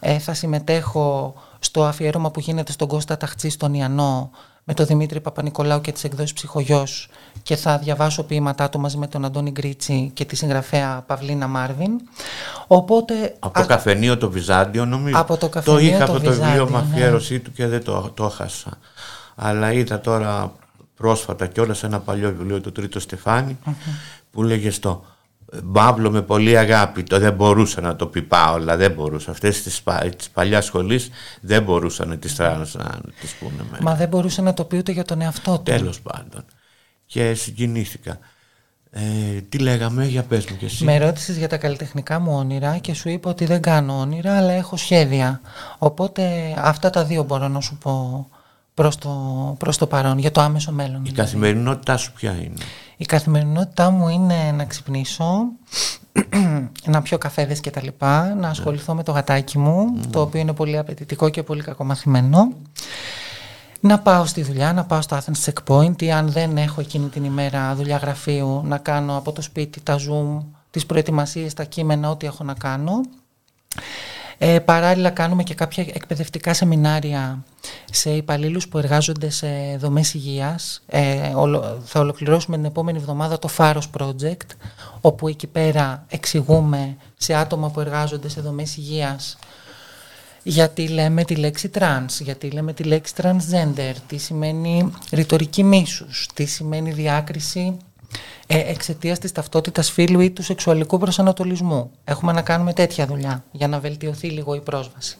ε, 0.00 0.18
θα 0.18 0.34
συμμετέχω 0.34 1.34
στο 1.58 1.84
αφιέρωμα 1.84 2.30
που 2.30 2.40
γίνεται 2.40 2.72
στον 2.72 2.88
Κώστα 2.88 3.16
Ταχτσί 3.16 3.48
στον 3.48 3.74
Ιαννό 3.74 4.30
με 4.64 4.74
τον 4.74 4.86
Δημήτρη 4.86 5.20
Παπα-Νικολάου 5.20 5.80
και 5.80 5.92
τις 5.92 6.04
εκδόσεις 6.04 6.32
Ψυχογιός 6.32 7.08
και 7.42 7.56
θα 7.56 7.78
διαβάσω 7.78 8.22
ποίηματά 8.22 8.68
του 8.68 8.80
μαζί 8.80 8.96
με 8.96 9.06
τον 9.06 9.24
Αντώνη 9.24 9.50
Γκρίτσι 9.50 10.10
και 10.14 10.24
τη 10.24 10.36
συγγραφέα 10.36 11.04
Παυλίνα 11.06 11.46
Μάρβιν. 11.46 11.90
Οπότε, 12.66 13.36
από 13.38 13.60
το 13.60 13.66
καφενείο 13.66 14.18
το 14.18 14.30
Βυζάντιο 14.30 14.84
νομίζω. 14.84 15.18
Από 15.18 15.36
το, 15.36 15.48
καφενείο 15.48 15.80
το 15.80 15.86
είχα 15.86 16.06
το 16.06 16.12
από 16.12 16.22
το 16.22 16.30
βιβλίο 16.30 16.68
με 16.68 16.78
αφιέρωσή 16.78 17.40
του 17.40 17.52
και 17.52 17.66
δεν 17.66 17.84
το, 17.84 18.10
το 18.14 18.24
έχασα 18.24 18.78
αλλά 19.40 19.72
είδα 19.72 20.00
τώρα 20.00 20.52
πρόσφατα 20.94 21.46
και 21.46 21.60
όλα 21.60 21.74
σε 21.74 21.86
ένα 21.86 22.00
παλιό 22.00 22.28
βιβλίο 22.28 22.60
του 22.60 22.72
Τρίτο 22.72 23.00
που 24.30 24.42
λέγε 24.42 24.70
στο 24.70 25.04
Μπάβλο 25.64 26.10
με 26.10 26.22
πολύ 26.22 26.58
αγάπη, 26.58 27.02
το 27.02 27.18
δεν 27.18 27.34
μπορούσα 27.34 27.80
να 27.80 27.96
το 27.96 28.06
πει 28.06 28.22
Πάολα, 28.22 28.76
δεν 28.76 28.92
μπορούσα. 28.92 29.30
Αυτές 29.30 29.62
τις, 29.62 29.82
τις 30.16 30.30
παλιάς 30.30 30.64
σχολής 30.64 31.10
δεν 31.40 31.62
μπορούσαν 31.62 32.08
να 32.08 32.16
τις, 32.16 32.36
τρans, 32.38 32.66
να 32.72 33.00
τις 33.20 33.34
πούνε. 33.34 33.80
Μα 33.80 33.94
δεν 33.94 34.08
μπορούσε 34.08 34.42
να 34.42 34.54
το 34.54 34.64
πει 34.64 34.76
ούτε 34.76 34.92
για 34.92 35.04
τον 35.04 35.20
εαυτό 35.20 35.56
του. 35.56 35.62
Τέλος 35.62 36.00
πάντων. 36.00 36.44
Και 37.06 37.34
συγκινήθηκα. 37.34 38.18
Ε, 38.90 39.00
τι 39.48 39.58
λέγαμε, 39.58 40.06
για 40.06 40.22
πες 40.22 40.46
μου 40.46 40.56
και 40.56 40.64
εσύ. 40.64 40.84
Με 40.84 40.98
ρώτησες 40.98 41.36
για 41.36 41.48
τα 41.48 41.56
καλλιτεχνικά 41.56 42.18
μου 42.18 42.36
όνειρα 42.36 42.78
και 42.78 42.94
σου 42.94 43.08
είπα 43.08 43.30
ότι 43.30 43.44
δεν 43.44 43.62
κάνω 43.62 43.98
όνειρα, 43.98 44.36
αλλά 44.36 44.52
έχω 44.52 44.76
σχέδια. 44.76 45.40
Οπότε 45.78 46.54
αυτά 46.58 46.90
τα 46.90 47.04
δύο 47.04 47.22
μπορώ 47.22 47.48
να 47.48 47.60
σου 47.60 47.78
πω 47.78 48.26
προς 48.78 48.96
το, 48.96 49.10
προς 49.58 49.76
το 49.76 49.86
παρόν, 49.86 50.18
για 50.18 50.30
το 50.30 50.40
άμεσο 50.40 50.72
μέλλον. 50.72 50.96
Η 50.96 50.98
δηλαδή. 51.02 51.12
καθημερινότητά 51.12 51.96
σου 51.96 52.12
ποια 52.12 52.30
είναι; 52.30 52.64
Η 52.96 53.04
καθημερινότητά 53.04 53.90
μου 53.90 54.08
είναι 54.08 54.52
να 54.56 54.64
ξυπνήσω, 54.64 55.44
να 56.92 57.02
πιω 57.02 57.18
καφέδες 57.18 57.60
και 57.60 57.70
τα 57.70 57.82
λοιπά, 57.82 58.34
να 58.34 58.48
ασχοληθώ 58.48 58.94
με 58.94 59.02
το 59.02 59.12
γατάκι 59.12 59.58
μου, 59.58 60.00
το 60.10 60.20
οποίο 60.20 60.40
είναι 60.40 60.52
πολύ 60.52 60.78
απαιτητικό 60.78 61.28
και 61.28 61.42
πολύ 61.42 61.62
κακομαθημένο. 61.62 62.52
Να 63.80 63.98
πάω 63.98 64.26
στη 64.26 64.42
δουλειά, 64.42 64.72
να 64.72 64.84
πάω 64.84 65.00
στο 65.00 65.18
Athens 65.18 65.50
Checkpoint 65.50 66.02
ή 66.02 66.12
αν 66.12 66.28
δεν 66.28 66.56
έχω 66.56 66.80
εκείνη 66.80 67.08
την 67.08 67.24
ημέρα 67.24 67.74
δουλειά 67.74 67.96
γραφείου, 67.96 68.62
να 68.64 68.78
κάνω 68.78 69.16
από 69.16 69.32
το 69.32 69.42
σπίτι 69.42 69.80
τα 69.80 69.96
Zoom, 69.96 70.44
τις 70.70 70.86
προετοιμασίες, 70.86 71.54
τα 71.54 71.64
κείμενα, 71.64 72.10
ό,τι 72.10 72.26
έχω 72.26 72.44
να 72.44 72.54
κάνω. 72.54 73.00
Ε, 74.38 74.58
παράλληλα 74.58 75.10
κάνουμε 75.10 75.42
και 75.42 75.54
κάποια 75.54 75.86
εκπαιδευτικά 75.94 76.54
σεμινάρια 76.54 77.44
σε 77.90 78.10
υπαλλήλους 78.10 78.68
που 78.68 78.78
εργάζονται 78.78 79.30
σε 79.30 79.76
δομές 79.78 80.14
υγείας. 80.14 80.82
Ε, 80.86 81.32
θα 81.84 82.00
ολοκληρώσουμε 82.00 82.56
την 82.56 82.64
επόμενη 82.64 82.98
εβδομάδα 82.98 83.38
το 83.38 83.48
Φάρος 83.48 83.90
Project, 83.98 84.46
όπου 85.00 85.28
εκεί 85.28 85.46
πέρα 85.46 86.04
εξηγούμε 86.08 86.96
σε 87.16 87.34
άτομα 87.34 87.70
που 87.70 87.80
εργάζονται 87.80 88.28
σε 88.28 88.40
δομές 88.40 88.76
υγείας 88.76 89.38
γιατί 90.48 90.88
λέμε 90.88 91.24
τη 91.24 91.34
λέξη 91.34 91.70
trans, 91.78 92.20
γιατί 92.20 92.50
λέμε 92.50 92.72
τη 92.72 92.82
λέξη 92.82 93.14
transgender, 93.22 93.92
τι 94.06 94.16
σημαίνει 94.16 94.92
ρητορική 95.12 95.62
μίσους, 95.62 96.28
τι 96.34 96.44
σημαίνει 96.44 96.92
διάκριση 96.92 97.76
ε, 98.50 98.58
εξαιτίας 98.70 99.18
της 99.18 99.32
ταυτότητας 99.32 99.90
φίλου 99.90 100.20
ή 100.20 100.30
του 100.30 100.42
σεξουαλικού 100.42 100.98
προσανατολισμού. 100.98 101.90
Έχουμε 102.04 102.32
να 102.32 102.42
κάνουμε 102.42 102.72
τέτοια 102.72 103.06
δουλειά 103.06 103.44
για 103.52 103.68
να 103.68 103.78
βελτιωθεί 103.78 104.28
λίγο 104.28 104.54
η 104.54 104.60
πρόσβαση. 104.60 105.16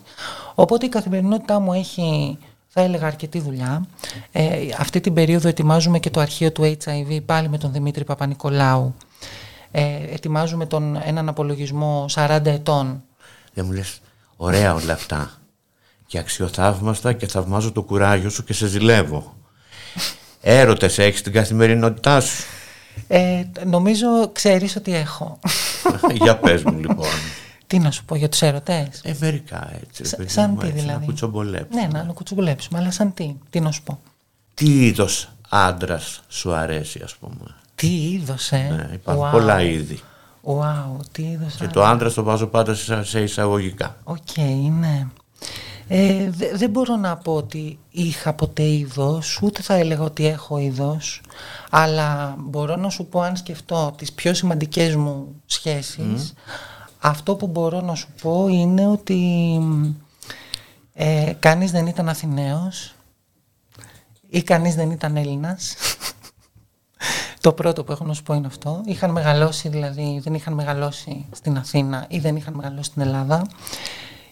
Οπότε 0.54 0.86
η 0.86 0.88
καθημερινότητά 0.88 1.58
μου 1.58 1.72
έχει, 1.72 2.38
θα 2.68 2.80
έλεγα, 2.80 3.06
αρκετή 3.06 3.40
δουλειά. 3.40 3.86
Ε, 4.32 4.68
αυτή 4.78 5.00
την 5.00 5.14
περίοδο 5.14 5.48
ετοιμάζουμε 5.48 5.98
και 5.98 6.10
το 6.10 6.20
αρχείο 6.20 6.52
του 6.52 6.76
HIV 6.84 7.18
πάλι 7.26 7.48
με 7.48 7.58
τον 7.58 7.72
Δημήτρη 7.72 8.04
Παπα-Νικολάου. 8.04 8.94
Ε, 9.70 9.82
ετοιμάζουμε 10.12 10.66
τον, 10.66 11.00
έναν 11.04 11.28
απολογισμό 11.28 12.06
40 12.14 12.40
ετών. 12.44 13.02
Δεν 13.54 13.64
μου 13.64 13.72
λες, 13.72 14.00
ωραία 14.36 14.74
όλα 14.74 14.92
αυτά. 14.92 15.30
Και 16.06 16.18
αξιοθαύμαστα 16.18 17.12
και 17.12 17.26
θαυμάζω 17.26 17.72
το 17.72 17.82
κουράγιο 17.82 18.30
σου 18.30 18.44
και 18.44 18.52
σε 18.52 18.66
ζηλεύω. 18.66 19.34
Έρωτες 20.40 20.98
έχεις 20.98 21.22
την 21.22 21.32
καθημερινότητά 21.32 22.20
σου; 22.20 22.44
Ε, 23.08 23.44
νομίζω 23.66 24.06
ξέρεις 24.32 24.76
ότι 24.76 24.94
έχω. 24.94 25.38
Για 26.22 26.36
πες 26.36 26.62
μου 26.62 26.78
λοιπόν. 26.78 27.06
Τι 27.66 27.78
να 27.78 27.90
σου 27.90 28.04
πω 28.04 28.14
για 28.16 28.28
τους 28.28 28.42
έρωτες. 28.42 29.00
Ε, 29.02 29.14
μερικά 29.20 29.70
έτσι. 29.82 30.04
Σα- 30.04 30.16
παιδί 30.16 30.28
σαν 30.28 30.50
μου, 30.50 30.56
τι 30.56 30.66
έτσι, 30.66 30.78
δηλαδή; 30.80 30.98
Να 31.00 31.04
κουτσομπολέψουμε. 31.04 31.80
Ναι, 31.80 31.88
να 31.98 32.06
το 32.06 32.12
κουτσομπολέψουμε, 32.12 32.78
αλλά 32.78 32.90
σαν 32.90 33.14
τι, 33.14 33.34
τι 33.50 33.60
να 33.60 33.70
σου 33.70 33.82
πω. 33.82 33.98
Τι 34.54 34.86
είδος 34.86 35.28
άντρας 35.48 36.22
σου 36.28 36.52
αρέσει, 36.54 37.00
ας 37.04 37.14
πούμε; 37.14 37.54
Τι 37.74 37.86
είδος, 38.10 38.50
ε; 38.52 38.56
Ναι, 38.56 38.94
υπάρχουν 38.94 39.28
Wow. 39.28 39.30
πολλά 39.30 39.60
είδη. 39.62 40.00
Wow, 40.44 41.00
τι 41.12 41.22
είδος. 41.22 41.54
Και 41.54 41.64
α. 41.64 41.68
το 41.70 41.84
άντρα 41.84 42.12
το 42.12 42.22
βάζω 42.22 42.46
πάντα 42.46 42.74
σε 42.74 43.04
σε 43.04 43.20
εισαγωγικά. 43.22 43.96
Οκ, 44.04 44.36
ναι. 44.80 45.06
Ε, 45.90 46.30
δε- 46.30 46.56
δεν 46.56 46.70
μπορώ 46.70 46.96
να 46.96 47.16
πω 47.16 47.34
ότι 47.34 47.78
είχα 47.90 48.32
ποτέ 48.32 48.62
είδος, 48.62 49.40
ούτε 49.42 49.62
θα 49.62 49.74
έλεγα 49.74 50.02
ότι 50.02 50.26
έχω 50.26 50.58
είδος, 50.58 51.20
αλλά 51.70 52.34
μπορώ 52.38 52.76
να 52.76 52.88
σου 52.90 53.06
πω 53.06 53.20
αν 53.20 53.36
σκεφτώ 53.36 53.94
τις 53.98 54.12
πιο 54.12 54.34
σημαντικές 54.34 54.94
μου 54.96 55.34
σχέσεις, 55.46 56.32
αυτό 56.98 57.36
που 57.36 57.46
μπορώ 57.46 57.80
να 57.80 57.94
σου 57.94 58.08
πω 58.22 58.46
είναι 58.48 58.86
ότι 58.88 59.60
ε, 60.94 61.32
κανείς 61.38 61.70
δεν 61.70 61.86
ήταν 61.86 62.08
Αθηναίος 62.08 62.94
ή 64.28 64.42
κανείς 64.42 64.74
δεν 64.74 64.90
ήταν 64.90 65.16
Έλληνας. 65.16 65.74
Το 67.40 67.52
πρώτο 67.52 67.84
που 67.84 67.92
έχω 67.92 68.04
να 68.04 68.12
σου 68.14 68.22
πω 68.22 68.34
είναι 68.34 68.46
αυτό. 68.46 68.82
Είχαν 68.86 69.10
μεγαλώσει, 69.10 69.68
δηλαδή 69.68 70.20
δεν 70.22 70.34
είχαν 70.34 70.52
μεγαλώσει 70.54 71.26
στην 71.32 71.56
Αθήνα 71.56 72.04
ή 72.08 72.18
δεν 72.18 72.36
είχαν 72.36 72.54
μεγαλώσει 72.54 72.90
στην 72.90 73.02
Ελλάδα. 73.02 73.46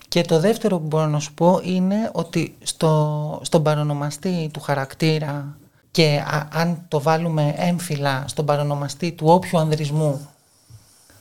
Και 0.08 0.20
το 0.22 0.40
δεύτερο 0.40 0.78
που 0.78 0.86
μπορώ 0.86 1.06
να 1.06 1.18
σου 1.18 1.34
πω 1.34 1.60
είναι 1.62 2.10
ότι 2.12 2.56
στο, 2.62 3.40
στον 3.42 3.62
παρονομαστή 3.62 4.50
του 4.52 4.60
χαρακτήρα 4.60 5.56
και 5.90 6.24
α- 6.26 6.48
αν 6.52 6.84
το 6.88 7.00
βάλουμε 7.00 7.54
έμφυλα 7.56 8.24
στον 8.28 8.46
παρονομαστή 8.46 9.12
του 9.12 9.26
όποιου 9.26 9.58
ανδρισμού 9.58 10.28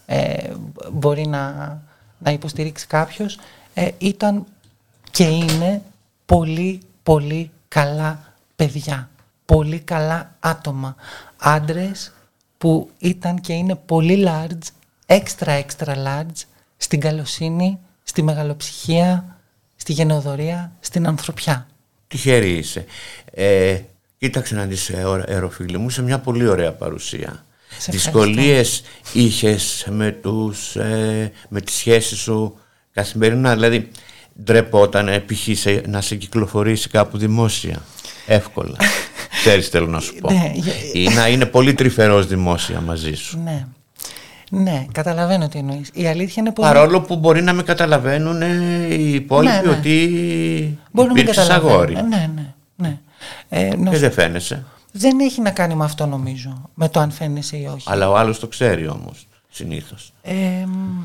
ε, 0.05 0.51
μπορεί 0.91 1.27
να, 1.27 1.53
να 2.17 2.31
υποστηρίξει 2.31 2.87
κάποιος 2.87 3.39
ε, 3.73 3.89
ήταν 3.97 4.45
και 5.11 5.23
είναι 5.23 5.81
πολύ 6.25 6.81
πολύ 7.05 7.51
καλά 7.67 8.33
παιδιά. 8.55 9.09
Πολύ 9.45 9.79
καλά 9.79 10.35
άτομα. 10.39 10.95
Άντρες 11.37 12.11
που 12.57 12.89
ήταν 12.97 13.41
και 13.41 13.53
είναι 13.53 13.75
πολύ 13.75 14.27
large 14.27 14.67
extra 15.05 15.61
extra 15.63 15.95
large 16.05 16.41
στην 16.77 16.99
καλοσύνη 16.99 17.79
στη 18.15 18.23
μεγαλοψυχία 18.23 19.37
στη 19.75 19.93
γενοδορία 19.93 20.71
στην 20.79 21.07
ανθρωπιά 21.07 21.67
Τυχερή 22.07 22.51
είσαι. 22.57 22.85
Ε, 23.31 23.79
κοίταξε 24.17 24.55
να 24.55 24.63
δεις, 24.65 24.89
ε, 24.89 25.03
ωρα- 25.03 25.23
αεροφίλη 25.27 25.77
μου, 25.77 25.89
σε 25.89 26.01
μια 26.01 26.19
πολύ 26.19 26.47
ωραία 26.47 26.71
παρουσία. 26.71 27.45
Σε 27.77 27.91
Δυσκολίες 27.91 28.81
είχες 29.13 29.87
με, 29.89 30.11
τους, 30.11 30.75
ε, 30.75 31.31
με 31.49 31.61
τις 31.61 31.73
σχέσεις 31.75 32.17
σου 32.17 32.57
καθημερινά, 32.93 33.53
δηλαδή 33.53 33.91
ντρεπόταν 34.43 35.23
π.χ. 35.25 35.57
σε- 35.59 35.81
να 35.87 36.01
σε 36.01 36.15
κυκλοφορήσει 36.15 36.89
κάπου 36.89 37.17
δημόσια. 37.17 37.81
Εύκολα. 38.27 38.75
Ξέρεις 39.43 39.67
θέλω 39.67 39.87
να 39.87 39.99
σου 39.99 40.15
πω. 40.15 40.31
Ναι, 40.31 40.51
για- 40.55 40.73
Ή 40.93 41.07
να 41.07 41.27
είναι 41.27 41.45
πολύ 41.45 41.73
τρυφερός 41.73 42.27
δημόσια 42.27 42.81
μαζί 42.81 43.13
σου. 43.13 43.39
ναι 43.43 43.65
ναι, 44.51 44.85
καταλαβαίνω 44.91 45.47
τι 45.47 45.57
εννοείς. 45.59 45.89
Η 45.93 46.07
αλήθεια 46.07 46.35
είναι 46.37 46.51
πως... 46.51 46.65
Παρόλο 46.65 47.01
που 47.01 47.15
μπορεί 47.15 47.41
να 47.41 47.53
με 47.53 47.63
καταλαβαίνουν 47.63 48.41
ε, 48.41 48.47
οι 48.93 49.13
υπόλοιποι 49.13 49.53
Ναι, 49.55 49.61
ναι. 49.61 49.69
ότι 49.77 50.79
Μπορεί 50.91 51.07
να 51.07 51.13
μην 51.13 51.21
υπήρξες 51.23 51.43
καταλαβαίνω. 51.47 51.73
αγόρι. 51.75 51.93
Ε, 51.93 52.01
Ναι, 52.01 52.29
ναι, 52.35 52.53
ναι. 52.75 52.97
Ε, 53.49 53.75
να 53.75 53.89
Και 53.89 53.95
σου- 53.95 54.01
δεν 54.01 54.11
φαίνεσαι. 54.11 54.65
Δεν 54.91 55.19
έχει 55.19 55.41
να 55.41 55.49
κάνει 55.51 55.75
με 55.75 55.83
αυτό 55.83 56.05
νομίζω, 56.05 56.69
με 56.73 56.89
το 56.89 56.99
αν 56.99 57.11
φαίνεσαι 57.11 57.57
ή 57.57 57.65
όχι. 57.73 57.87
Αλλά 57.91 58.09
ο 58.09 58.15
άλλος 58.17 58.39
το 58.39 58.47
ξέρει 58.47 58.87
όμως, 58.87 59.27
συνήθως. 59.49 60.13
Ε, 60.21 60.33
μ, 60.65 61.03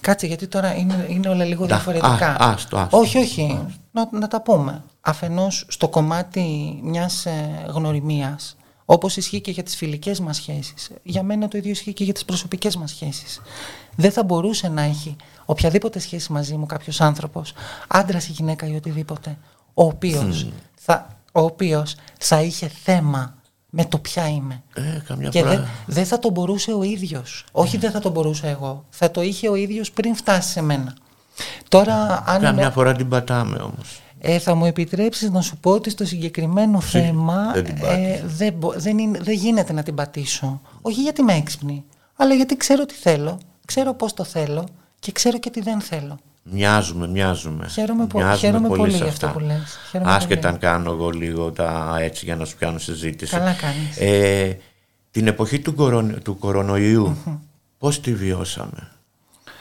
κάτσε, 0.00 0.26
γιατί 0.26 0.46
τώρα 0.46 0.74
είναι, 0.76 1.06
είναι 1.08 1.28
όλα 1.28 1.44
λίγο 1.44 1.66
Τα- 1.66 1.74
διαφορετικά. 1.74 2.26
α, 2.28 2.50
άστο, 2.52 2.76
άστο. 2.78 2.98
όχι, 2.98 3.18
όχι. 3.18 3.60
Να, 3.92 4.08
να 4.12 4.28
τα 4.28 4.40
πούμε. 4.42 4.82
Αφενός 5.00 5.64
στο 5.68 5.88
κομμάτι 5.88 6.78
μιας 6.82 7.26
ε, 7.26 7.64
γνωριμίας, 7.66 8.56
όπως 8.84 9.16
ισχύει 9.16 9.40
και 9.40 9.50
για 9.50 9.62
τις 9.62 9.76
φιλικές 9.76 10.20
μας 10.20 10.36
σχέσεις, 10.36 10.90
για 11.02 11.22
μένα 11.22 11.48
το 11.48 11.58
ίδιο 11.58 11.70
ισχύει 11.70 11.92
και 11.92 12.04
για 12.04 12.12
τις 12.12 12.24
προσωπικές 12.24 12.76
μας 12.76 12.90
σχέσεις. 12.90 13.40
Δεν 13.96 14.12
θα 14.12 14.24
μπορούσε 14.24 14.68
να 14.68 14.82
έχει 14.82 15.16
οποιαδήποτε 15.44 15.98
σχέση 15.98 16.32
μαζί 16.32 16.56
μου 16.56 16.66
κάποιος 16.66 17.00
άνθρωπος, 17.00 17.52
άντρας 17.88 18.28
ή 18.28 18.32
γυναίκα 18.32 18.66
ή 18.66 18.74
οτιδήποτε, 18.74 19.38
ο 19.74 19.84
οποίος, 19.84 20.48
θα, 20.74 21.08
ο 21.32 21.40
οποίος 21.40 21.94
θα 22.18 22.42
είχε 22.42 22.68
θέμα 22.82 23.34
με 23.70 23.84
το 23.84 23.98
ποια 23.98 24.28
είμαι. 24.28 24.62
Ε, 24.74 25.00
καμιά 25.06 25.28
Και 25.28 25.38
φορά... 25.38 25.50
δεν 25.50 25.66
δεν 25.86 26.06
θα 26.06 26.18
τον 26.18 26.32
μπορούσε 26.32 26.72
ο 26.72 26.82
ίδιος. 26.82 27.44
Όχι 27.52 27.76
δεν 27.76 27.90
θα 27.90 28.00
τον 28.00 28.12
μπορούσα 28.12 28.46
εγώ. 28.48 28.84
Θα 28.90 29.10
το 29.10 29.22
είχε 29.22 29.48
ο 29.48 29.54
ίδιος 29.54 29.90
πριν 29.92 30.14
φτάσει 30.16 30.50
σε 30.50 30.62
μένα. 30.62 30.96
Τώρα, 31.68 32.24
αν 32.26 32.40
Καμιά 32.40 32.62
είναι- 32.62 32.70
φορά 32.72 32.92
την 32.92 33.08
πατάμε 33.08 33.56
όμως. 33.56 34.00
Ε, 34.24 34.38
θα 34.38 34.54
μου 34.54 34.64
επιτρέψεις 34.64 35.30
να 35.30 35.40
σου 35.40 35.56
πω 35.56 35.70
ότι 35.70 35.90
στο 35.90 36.04
συγκεκριμένο 36.04 36.80
θέμα 36.80 37.50
δεν 37.54 37.64
την 37.64 37.76
ε, 37.76 37.80
πάτησες. 37.80 38.36
δεν, 38.36 38.52
μπο- 38.52 38.72
δεν, 38.76 38.98
είναι, 38.98 39.18
δεν 39.22 39.34
γίνεται 39.34 39.72
να 39.72 39.82
την 39.82 39.94
πατήσω. 39.94 40.60
Όχι 40.82 41.02
γιατί 41.02 41.20
είμαι 41.20 41.34
έξυπνη, 41.34 41.84
αλλά 42.16 42.34
γιατί 42.34 42.56
ξέρω 42.56 42.86
τι 42.86 42.94
θέλω, 42.94 43.38
ξέρω 43.66 43.94
πώς 43.94 44.14
το 44.14 44.24
θέλω 44.24 44.68
και 44.98 45.12
ξέρω 45.12 45.38
και 45.38 45.50
τι 45.50 45.60
δεν 45.60 45.80
θέλω. 45.80 46.18
Μοιάζουμε, 46.42 47.08
μοιάζουμε. 47.08 47.68
Χαίρομαι 47.68 48.06
πο- 48.06 48.18
Μοιάζουμε 48.18 48.36
χαίρομαι 48.38 48.68
πολύ 48.68 48.90
σε 48.90 48.96
για 48.96 49.06
αυτό 49.06 49.26
αυτά. 49.26 49.38
που 49.38 49.44
λες. 49.46 49.76
Χαίρομαι 49.90 50.10
Άσχετα 50.12 50.34
πολύ. 50.40 50.52
αν 50.52 50.58
κάνω 50.58 50.90
εγώ 50.92 51.10
λίγο 51.10 51.50
τα 51.52 51.96
έτσι 52.00 52.24
για 52.24 52.36
να 52.36 52.44
σου 52.44 52.56
πιάνω 52.56 52.78
συζήτηση. 52.78 53.36
Καλά 53.36 53.52
κάνεις. 53.52 53.96
Ε, 53.98 54.58
την 55.10 55.26
εποχή 55.26 55.58
του, 55.60 55.74
κορον, 55.74 56.22
του 56.22 56.38
κορονοϊού, 56.38 57.16
πώς 57.78 58.00
τη 58.00 58.14
βιώσαμε; 58.14 58.90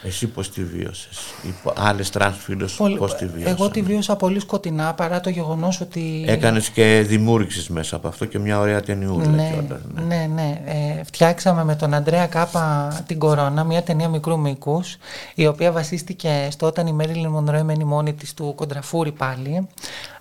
Εσύ 0.04 0.28
πώς 0.28 0.50
τη 0.52 0.64
βίωσες; 0.64 1.18
Οι 1.48 1.54
πο- 1.64 1.74
άλλες 1.78 2.10
τρανς 2.10 2.38
φίλες 2.38 2.76
Πολύ- 2.76 2.98
πώς 2.98 3.16
τη 3.16 3.26
βιώσαμε. 3.26 3.50
εγώ 3.50 3.70
τη 3.70 3.82
βίωσα 3.82 4.16
πολύ 4.16 4.40
σκοτεινά 4.40 4.94
παρά 4.94 5.20
το 5.20 5.30
γεγονός 5.30 5.82
ότι... 5.82 6.24
Έκανες 6.28 6.70
και 6.70 7.04
δημιούργησες 7.08 7.68
μέσα 7.70 7.96
από 7.96 8.08
αυτό 8.08 8.26
και 8.26 8.40
μια 8.40 8.60
ωραία 8.60 8.82
ταινιούλα 8.82 9.26
Ναι, 9.28 9.50
κιόλας, 9.52 9.82
ναι. 9.94 10.02
ναι, 10.16 10.28
ναι. 10.34 10.62
Ε, 10.66 11.04
φτιάξαμε 11.04 11.64
με 11.64 11.76
τον 11.76 11.94
Αντρέα 11.94 12.28
Κάπα 12.28 12.88
την 13.08 13.20
Κορώνα, 13.20 13.64
μια 13.64 13.82
ταινία 13.84 14.10
μικρού 14.10 14.40
μήκους, 14.40 14.98
η 15.36 15.48
οποία 15.48 15.72
βασίστηκε 15.72 16.48
στο 16.52 16.66
όταν 16.68 16.88
η 16.88 16.94
Μέριλιν 16.94 17.30
Μονρό 17.30 17.58
έμενε 17.58 17.84
μόνη 17.84 18.14
της 18.14 18.34
του 18.34 18.54
Κοντραφούρη 18.56 19.12
πάλι 19.12 19.68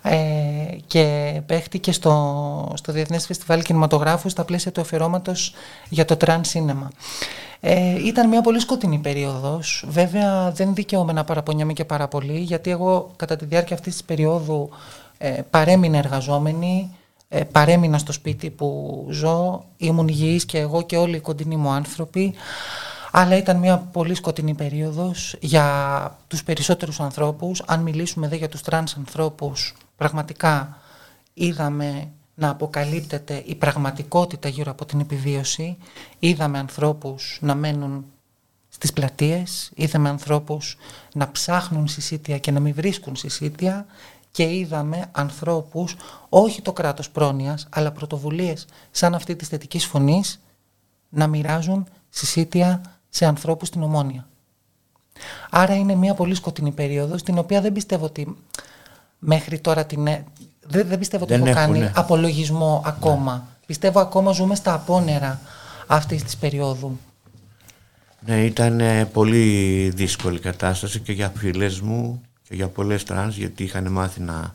ε, 0.02 0.16
και 0.86 1.34
παίχτηκε 1.46 1.92
στο, 1.92 2.72
στο 2.74 2.92
Διεθνές 2.92 3.26
Φεστιβάλ 3.26 3.62
Κινηματογράφου 3.62 4.28
στα 4.28 4.44
πλαίσια 4.44 4.72
του 4.72 4.80
αφιερώματος 4.80 5.54
για 5.88 6.04
το 6.04 6.16
trans 6.16 6.44
cinema. 6.44 6.90
Ε, 7.60 8.06
ήταν 8.06 8.28
μια 8.28 8.40
πολύ 8.40 8.60
σκοτεινή 8.60 8.98
περίοδος. 8.98 9.84
Βέβαια 9.88 10.50
δεν 10.50 10.74
δικαιούμαι 10.74 11.12
να 11.12 11.24
παραπονιάμαι 11.24 11.72
και 11.72 11.84
πάρα 11.84 12.08
πολύ 12.08 12.38
γιατί 12.38 12.70
εγώ 12.70 13.10
κατά 13.16 13.36
τη 13.36 13.44
διάρκεια 13.44 13.76
αυτής 13.76 13.92
της 13.92 14.04
περίοδου 14.04 14.70
ε, 15.18 15.40
παρέμεινα 15.50 15.98
εργαζόμενη, 15.98 16.96
ε, 17.28 17.44
παρέμεινα 17.44 17.98
στο 17.98 18.12
σπίτι 18.12 18.50
που 18.50 19.06
ζω, 19.10 19.64
ήμουν 19.76 20.08
υγιής 20.08 20.44
και 20.44 20.58
εγώ 20.58 20.82
και 20.82 20.96
όλοι 20.96 21.16
οι 21.16 21.20
κοντινοί 21.20 21.56
μου 21.56 21.70
άνθρωποι, 21.70 22.34
αλλά 23.12 23.36
ήταν 23.36 23.56
μια 23.56 23.78
πολύ 23.92 24.14
σκοτεινή 24.14 24.54
περίοδος 24.54 25.36
για 25.40 26.18
τους 26.28 26.44
περισσότερους 26.44 27.00
ανθρώπους. 27.00 27.62
Αν 27.66 27.80
μιλήσουμε 27.80 28.28
δε 28.28 28.36
για 28.36 28.48
τους 28.48 28.62
τρανς 28.62 28.94
ανθρώπους, 28.96 29.74
πραγματικά 30.00 30.78
είδαμε 31.34 32.08
να 32.34 32.48
αποκαλύπτεται 32.48 33.42
η 33.46 33.54
πραγματικότητα 33.54 34.48
γύρω 34.48 34.70
από 34.70 34.84
την 34.84 35.00
επιβίωση. 35.00 35.76
Είδαμε 36.18 36.58
ανθρώπους 36.58 37.38
να 37.40 37.54
μένουν 37.54 38.04
στις 38.68 38.92
πλατείες, 38.92 39.70
είδαμε 39.74 40.08
ανθρώπους 40.08 40.76
να 41.14 41.30
ψάχνουν 41.30 41.88
συσίτια 41.88 42.38
και 42.38 42.50
να 42.50 42.60
μην 42.60 42.74
βρίσκουν 42.74 43.16
συσίτια 43.16 43.86
και 44.30 44.54
είδαμε 44.54 45.08
ανθρώπους, 45.12 45.96
όχι 46.28 46.62
το 46.62 46.72
κράτος 46.72 47.10
πρόνοιας, 47.10 47.66
αλλά 47.70 47.92
πρωτοβουλίες 47.92 48.66
σαν 48.90 49.14
αυτή 49.14 49.36
της 49.36 49.48
θετικής 49.48 49.84
φωνής, 49.84 50.40
να 51.08 51.26
μοιράζουν 51.26 51.86
συσίτια 52.10 52.82
σε 53.08 53.26
ανθρώπους 53.26 53.68
στην 53.68 53.82
Ομόνια. 53.82 54.28
Άρα 55.50 55.74
είναι 55.74 55.94
μια 55.94 56.14
πολύ 56.14 56.34
σκοτεινή 56.34 56.72
περίοδος, 56.72 57.22
την 57.22 57.38
οποία 57.38 57.60
δεν 57.60 57.72
πιστεύω 57.72 58.04
ότι 58.04 58.36
μέχρι 59.20 59.58
τώρα 59.60 59.84
την... 59.86 60.06
έ- 60.06 60.24
Δεν, 60.66 60.88
δεν 60.88 60.98
πιστεύω 60.98 61.24
ότι 61.24 61.32
Δεν 61.32 61.46
έχω 61.46 61.58
έχουν, 61.58 61.72
κάνει 61.72 61.78
ναι. 61.84 61.92
απολογισμό 61.94 62.82
ακόμα. 62.86 63.48
Πιστεύω 63.66 64.00
ακόμα 64.00 64.32
ζούμε 64.32 64.54
στα 64.54 64.72
απόνερα 64.72 65.40
αυτής 65.86 66.22
της 66.22 66.36
περίοδου. 66.36 66.98
Ναι, 68.26 68.44
ήταν 68.44 68.80
πολύ 69.12 69.88
δύσκολη 69.94 70.38
κατάσταση 70.38 71.00
και 71.00 71.12
για 71.12 71.32
φίλες 71.36 71.80
μου 71.80 72.22
και 72.48 72.54
για 72.54 72.68
πολλές 72.68 73.04
τρανς 73.04 73.36
γιατί 73.36 73.62
είχαν 73.64 73.92
μάθει 73.92 74.20
οι 74.20 74.54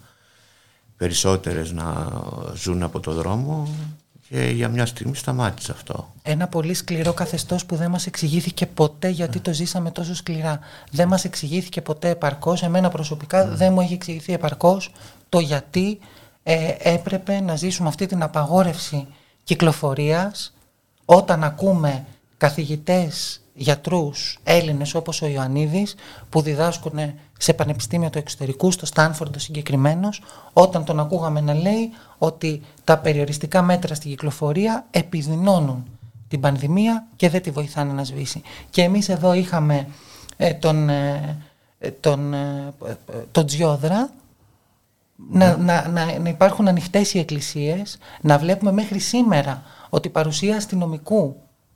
περισσότερες 0.97 1.72
να 1.72 2.07
ζουν 2.55 2.84
από 2.84 2.99
το 2.99 3.11
δρόμο 3.13 3.68
και 4.30 4.39
για 4.39 4.69
μια 4.69 4.86
στιγμή 4.86 5.15
σταμάτησε 5.15 5.71
αυτό. 5.71 6.13
Ένα 6.21 6.47
πολύ 6.47 6.73
σκληρό 6.73 7.13
καθεστώς 7.13 7.65
που 7.65 7.76
δεν 7.76 7.89
μας 7.89 8.05
εξηγήθηκε 8.05 8.65
ποτέ 8.65 9.07
γιατί 9.07 9.39
το 9.39 9.53
ζήσαμε 9.53 9.91
τόσο 9.91 10.15
σκληρά. 10.15 10.59
Δεν 10.91 11.07
μας 11.07 11.26
εξηγήθηκε 11.26 11.82
ποτέ 11.82 12.09
επαρκώς. 12.09 12.63
Εμένα 12.63 12.89
προσωπικά 12.89 13.47
δεν 13.47 13.73
μου 13.73 13.82
έχει 13.82 13.93
εξηγηθεί 13.93 14.34
επαρκώς 14.34 14.91
το 15.30 15.39
γιατί 15.39 15.99
ε, 16.43 16.76
έπρεπε 16.80 17.39
να 17.39 17.55
ζήσουμε 17.55 17.88
αυτή 17.88 18.05
την 18.05 18.23
απαγόρευση 18.23 19.07
κυκλοφορίας 19.43 20.53
όταν 21.05 21.43
ακούμε 21.43 22.05
καθηγητές, 22.38 23.41
γιατρούς, 23.53 24.39
Έλληνες 24.43 24.93
όπως 24.93 25.21
ο 25.21 25.28
Ιωαννίδης 25.28 25.95
που 26.30 26.41
διδάσκουν 26.41 27.13
σε 27.38 27.53
πανεπιστήμια 27.53 28.09
του 28.09 28.17
εξωτερικού, 28.17 28.71
στο 28.71 28.86
Στάνφορντ 28.86 29.36
συγκεκριμένος, 29.38 30.21
όταν 30.53 30.83
τον 30.83 30.99
ακούγαμε 30.99 31.41
να 31.41 31.53
λέει 31.53 31.91
ότι 32.17 32.61
τα 32.83 32.97
περιοριστικά 32.97 33.61
μέτρα 33.61 33.95
στην 33.95 34.09
κυκλοφορία 34.09 34.86
επιδεινώνουν 34.91 35.86
την 36.27 36.39
πανδημία 36.39 37.07
και 37.15 37.29
δεν 37.29 37.41
τη 37.41 37.51
βοηθάνε 37.51 37.93
να 37.93 38.03
σβήσει. 38.03 38.41
Και 38.69 38.81
εμείς 38.81 39.09
εδώ 39.09 39.33
είχαμε 39.33 39.88
ε, 40.38 40.53
τον, 40.53 40.89
ε, 40.89 41.38
τον, 41.99 42.33
ε, 42.33 42.73
τον 43.31 43.45
Τζιόδρα, 43.45 44.09
να, 45.29 45.57
να, 45.57 45.88
να, 45.88 46.19
να 46.19 46.29
υπάρχουν 46.29 46.67
ανοιχτές 46.67 47.13
οι 47.13 47.19
εκκλησίες, 47.19 47.97
να 48.21 48.38
βλέπουμε 48.38 48.71
μέχρι 48.71 48.99
σήμερα 48.99 49.63
ότι 49.89 50.07
η 50.07 50.11
παρουσία 50.11 50.55
αστυνομικού, 50.55 51.36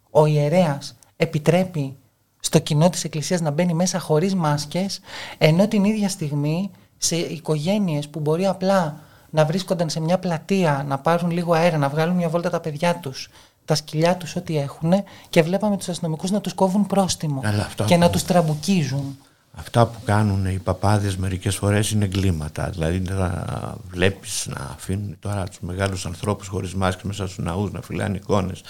ο 0.10 0.26
ιερέας, 0.26 0.96
επιτρέπει 1.18 1.98
στο 2.40 2.60
κοινό 2.60 2.90
της 2.90 3.04
εκκλησίας 3.04 3.42
να 3.42 3.52
μπαίνει 3.52 3.74
μέσα 3.74 4.00
χωρίς 4.00 4.36
μάσκες, 4.36 5.00
ενώ 5.38 5.68
την 5.68 5.84
ίδια 5.84 6.10
στιγμή 6.10 6.72
σε 6.98 7.16
οικογένειες 7.16 8.08
που 8.08 8.20
μπορεί 8.20 8.46
απλά 8.46 9.00
να 9.30 9.46
βρίσκονταν 9.46 9.90
σε 9.90 10.00
μια 10.00 10.20
πλατεία, 10.20 10.86
να 10.88 10.98
πάρουν 10.98 11.32
λίγο 11.32 11.54
αέρα, 11.54 11.78
να 11.78 11.90
βγάλουν 11.90 12.16
μια 12.16 12.30
βόλτα 12.30 12.50
τα 12.50 12.60
παιδιά 12.60 12.96
τους, 12.96 13.30
τα 13.66 13.76
σκυλιά 13.76 14.18
τους 14.18 14.36
ό,τι 14.36 14.58
έχουν 14.58 14.94
και 15.30 15.42
βλέπαμε 15.42 15.78
τους 15.78 15.90
αστυνομικούς 15.90 16.32
να 16.32 16.42
τους 16.42 16.54
κόβουν 16.54 16.88
πρόστιμο 16.88 17.42
και 17.86 17.98
να 17.98 18.10
τους 18.10 18.24
τραμπουκίζουν. 18.24 19.18
Αυτά 19.52 19.88
που 19.88 20.00
κάνουν 20.06 20.46
οι 20.46 20.60
παπάδες 20.60 21.18
μερικές 21.18 21.56
φορές 21.56 21.92
είναι 21.92 22.06
εγκλήματα. 22.06 22.70
Δηλαδή 22.70 23.00
να 23.00 23.46
βλέπεις 23.90 24.48
να 24.48 24.62
αφήνουν 24.62 25.16
τώρα 25.20 25.44
τους 25.44 25.60
μεγάλους 25.60 26.06
ανθρώπους 26.06 26.48
χωρίς 26.48 26.74
μάσκες 26.74 27.04
μέσα 27.04 27.28
στους 27.28 27.46
ναούς, 27.46 27.72
να 27.72 27.82
φυλάνε 27.82 28.18
εικόνες, 28.18 28.62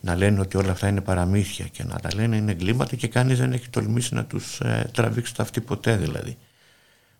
να 0.00 0.14
λένε 0.16 0.40
ότι 0.40 0.56
όλα 0.56 0.70
αυτά 0.70 0.88
είναι 0.88 1.00
παραμύθια 1.00 1.66
και 1.66 1.84
να 1.84 1.98
τα 1.98 2.08
λένε 2.14 2.36
είναι 2.36 2.52
εγκλήματα 2.52 2.96
και 2.96 3.08
κανείς 3.08 3.38
δεν 3.38 3.52
έχει 3.52 3.68
τολμήσει 3.68 4.14
να 4.14 4.24
τους 4.24 4.60
ε, 4.60 4.90
τραβήξει 4.92 5.34
το 5.34 5.42
αυτή 5.42 5.60
ποτέ 5.60 5.96
δηλαδή. 5.96 6.36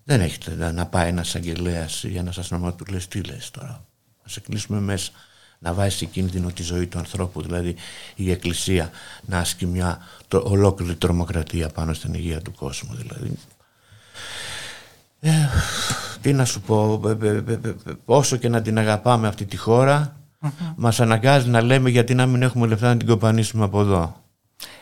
Δεν 0.04 0.20
έχετε 0.20 0.72
να 0.72 0.86
πάει 0.86 1.08
ένας 1.08 1.34
αγγελέας 1.34 2.02
ή 2.02 2.16
ένας 2.16 2.38
αστυνομικό 2.38 2.72
του 2.72 2.84
λες 2.90 3.08
τι 3.08 3.20
λες 3.20 3.50
τώρα. 3.50 3.84
Να 4.22 4.30
σε 4.30 4.40
κλείσουμε 4.40 4.80
μέσα 4.80 5.10
να 5.64 5.72
βάζει 5.72 5.96
σε 5.96 6.04
κίνδυνο 6.04 6.50
τη 6.50 6.62
ζωή 6.62 6.86
του 6.86 6.98
ανθρώπου, 6.98 7.42
δηλαδή 7.42 7.74
η 8.14 8.30
Εκκλησία 8.30 8.90
να 9.26 9.38
ασκεί 9.38 9.66
μια 9.66 9.98
το, 10.28 10.42
ολόκληρη 10.46 10.94
τρομοκρατία 10.94 11.68
πάνω 11.68 11.92
στην 11.92 12.14
υγεία 12.14 12.40
του 12.40 12.52
κόσμου. 12.52 12.94
Δηλαδή. 12.94 13.38
Ε, 15.20 15.30
τι 16.20 16.32
να 16.32 16.44
σου 16.44 16.60
πω, 16.60 17.00
ε, 17.22 17.26
ε, 17.28 17.36
ε, 17.36 17.74
όσο 18.04 18.36
και 18.36 18.48
να 18.48 18.62
την 18.62 18.78
αγαπάμε 18.78 19.28
αυτή 19.28 19.44
τη 19.44 19.56
χώρα, 19.56 20.16
mm 20.42 20.48
μας 20.76 21.00
αναγκάζει 21.00 21.48
να 21.48 21.62
λέμε 21.62 21.90
γιατί 21.90 22.14
να 22.14 22.26
μην 22.26 22.42
έχουμε 22.42 22.66
λεφτά 22.66 22.88
να 22.88 22.96
την 22.96 23.08
κοπανίσουμε 23.08 23.64
από 23.64 23.80
εδώ. 23.80 24.16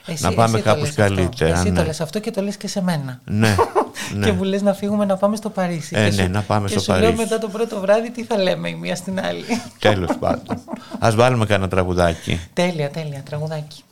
Εσύ, 0.07 0.22
να 0.22 0.33
πάμε 0.33 0.61
κάπως 0.61 0.93
καλύτερα. 0.93 1.59
Εσύ 1.59 1.70
ναι. 1.70 1.78
το 1.78 1.85
λες 1.85 2.01
αυτό 2.01 2.20
και 2.20 2.30
το 2.30 2.43
λες 2.43 2.57
και 2.57 2.68
σε 2.68 2.83
μένα. 2.83 3.20
Ναι. 3.24 3.55
ναι. 4.15 4.27
και 4.27 4.33
μου 4.33 4.43
λες 4.43 4.63
να 4.63 4.75
φύγουμε 4.75 5.05
να 5.05 5.17
πάμε 5.17 5.37
στο 5.37 5.51
Παρίσι. 5.51 5.97
Ε, 5.97 6.09
και 6.09 6.17
ναι, 6.17 6.23
σου, 6.23 6.31
να 6.31 6.41
πάμε 6.43 6.67
και 6.67 6.73
στο 6.73 6.81
σου 6.81 6.87
Παρίσι. 6.87 7.07
λέω 7.07 7.17
μετά 7.17 7.39
το 7.39 7.49
πρώτο 7.49 7.81
βράδυ 7.81 8.11
τι 8.11 8.25
θα 8.25 8.39
λέμε 8.39 8.69
η 8.69 8.75
μία 8.75 8.97
στην 8.97 9.21
άλλη. 9.21 9.45
Τέλος 9.79 10.17
πάντων. 10.19 10.61
Ας 10.99 11.15
βάλουμε 11.15 11.47
κανένα 11.47 11.69
τραγουδάκι. 11.69 12.41
τέλεια, 12.53 12.91
τέλεια, 12.91 13.23
τραγουδάκι. 13.25 13.83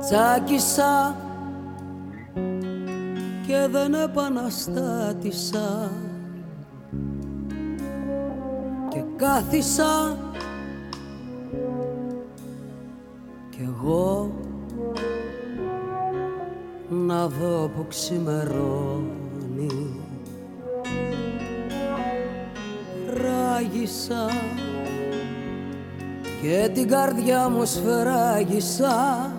Τσάκισα 0.00 1.16
και 3.46 3.68
δεν 3.70 3.94
επαναστάτησα 3.94 5.90
και 8.88 9.02
κάθισα 9.16 10.16
κι 13.62 13.68
εγώ 13.78 14.30
να 16.88 17.26
δω 17.26 17.70
που 17.76 17.86
ξημερώνει. 17.88 19.70
Ράγισα 23.14 24.30
και 26.42 26.70
την 26.74 26.88
καρδιά 26.88 27.48
μου 27.48 27.64
σφράγισα. 27.64 29.30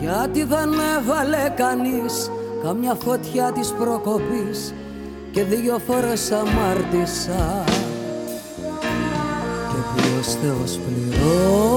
Γιατί 0.00 0.44
δεν 0.44 0.70
έβαλε 0.98 1.52
κανείς 1.56 2.30
καμιά 2.62 2.94
φωτιά 2.94 3.52
της 3.52 3.72
προκοπής 3.72 4.74
και 5.30 5.44
δύο 5.44 5.78
φορές 5.78 6.30
αμάρτησα 6.30 7.64
και 10.20 10.26
ποιος 10.26 10.34
Θεός 10.34 10.78
πληρώνει 10.78 11.69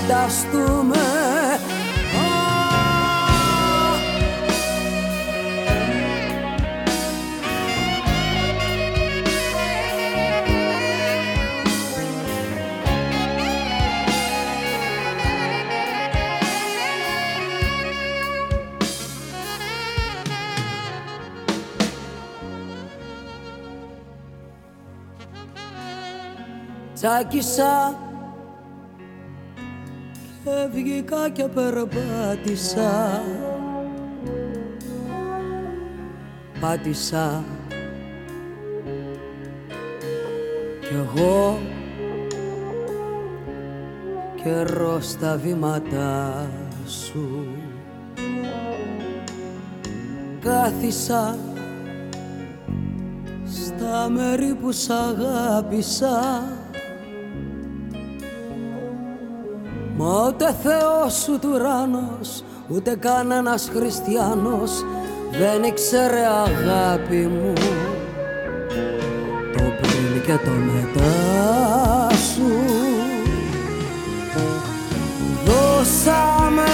φανταστούμε 0.00 0.96
Α, 2.16 2.50
Τσάκισα 26.94 27.94
και 27.98 27.99
βγήκα 30.82 31.30
και 31.30 31.42
περπάτησα. 31.42 33.22
Πάτησα. 36.60 37.44
Κι 40.80 40.94
εγώ 40.94 41.58
καιρό 44.42 45.00
στα 45.00 45.36
βήματα 45.36 46.46
σου. 46.86 47.46
Κάθισα 50.40 51.38
στα 53.44 54.08
μέρη 54.08 54.54
που 54.54 54.72
σ' 54.72 54.90
αγάπησα 54.90 56.42
Μα 60.00 60.26
ούτε 60.26 60.56
Θεός 60.62 61.28
ούτε 61.28 61.46
ουράνος 61.46 62.44
ούτε 62.68 62.96
κανένας 62.96 63.70
χριστιανός 63.76 64.70
δεν 65.30 65.62
ήξερε 65.62 66.26
αγάπη 66.26 67.16
μου 67.16 67.52
το 69.52 69.62
πριν 69.80 70.22
και 70.26 70.44
το 70.44 70.50
μετά 70.50 72.08
σου. 72.14 72.50
Δώσαμε 75.44 76.72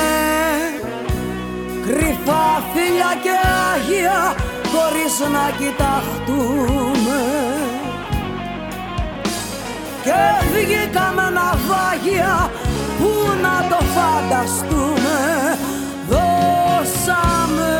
κρυφά 1.87 2.63
φιλιά 2.73 3.13
και 3.23 3.35
άγια 3.75 4.35
χωρίς 4.73 5.19
να 5.33 5.51
κοιταχτούμε. 5.59 7.21
Και 10.05 10.47
βγήκαμε 10.53 11.31
ναυάγια 11.31 12.51
που 12.99 13.11
να 13.43 13.69
το 13.69 13.85
φανταστούμε 13.85 15.19
δώσαμε. 16.09 17.75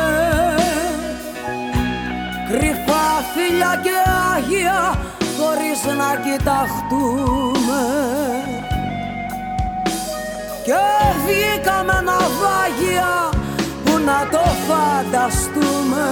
Κρυφά 2.49 3.07
φίλια 3.33 3.79
και 3.83 3.97
Άγια 4.35 4.99
χωρίς 5.37 5.97
να 5.97 6.09
κοιταχτούμε. 6.23 7.83
Και 10.63 10.83
βγήκαμε 11.25 12.01
ναυάγια 12.07 13.29
που 13.83 13.97
να 14.05 14.27
το 14.31 14.43
φανταστούμε 14.67 16.05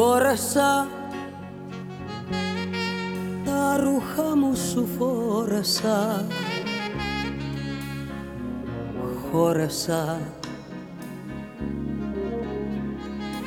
Μπόρεσα 0.00 0.88
τα 3.44 3.76
ρούχα 3.80 4.36
μου 4.36 4.54
σου 4.56 4.88
φόρεσα. 4.98 6.26
Χώρεσα. 9.32 10.20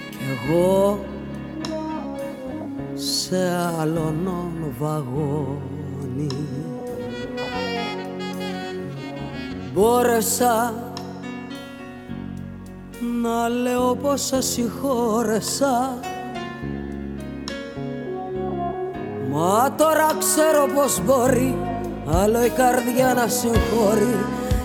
Κι 0.09 0.17
εγώ 0.51 0.99
σε 2.93 3.49
άλλον 3.79 4.29
βαγόνι. 4.79 6.27
Μπόρεσα 9.73 10.73
να 13.21 13.47
λέω 13.49 13.95
πως 13.95 14.21
σε 14.21 14.41
συγχώρεσα 14.41 15.99
Μα 19.35 19.73
τώρα 19.77 20.09
ξέρω 20.19 20.65
πως 20.75 21.01
μπορεί 21.05 21.57
Άλλο 22.21 22.45
η 22.45 22.49
καρδιά 22.49 23.13
να 23.13 23.27
συγχωρεί 23.27 24.17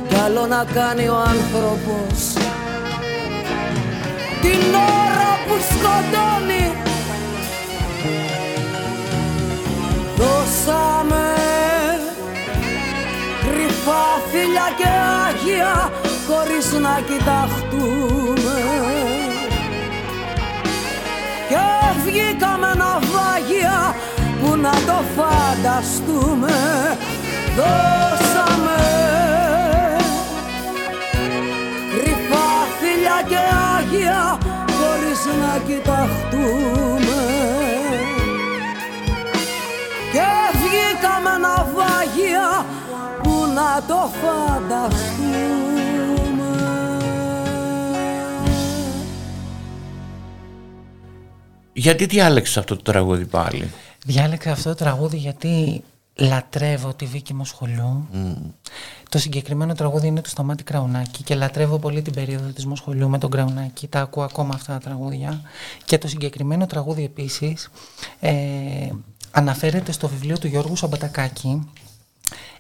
Κι 0.09 0.15
άλλο 0.25 0.47
να 0.47 0.65
κάνει 0.75 1.09
ο 1.09 1.17
άνθρωπος 1.17 2.33
Την 4.41 4.75
ώρα 4.75 5.31
που 5.47 5.55
σκοτώνει. 5.71 6.67
Δώσαμε 10.17 11.27
κρυφά 13.43 14.05
φίλια 14.31 14.69
και 14.79 14.89
άγια 15.29 15.93
Χωρίς 16.29 16.73
να 16.73 17.01
κοιταχτούμε. 17.09 18.59
Και 21.49 21.67
βγήκαμε 22.05 22.75
ναυάγια 22.75 23.95
που 24.17 24.18
να 24.63 24.71
το 24.71 24.99
φανταστούμε. 25.17 26.57
Δώσαμε 27.57 28.81
κρυφά 31.95 32.49
φίλια 32.79 33.23
και 33.29 33.41
άγια 33.77 34.39
χωρίς 34.79 35.21
να 35.41 35.59
κοιταχτούμε. 35.67 37.21
Και 40.13 40.29
βγήκαμε 40.61 41.37
ναυάγια 41.41 42.67
που 43.23 43.35
να 43.55 43.83
το 43.87 44.11
φανταστούμε. 44.21 45.59
Γιατί 51.73 52.05
διάλεξες 52.07 52.57
αυτό 52.57 52.77
το 52.77 52.83
τραγούδι 52.83 53.25
πάλι; 53.25 53.71
Διάλεξα 54.09 54.51
αυτό 54.51 54.69
το 54.69 54.75
τραγούδι 54.75 55.17
γιατί 55.17 55.85
λατρεύω 56.15 56.95
τη 56.95 57.07
Βίκη 57.07 57.35
Μοσχολιού. 57.35 58.09
Το 59.09 59.19
συγκεκριμένο 59.19 59.75
τραγούδι 59.75 60.07
είναι 60.07 60.21
του 60.21 60.29
Σταμάτη 60.29 60.63
Κραουνάκη 60.63 61.23
και 61.23 61.35
λατρεύω 61.35 61.79
πολύ 61.79 62.03
την 62.03 62.13
περίοδο 62.13 62.49
της 62.49 62.67
Μοσχολιού 62.67 63.09
με 63.09 63.19
τον 63.19 63.31
Κραουνάκη. 63.31 63.87
Τα 63.89 64.01
ακούω 64.01 64.23
ακόμα 64.23 64.55
αυτά 64.55 64.73
τα 64.73 64.79
τραγούδια. 64.79 65.41
Και 65.85 65.99
το 65.99 66.09
συγκεκριμένο 66.09 66.67
τραγούδι 66.67 67.05
επίσης 67.05 67.71
ε, 68.21 68.33
αναφέρεται 69.31 69.93
στο 69.93 70.09
βιβλίο 70.09 70.39
του 70.39 70.47
Γιώργου 70.47 70.77
Σαμπατακάκη 70.77 71.71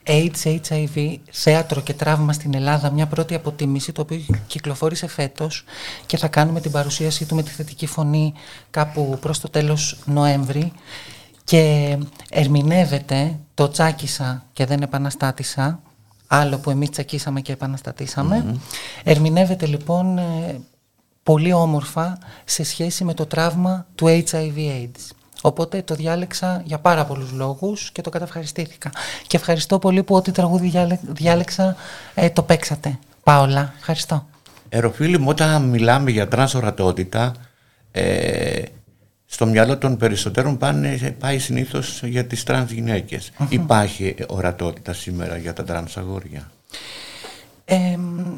AIDS, 0.06 0.60
HIV, 0.68 1.16
θέατρο 1.30 1.80
και 1.80 1.92
τραύμα 1.92 2.32
στην 2.32 2.54
Ελλάδα, 2.54 2.90
μια 2.90 3.06
πρώτη 3.06 3.34
αποτίμηση, 3.34 3.92
το 3.92 4.00
οποίο 4.00 4.20
κυκλοφόρησε 4.46 5.06
φέτος 5.06 5.64
και 6.06 6.16
θα 6.16 6.28
κάνουμε 6.28 6.60
την 6.60 6.70
παρουσίασή 6.70 7.24
του 7.26 7.34
με 7.34 7.42
τη 7.42 7.50
θετική 7.50 7.86
φωνή 7.86 8.32
κάπου 8.70 9.18
προς 9.20 9.40
το 9.40 9.48
τέλος 9.48 9.98
Νοέμβρη 10.04 10.72
και 11.48 11.96
ερμηνεύεται 12.30 13.38
το 13.54 13.68
τσάκισα 13.68 14.44
και 14.52 14.66
δεν 14.66 14.82
επαναστάτησα, 14.82 15.80
άλλο 16.26 16.58
που 16.58 16.70
εμείς 16.70 16.90
τσακίσαμε 16.90 17.40
και 17.40 17.52
επαναστατησαμε 17.52 18.56
Ερμηνεύεται 19.04 19.66
λοιπόν 19.66 20.18
ε, 20.18 20.60
πολύ 21.22 21.52
όμορφα 21.52 22.18
σε 22.44 22.62
σχέση 22.64 23.04
με 23.04 23.14
το 23.14 23.26
τραύμα 23.26 23.86
του 23.94 24.06
HIV-AIDS. 24.06 25.10
Οπότε 25.42 25.82
το 25.82 25.94
διάλεξα 25.94 26.62
για 26.64 26.78
πάρα 26.78 27.04
πολλούς 27.04 27.32
λόγους 27.32 27.90
και 27.90 28.00
το 28.00 28.10
καταυχαριστήθηκα. 28.10 28.90
Και 29.26 29.36
ευχαριστώ 29.36 29.78
πολύ 29.78 30.02
που 30.02 30.14
ό,τι 30.14 30.30
τραγούδι 30.30 30.72
διάλεξα 31.02 31.76
ε, 32.14 32.30
το 32.30 32.42
παίξατε. 32.42 32.98
Πάολα, 33.22 33.72
ευχαριστώ. 33.78 34.26
Ερωφίλη 34.68 35.18
μου, 35.18 35.28
όταν 35.28 35.62
μιλάμε 35.62 36.10
για 36.10 36.28
τρανς 36.28 36.54
ορατότητα, 36.54 37.32
ε, 37.90 38.62
στο 39.30 39.46
μυαλό 39.46 39.78
των 39.78 39.96
περισσότερων 39.96 40.58
πάνε, 40.58 41.16
πάει 41.18 41.38
συνήθως 41.38 42.02
για 42.02 42.26
τις 42.26 42.42
τρανς 42.44 42.70
γυναίκες 42.70 43.30
Υπάρχει 43.48 44.14
ορατότητα 44.26 44.92
σήμερα 44.92 45.36
για 45.36 45.52
τα 45.52 45.64
τρανς 45.64 45.96
αγόρια; 45.96 46.50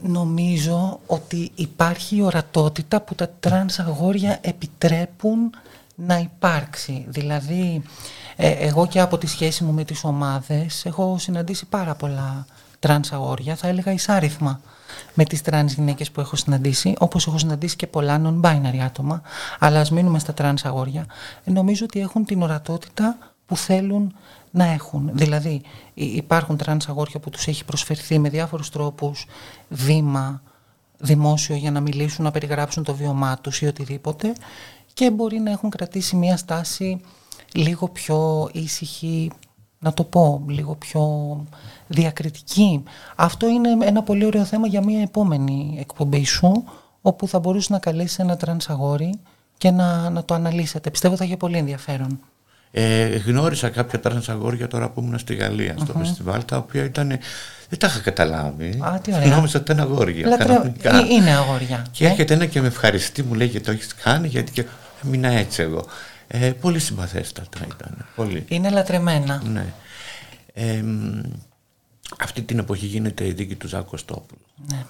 νομίζω 0.03 1.01
ότι 1.07 1.51
υπάρχει 1.55 2.22
ορατότητα 2.22 3.01
που 3.01 3.14
τα 3.14 3.30
τρανς 3.41 3.78
αγόρια 3.78 4.38
επιτρέπουν 4.41 5.55
να 5.95 6.18
υπάρξει. 6.18 7.05
Δηλαδή, 7.09 7.82
ε, 8.36 8.51
εγώ 8.51 8.86
και 8.86 9.01
από 9.01 9.18
τη 9.18 9.26
σχέση 9.26 9.64
μου 9.64 9.72
με 9.72 9.84
τις 9.84 10.05
ομάδες 10.05 10.84
έχω 10.84 11.18
συναντήσει 11.18 11.66
πάρα 11.66 11.95
πολλά 11.95 12.47
τρανς 12.81 13.12
αγόρια, 13.12 13.57
θα 13.57 13.68
έλεγα 13.68 13.93
ισάριθμα 13.93 14.61
με 15.14 15.24
τις 15.24 15.43
τρανς 15.43 15.72
γυναίκες 15.72 16.11
που 16.11 16.20
έχω 16.20 16.37
συναντήσει, 16.37 16.95
όπως 16.99 17.26
έχω 17.26 17.39
συναντήσει 17.39 17.76
και 17.76 17.87
πολλά 17.87 18.20
non-binary 18.24 18.78
άτομα, 18.85 19.22
αλλά 19.59 19.81
ας 19.81 19.91
μείνουμε 19.91 20.18
στα 20.18 20.35
τρανς 20.35 20.64
αγόρια, 20.64 21.07
νομίζω 21.45 21.85
ότι 21.85 22.01
έχουν 22.01 22.24
την 22.24 22.43
ορατότητα 22.43 23.18
που 23.47 23.57
θέλουν 23.57 24.14
να 24.51 24.64
έχουν. 24.64 25.11
Δηλαδή 25.12 25.62
υπάρχουν 25.95 26.57
τρανς 26.57 26.89
αγόρια 26.89 27.20
που 27.20 27.31
τους 27.31 27.47
έχει 27.47 27.64
προσφερθεί 27.64 28.18
με 28.18 28.28
διάφορους 28.28 28.70
τρόπους 28.70 29.26
βήμα, 29.68 30.43
δημόσιο 30.99 31.57
για 31.57 31.70
να 31.70 31.81
μιλήσουν, 31.81 32.24
να 32.24 32.31
περιγράψουν 32.31 32.85
το 32.85 32.95
βίωμά 32.95 33.39
τους 33.39 33.61
ή 33.61 33.66
οτιδήποτε 33.66 34.33
και 34.93 35.11
μπορεί 35.11 35.39
να 35.39 35.51
έχουν 35.51 35.70
κρατήσει 35.70 36.16
μια 36.16 36.37
στάση 36.37 37.01
λίγο 37.55 37.89
πιο 37.89 38.49
ήσυχη, 38.53 39.31
να 39.83 39.93
το 39.93 40.05
πω, 40.05 40.45
λίγο 40.49 40.74
πιο 40.74 41.05
διακριτική. 41.87 42.83
Αυτό 43.16 43.47
είναι 43.49 43.68
ένα 43.87 44.03
πολύ 44.03 44.24
ωραίο 44.24 44.45
θέμα 44.45 44.66
για 44.66 44.85
μια 44.85 45.01
επόμενη 45.01 45.76
εκπομπή 45.81 46.24
σου, 46.24 46.64
όπου 47.03 47.28
θα 47.28 47.39
μπορούσε 47.39 47.72
να 47.72 47.78
καλέσεις 47.78 48.18
ένα 48.18 48.37
τρανς 48.37 48.68
αγόρι 48.68 49.14
και 49.59 49.70
να, 49.70 50.11
να 50.11 50.24
το 50.24 50.35
αναλύσετε. 50.35 50.91
Πιστεύω 50.91 51.16
θα 51.16 51.24
έχει 51.24 51.37
πολύ 51.37 51.57
ενδιαφέρον. 51.57 52.20
Ε, 52.72 53.07
γνώρισα 53.07 53.68
κάποια 53.68 54.01
τρανς 54.01 54.28
αγόρια 54.28 54.68
τώρα 54.68 54.91
που 54.91 55.01
ήμουν 55.01 55.18
στη 55.18 55.35
Γαλλία, 55.35 55.74
στο 55.78 55.93
φεστιβάλ, 55.99 56.45
τα 56.45 56.57
οποία 56.57 56.85
ήταν. 56.85 57.09
Δεν 57.68 57.78
τα 57.78 57.87
είχα 57.87 58.01
καταλάβει. 58.01 58.78
Α, 58.83 59.01
τι 59.03 59.14
ωραία. 59.14 59.26
Νόμιζα 59.26 59.59
ότι 59.59 59.72
ήταν 59.72 59.87
αγόρια. 59.87 60.28
Λατρε... 60.28 60.53
Ε, 60.83 60.91
είναι 61.11 61.31
αγόρια. 61.31 61.87
Και 61.91 62.05
ε; 62.05 62.09
έρχεται 62.09 62.35
ένα 62.35 62.47
και 62.47 62.61
με 62.61 62.66
ευχαριστεί, 62.66 63.22
μου 63.22 63.35
λέει 63.35 63.47
γιατί 63.47 63.66
το 63.66 63.72
έχεις 63.72 63.95
κάνει, 63.95 64.28
γιατί 64.28 64.53
και 64.53 64.64
έμεινα 65.05 65.28
έτσι 65.28 65.62
εγώ. 65.62 65.85
Ε, 66.33 66.53
πολύ 66.53 66.78
συμπαθέστατα 66.78 67.66
ήταν. 67.74 68.07
Πολύ. 68.16 68.45
Είναι 68.49 68.70
λατρεμένα. 68.70 69.43
Ναι. 69.45 69.72
Ε, 70.53 70.85
αυτή 72.18 72.43
την 72.43 72.59
εποχή 72.59 72.87
γίνεται 72.87 73.26
η 73.26 73.33
δίκη 73.33 73.57
του 73.57 73.68
Ζακ 73.68 73.97
Κωστόπουλου. 73.97 74.41
Ναι. 74.68 74.85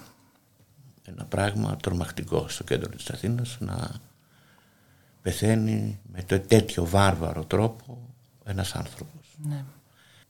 Ένα 1.05 1.24
πράγμα 1.24 1.76
τρομακτικό 1.76 2.49
στο 2.49 2.64
κέντρο 2.64 2.88
της 2.88 3.11
Αθήνας 3.11 3.57
να 3.61 3.91
πεθαίνει 5.22 5.99
με 6.12 6.22
το 6.22 6.41
τέτοιο 6.41 6.86
βάρβαρο 6.86 7.45
τρόπο 7.45 7.99
ένας 8.45 8.74
άνθρωπος. 8.74 9.36
Ναι. 9.49 9.64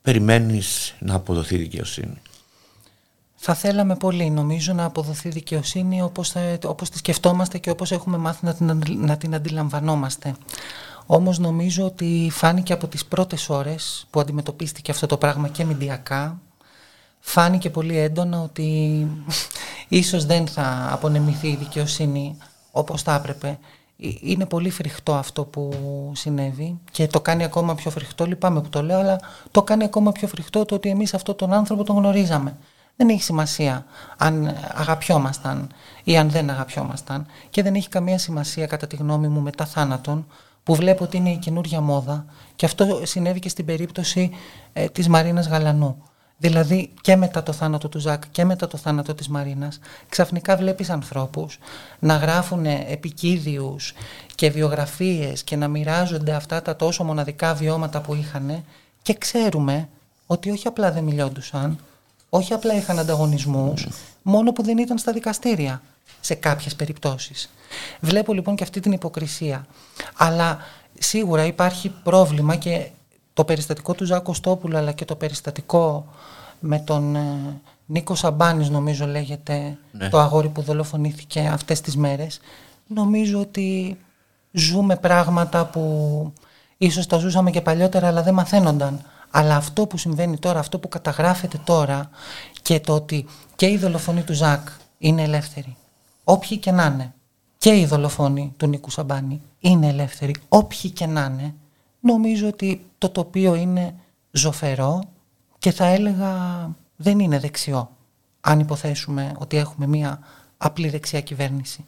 περιμένεις 0.02 0.94
να 0.98 1.14
αποδοθεί 1.14 1.56
δικαιοσύνη. 1.56 2.22
Θα 3.34 3.54
θέλαμε 3.54 3.96
πολύ 3.96 4.30
νομίζω 4.30 4.72
να 4.72 4.84
αποδοθεί 4.84 5.28
δικαιοσύνη 5.28 6.02
όπως, 6.02 6.30
θα, 6.30 6.58
όπως 6.64 6.90
τη 6.90 6.98
σκεφτόμαστε 6.98 7.58
και 7.58 7.70
όπως 7.70 7.92
έχουμε 7.92 8.16
μάθει 8.16 8.44
να 8.44 8.54
την, 8.54 8.82
να 8.96 9.16
την 9.16 9.34
αντιλαμβανόμαστε. 9.34 10.34
Όμως 11.12 11.38
νομίζω 11.38 11.84
ότι 11.84 12.28
φάνηκε 12.32 12.72
από 12.72 12.86
τις 12.86 13.04
πρώτες 13.04 13.48
ώρες 13.48 14.06
που 14.10 14.20
αντιμετωπίστηκε 14.20 14.90
αυτό 14.90 15.06
το 15.06 15.16
πράγμα 15.16 15.48
και 15.48 15.64
μηντιακά 15.64 16.40
φάνηκε 17.20 17.70
πολύ 17.70 17.98
έντονα 17.98 18.40
ότι 18.40 19.06
ίσως 19.88 20.24
δεν 20.26 20.46
θα 20.46 20.88
απονεμηθεί 20.92 21.48
η 21.48 21.56
δικαιοσύνη 21.56 22.36
όπως 22.70 23.02
θα 23.02 23.14
έπρεπε. 23.14 23.58
Ε, 24.02 24.08
είναι 24.20 24.46
πολύ 24.46 24.70
φρικτό 24.70 25.14
αυτό 25.14 25.44
που 25.44 25.72
συνέβη 26.14 26.78
και 26.90 27.06
το 27.06 27.20
κάνει 27.20 27.44
ακόμα 27.44 27.74
πιο 27.74 27.90
φρικτό, 27.90 28.26
λυπάμαι 28.26 28.60
που 28.60 28.68
το 28.68 28.82
λέω, 28.82 28.98
αλλά 28.98 29.20
το 29.50 29.62
κάνει 29.62 29.84
ακόμα 29.84 30.12
πιο 30.12 30.28
φρικτό 30.28 30.64
το 30.64 30.74
ότι 30.74 30.88
εμείς 30.88 31.14
αυτόν 31.14 31.36
τον 31.36 31.52
άνθρωπο 31.52 31.84
τον 31.84 31.96
γνωρίζαμε. 31.96 32.56
Δεν 32.96 33.08
έχει 33.08 33.22
σημασία 33.22 33.84
αν 34.16 34.56
αγαπιόμασταν 34.74 35.68
ή 36.04 36.18
αν 36.18 36.30
δεν 36.30 36.50
αγαπιόμασταν 36.50 37.26
και 37.50 37.62
δεν 37.62 37.74
έχει 37.74 37.88
καμία 37.88 38.18
σημασία 38.18 38.66
κατά 38.66 38.86
τη 38.86 38.96
γνώμη 38.96 39.28
μου 39.28 39.40
μετά 39.40 39.66
θάνατον 39.66 40.26
που 40.62 40.74
βλέπω 40.74 41.04
ότι 41.04 41.16
είναι 41.16 41.30
η 41.30 41.36
καινούργια 41.36 41.80
μόδα 41.80 42.24
και 42.56 42.66
αυτό 42.66 43.00
συνέβη 43.02 43.38
και 43.38 43.48
στην 43.48 43.64
περίπτωση 43.64 44.30
ε, 44.72 44.88
της 44.88 45.08
Μαρίνας 45.08 45.48
Γαλανού. 45.48 46.02
Δηλαδή 46.40 46.90
και 47.00 47.16
μετά 47.16 47.42
το 47.42 47.52
θάνατο 47.52 47.88
του 47.88 47.98
Ζακ 47.98 48.22
και 48.30 48.44
μετά 48.44 48.66
το 48.66 48.76
θάνατο 48.76 49.14
της 49.14 49.28
Μαρίνας 49.28 49.78
ξαφνικά 50.08 50.56
βλέπεις 50.56 50.90
ανθρώπους 50.90 51.58
να 51.98 52.16
γράφουν 52.16 52.66
επικίδιους 52.66 53.92
και 54.34 54.50
βιογραφίες 54.50 55.42
και 55.42 55.56
να 55.56 55.68
μοιράζονται 55.68 56.32
αυτά 56.32 56.62
τα 56.62 56.76
τόσο 56.76 57.04
μοναδικά 57.04 57.54
βιώματα 57.54 58.00
που 58.00 58.14
είχαν 58.14 58.64
και 59.02 59.14
ξέρουμε 59.14 59.88
ότι 60.26 60.50
όχι 60.50 60.68
απλά 60.68 60.92
δεν 60.92 61.04
μιλιόντουσαν, 61.04 61.78
όχι 62.28 62.52
απλά 62.52 62.74
είχαν 62.74 62.98
ανταγωνισμούς, 62.98 63.88
μόνο 64.22 64.52
που 64.52 64.62
δεν 64.62 64.78
ήταν 64.78 64.98
στα 64.98 65.12
δικαστήρια 65.12 65.82
σε 66.20 66.34
κάποιες 66.34 66.76
περιπτώσεις. 66.76 67.50
Βλέπω 68.00 68.32
λοιπόν 68.32 68.54
και 68.56 68.62
αυτή 68.62 68.80
την 68.80 68.92
υποκρισία. 68.92 69.66
Αλλά 70.16 70.58
σίγουρα 70.98 71.44
υπάρχει 71.44 71.88
πρόβλημα 72.02 72.56
και 72.56 72.90
το 73.34 73.44
περιστατικό 73.44 73.94
του 73.94 74.04
Ζάκο 74.04 74.34
Στόπουλου 74.34 74.76
αλλά 74.76 74.92
και 74.92 75.04
το 75.04 75.16
περιστατικό 75.16 76.06
με 76.60 76.78
τον 76.78 77.16
ε, 77.16 77.60
Νίκο 77.86 78.14
Σαμπάνης 78.14 78.68
νομίζω 78.68 79.06
λέγεται 79.06 79.78
ναι. 79.92 80.08
το 80.08 80.18
αγόρι 80.18 80.48
που 80.48 80.62
δολοφονήθηκε 80.62 81.50
αυτές 81.52 81.80
τις 81.80 81.96
μέρες 81.96 82.40
νομίζω 82.86 83.40
ότι 83.40 83.98
ζούμε 84.52 84.96
πράγματα 84.96 85.66
που 85.66 86.32
ίσως 86.76 87.06
τα 87.06 87.18
ζούσαμε 87.18 87.50
και 87.50 87.60
παλιότερα 87.60 88.06
αλλά 88.06 88.22
δεν 88.22 88.34
μαθαίνονταν 88.34 89.04
αλλά 89.30 89.56
αυτό 89.56 89.86
που 89.86 89.96
συμβαίνει 89.96 90.38
τώρα, 90.38 90.58
αυτό 90.58 90.78
που 90.78 90.88
καταγράφεται 90.88 91.60
τώρα 91.64 92.10
και 92.62 92.80
το 92.80 92.94
ότι 92.94 93.26
και 93.56 93.66
η 93.66 93.76
δολοφονή 93.76 94.22
του 94.22 94.32
Ζακ 94.32 94.68
είναι 94.98 95.22
ελεύθεροι 95.22 95.76
όποιοι 96.30 96.56
και 96.56 96.70
να 96.70 96.84
είναι 96.84 97.14
και 97.58 97.78
οι 97.78 97.86
δολοφόνοι 97.86 98.54
του 98.56 98.66
Νίκου 98.66 98.90
Σαμπάνη 98.90 99.40
είναι 99.58 99.88
ελεύθεροι 99.88 100.34
όποιοι 100.48 100.90
και 100.90 101.06
να 101.06 101.24
είναι 101.24 101.54
νομίζω 102.00 102.48
ότι 102.48 102.86
το 102.98 103.08
τοπίο 103.08 103.54
είναι 103.54 103.94
ζωφερό 104.30 105.02
και 105.58 105.70
θα 105.70 105.84
έλεγα 105.84 106.34
δεν 106.96 107.18
είναι 107.18 107.38
δεξιό 107.38 107.96
αν 108.40 108.60
υποθέσουμε 108.60 109.32
ότι 109.38 109.56
έχουμε 109.56 109.86
μία 109.86 110.20
απλή 110.56 110.88
δεξιά 110.88 111.20
κυβέρνηση. 111.20 111.84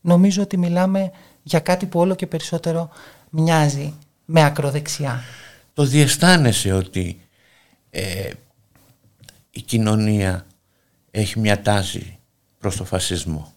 Νομίζω 0.00 0.42
ότι 0.42 0.56
μιλάμε 0.56 1.10
για 1.42 1.60
κάτι 1.60 1.86
που 1.86 2.00
όλο 2.00 2.14
και 2.14 2.26
περισσότερο 2.26 2.90
μοιάζει 3.30 3.94
με 4.24 4.44
ακροδεξιά. 4.44 5.22
Το 5.74 5.84
διαισθάνεσαι 5.84 6.72
ότι 6.72 7.20
ε, 7.90 8.30
η 9.50 9.60
κοινωνία 9.60 10.46
έχει 11.10 11.38
μια 11.38 11.62
τάση 11.62 12.18
προς 12.58 12.76
το 12.76 12.84
φασισμό 12.84 13.51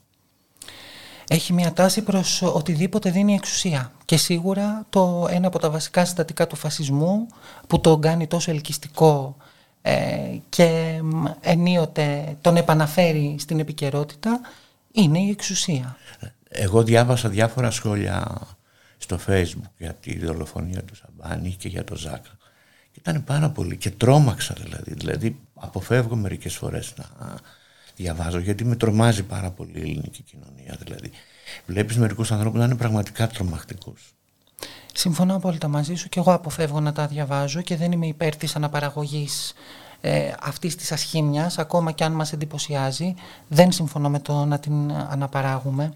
έχει 1.27 1.53
μια 1.53 1.73
τάση 1.73 2.01
προς 2.01 2.41
οτιδήποτε 2.41 3.09
δίνει 3.09 3.33
εξουσία. 3.33 3.91
Και 4.05 4.17
σίγουρα 4.17 4.85
το 4.89 5.27
ένα 5.29 5.47
από 5.47 5.59
τα 5.59 5.69
βασικά 5.69 6.05
συστατικά 6.05 6.47
του 6.47 6.55
φασισμού 6.55 7.27
που 7.67 7.81
τον 7.81 8.01
κάνει 8.01 8.27
τόσο 8.27 8.51
ελκυστικό 8.51 9.37
ε, 9.81 10.37
και 10.49 10.99
ενίοτε 11.41 12.37
τον 12.41 12.55
επαναφέρει 12.57 13.35
στην 13.39 13.59
επικαιρότητα 13.59 14.39
είναι 14.91 15.19
η 15.19 15.29
εξουσία. 15.29 15.97
Εγώ 16.49 16.83
διάβασα 16.83 17.29
διάφορα 17.29 17.71
σχόλια 17.71 18.41
στο 18.97 19.19
facebook 19.27 19.69
για 19.77 19.93
τη 19.93 20.25
δολοφονία 20.25 20.83
του 20.83 20.95
Σαμπάνη 20.95 21.51
και 21.51 21.67
για 21.67 21.83
το 21.83 21.95
Ζάκα. 21.95 22.37
Και 22.91 22.99
ήταν 22.99 23.23
πάρα 23.23 23.49
πολύ 23.49 23.77
και 23.77 23.89
τρόμαξα 23.89 24.55
δηλαδή. 24.63 24.93
Δηλαδή 24.93 25.39
αποφεύγω 25.53 26.15
μερικές 26.15 26.55
φορές 26.55 26.93
να 26.97 27.05
διαβάζω, 27.95 28.39
γιατί 28.39 28.65
με 28.65 28.75
τρομάζει 28.75 29.23
πάρα 29.23 29.51
πολύ 29.51 29.71
η 29.73 29.81
ελληνική 29.81 30.23
κοινωνία. 30.23 30.77
Δηλαδή, 30.83 31.11
βλέπεις 31.65 31.97
μερικούς 31.97 32.31
ανθρώπους 32.31 32.59
να 32.59 32.65
είναι 32.65 32.75
πραγματικά 32.75 33.27
τρομακτικούς. 33.27 34.13
Συμφωνώ 34.93 35.35
απόλυτα 35.35 35.67
μαζί 35.67 35.95
σου 35.95 36.09
και 36.09 36.19
εγώ 36.19 36.33
αποφεύγω 36.33 36.79
να 36.79 36.91
τα 36.91 37.07
διαβάζω 37.07 37.61
και 37.61 37.75
δεν 37.75 37.91
είμαι 37.91 38.07
υπέρ 38.07 38.35
της 38.35 38.55
αναπαραγωγής 38.55 39.53
ε, 40.01 40.33
αυτής 40.41 40.75
της 40.75 40.91
ασχήμιας, 40.91 41.57
ακόμα 41.57 41.91
και 41.91 42.03
αν 42.03 42.11
μας 42.11 42.33
εντυπωσιάζει. 42.33 43.13
Δεν 43.47 43.71
συμφωνώ 43.71 44.09
με 44.09 44.19
το 44.19 44.45
να 44.45 44.59
την 44.59 44.91
αναπαράγουμε. 44.91 45.93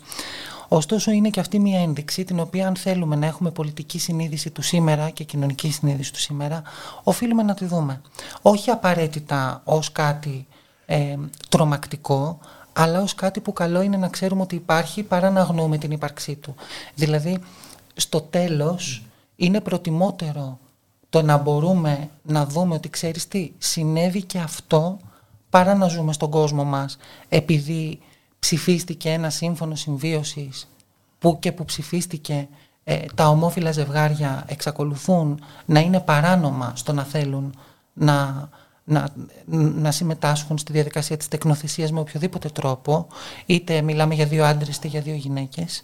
Ωστόσο, 0.67 1.11
είναι 1.11 1.29
και 1.29 1.39
αυτή 1.39 1.59
μια 1.59 1.81
ένδειξη 1.81 2.23
την 2.23 2.39
οποία, 2.39 2.67
αν 2.67 2.75
θέλουμε 2.75 3.15
να 3.15 3.25
έχουμε 3.25 3.51
πολιτική 3.51 3.99
συνείδηση 3.99 4.49
του 4.51 4.61
σήμερα 4.61 5.09
και 5.09 5.23
κοινωνική 5.23 5.71
συνείδηση 5.71 6.13
του 6.13 6.19
σήμερα, 6.19 6.61
οφείλουμε 7.03 7.43
να 7.43 7.53
τη 7.53 7.65
δούμε. 7.65 8.01
Όχι 8.41 8.69
απαραίτητα 8.69 9.61
ως 9.63 9.91
κάτι 9.91 10.47
ε, 10.91 11.15
τρομακτικό, 11.49 12.39
αλλά 12.73 13.01
ως 13.01 13.15
κάτι 13.15 13.39
που 13.39 13.53
καλό 13.53 13.81
είναι 13.81 13.97
να 13.97 14.07
ξέρουμε 14.07 14.41
ότι 14.41 14.55
υπάρχει 14.55 15.03
παρά 15.03 15.29
να 15.29 15.41
αγνοούμε 15.41 15.77
την 15.77 15.91
ύπαρξή 15.91 16.35
του. 16.35 16.55
Δηλαδή, 16.95 17.39
στο 17.95 18.21
τέλος 18.21 19.03
είναι 19.35 19.61
προτιμότερο 19.61 20.59
το 21.09 21.21
να 21.21 21.37
μπορούμε 21.37 22.09
να 22.23 22.45
δούμε 22.45 22.75
ότι 22.75 22.89
ξέρεις 22.89 23.27
τι, 23.27 23.51
συνέβη 23.57 24.23
και 24.23 24.39
αυτό 24.39 24.99
παρά 25.49 25.75
να 25.75 25.87
ζούμε 25.87 26.13
στον 26.13 26.29
κόσμο 26.29 26.63
μας 26.63 26.97
επειδή 27.29 27.99
ψηφίστηκε 28.39 29.09
ένα 29.09 29.29
σύμφωνο 29.29 29.75
συμβίωσης 29.75 30.67
που 31.19 31.39
και 31.39 31.51
που 31.51 31.65
ψηφίστηκε 31.65 32.47
ε, 32.83 33.05
τα 33.15 33.27
ομόφυλα 33.27 33.71
ζευγάρια 33.71 34.43
εξακολουθούν 34.47 35.43
να 35.65 35.79
είναι 35.79 35.99
παράνομα 35.99 36.73
στο 36.75 36.93
να 36.93 37.03
θέλουν 37.03 37.53
να 37.93 38.49
να, 38.89 39.09
να 39.75 39.91
συμμετάσχουν 39.91 40.57
στη 40.57 40.71
διαδικασία 40.71 41.17
της 41.17 41.27
τεκνοθεσίας 41.27 41.91
με 41.91 41.99
οποιοδήποτε 41.99 42.49
τρόπο, 42.49 43.07
είτε 43.45 43.81
μιλάμε 43.81 44.13
για 44.13 44.25
δύο 44.25 44.45
άντρες 44.45 44.75
είτε 44.75 44.87
για 44.87 45.01
δύο 45.01 45.15
γυναίκες, 45.15 45.83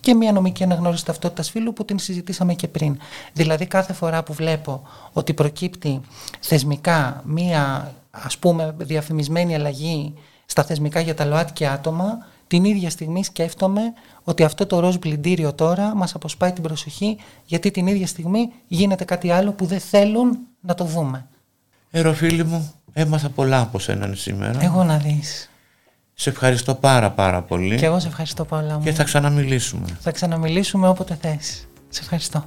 και 0.00 0.14
μια 0.14 0.32
νομική 0.32 0.62
αναγνώριση 0.62 1.04
ταυτότητας 1.04 1.50
φίλου 1.50 1.72
που 1.72 1.84
την 1.84 1.98
συζητήσαμε 1.98 2.54
και 2.54 2.68
πριν. 2.68 2.98
Δηλαδή 3.32 3.66
κάθε 3.66 3.92
φορά 3.92 4.22
που 4.22 4.32
βλέπω 4.32 4.82
ότι 5.12 5.34
προκύπτει 5.34 6.00
θεσμικά 6.40 7.22
μια 7.26 7.94
ας 8.10 8.38
πούμε 8.38 8.74
διαφημισμένη 8.78 9.54
αλλαγή 9.54 10.14
στα 10.46 10.64
θεσμικά 10.64 11.00
για 11.00 11.14
τα 11.14 11.24
ΛΟΑΤ 11.24 11.62
άτομα, 11.62 12.26
την 12.46 12.64
ίδια 12.64 12.90
στιγμή 12.90 13.24
σκέφτομαι 13.24 13.82
ότι 14.24 14.44
αυτό 14.44 14.66
το 14.66 14.80
ροζ 14.80 14.96
πλυντήριο 14.96 15.52
τώρα 15.52 15.94
μας 15.94 16.14
αποσπάει 16.14 16.52
την 16.52 16.62
προσοχή 16.62 17.18
γιατί 17.44 17.70
την 17.70 17.86
ίδια 17.86 18.06
στιγμή 18.06 18.52
γίνεται 18.66 19.04
κάτι 19.04 19.30
άλλο 19.30 19.52
που 19.52 19.64
δεν 19.64 19.80
θέλουν 19.80 20.38
να 20.60 20.74
το 20.74 20.84
δούμε. 20.84 21.26
Εροφίλη 21.90 22.44
μου, 22.44 22.72
έμαθα 22.92 23.28
πολλά 23.28 23.60
από 23.60 23.78
σένα 23.78 24.14
σήμερα. 24.14 24.62
Εγώ 24.62 24.84
να 24.84 24.96
δεις. 24.96 25.50
Σε 26.14 26.30
ευχαριστώ 26.30 26.74
πάρα 26.74 27.10
πάρα 27.10 27.42
πολύ. 27.42 27.76
Και 27.76 27.86
εγώ 27.86 28.00
σε 28.00 28.08
ευχαριστώ 28.08 28.44
πολλά. 28.44 28.80
Και 28.82 28.92
θα 28.92 29.04
ξαναμιλήσουμε. 29.04 29.86
Θα 30.00 30.10
ξαναμιλήσουμε 30.10 30.88
όποτε 30.88 31.18
θες. 31.20 31.68
Σε 31.88 32.00
ευχαριστώ. 32.02 32.46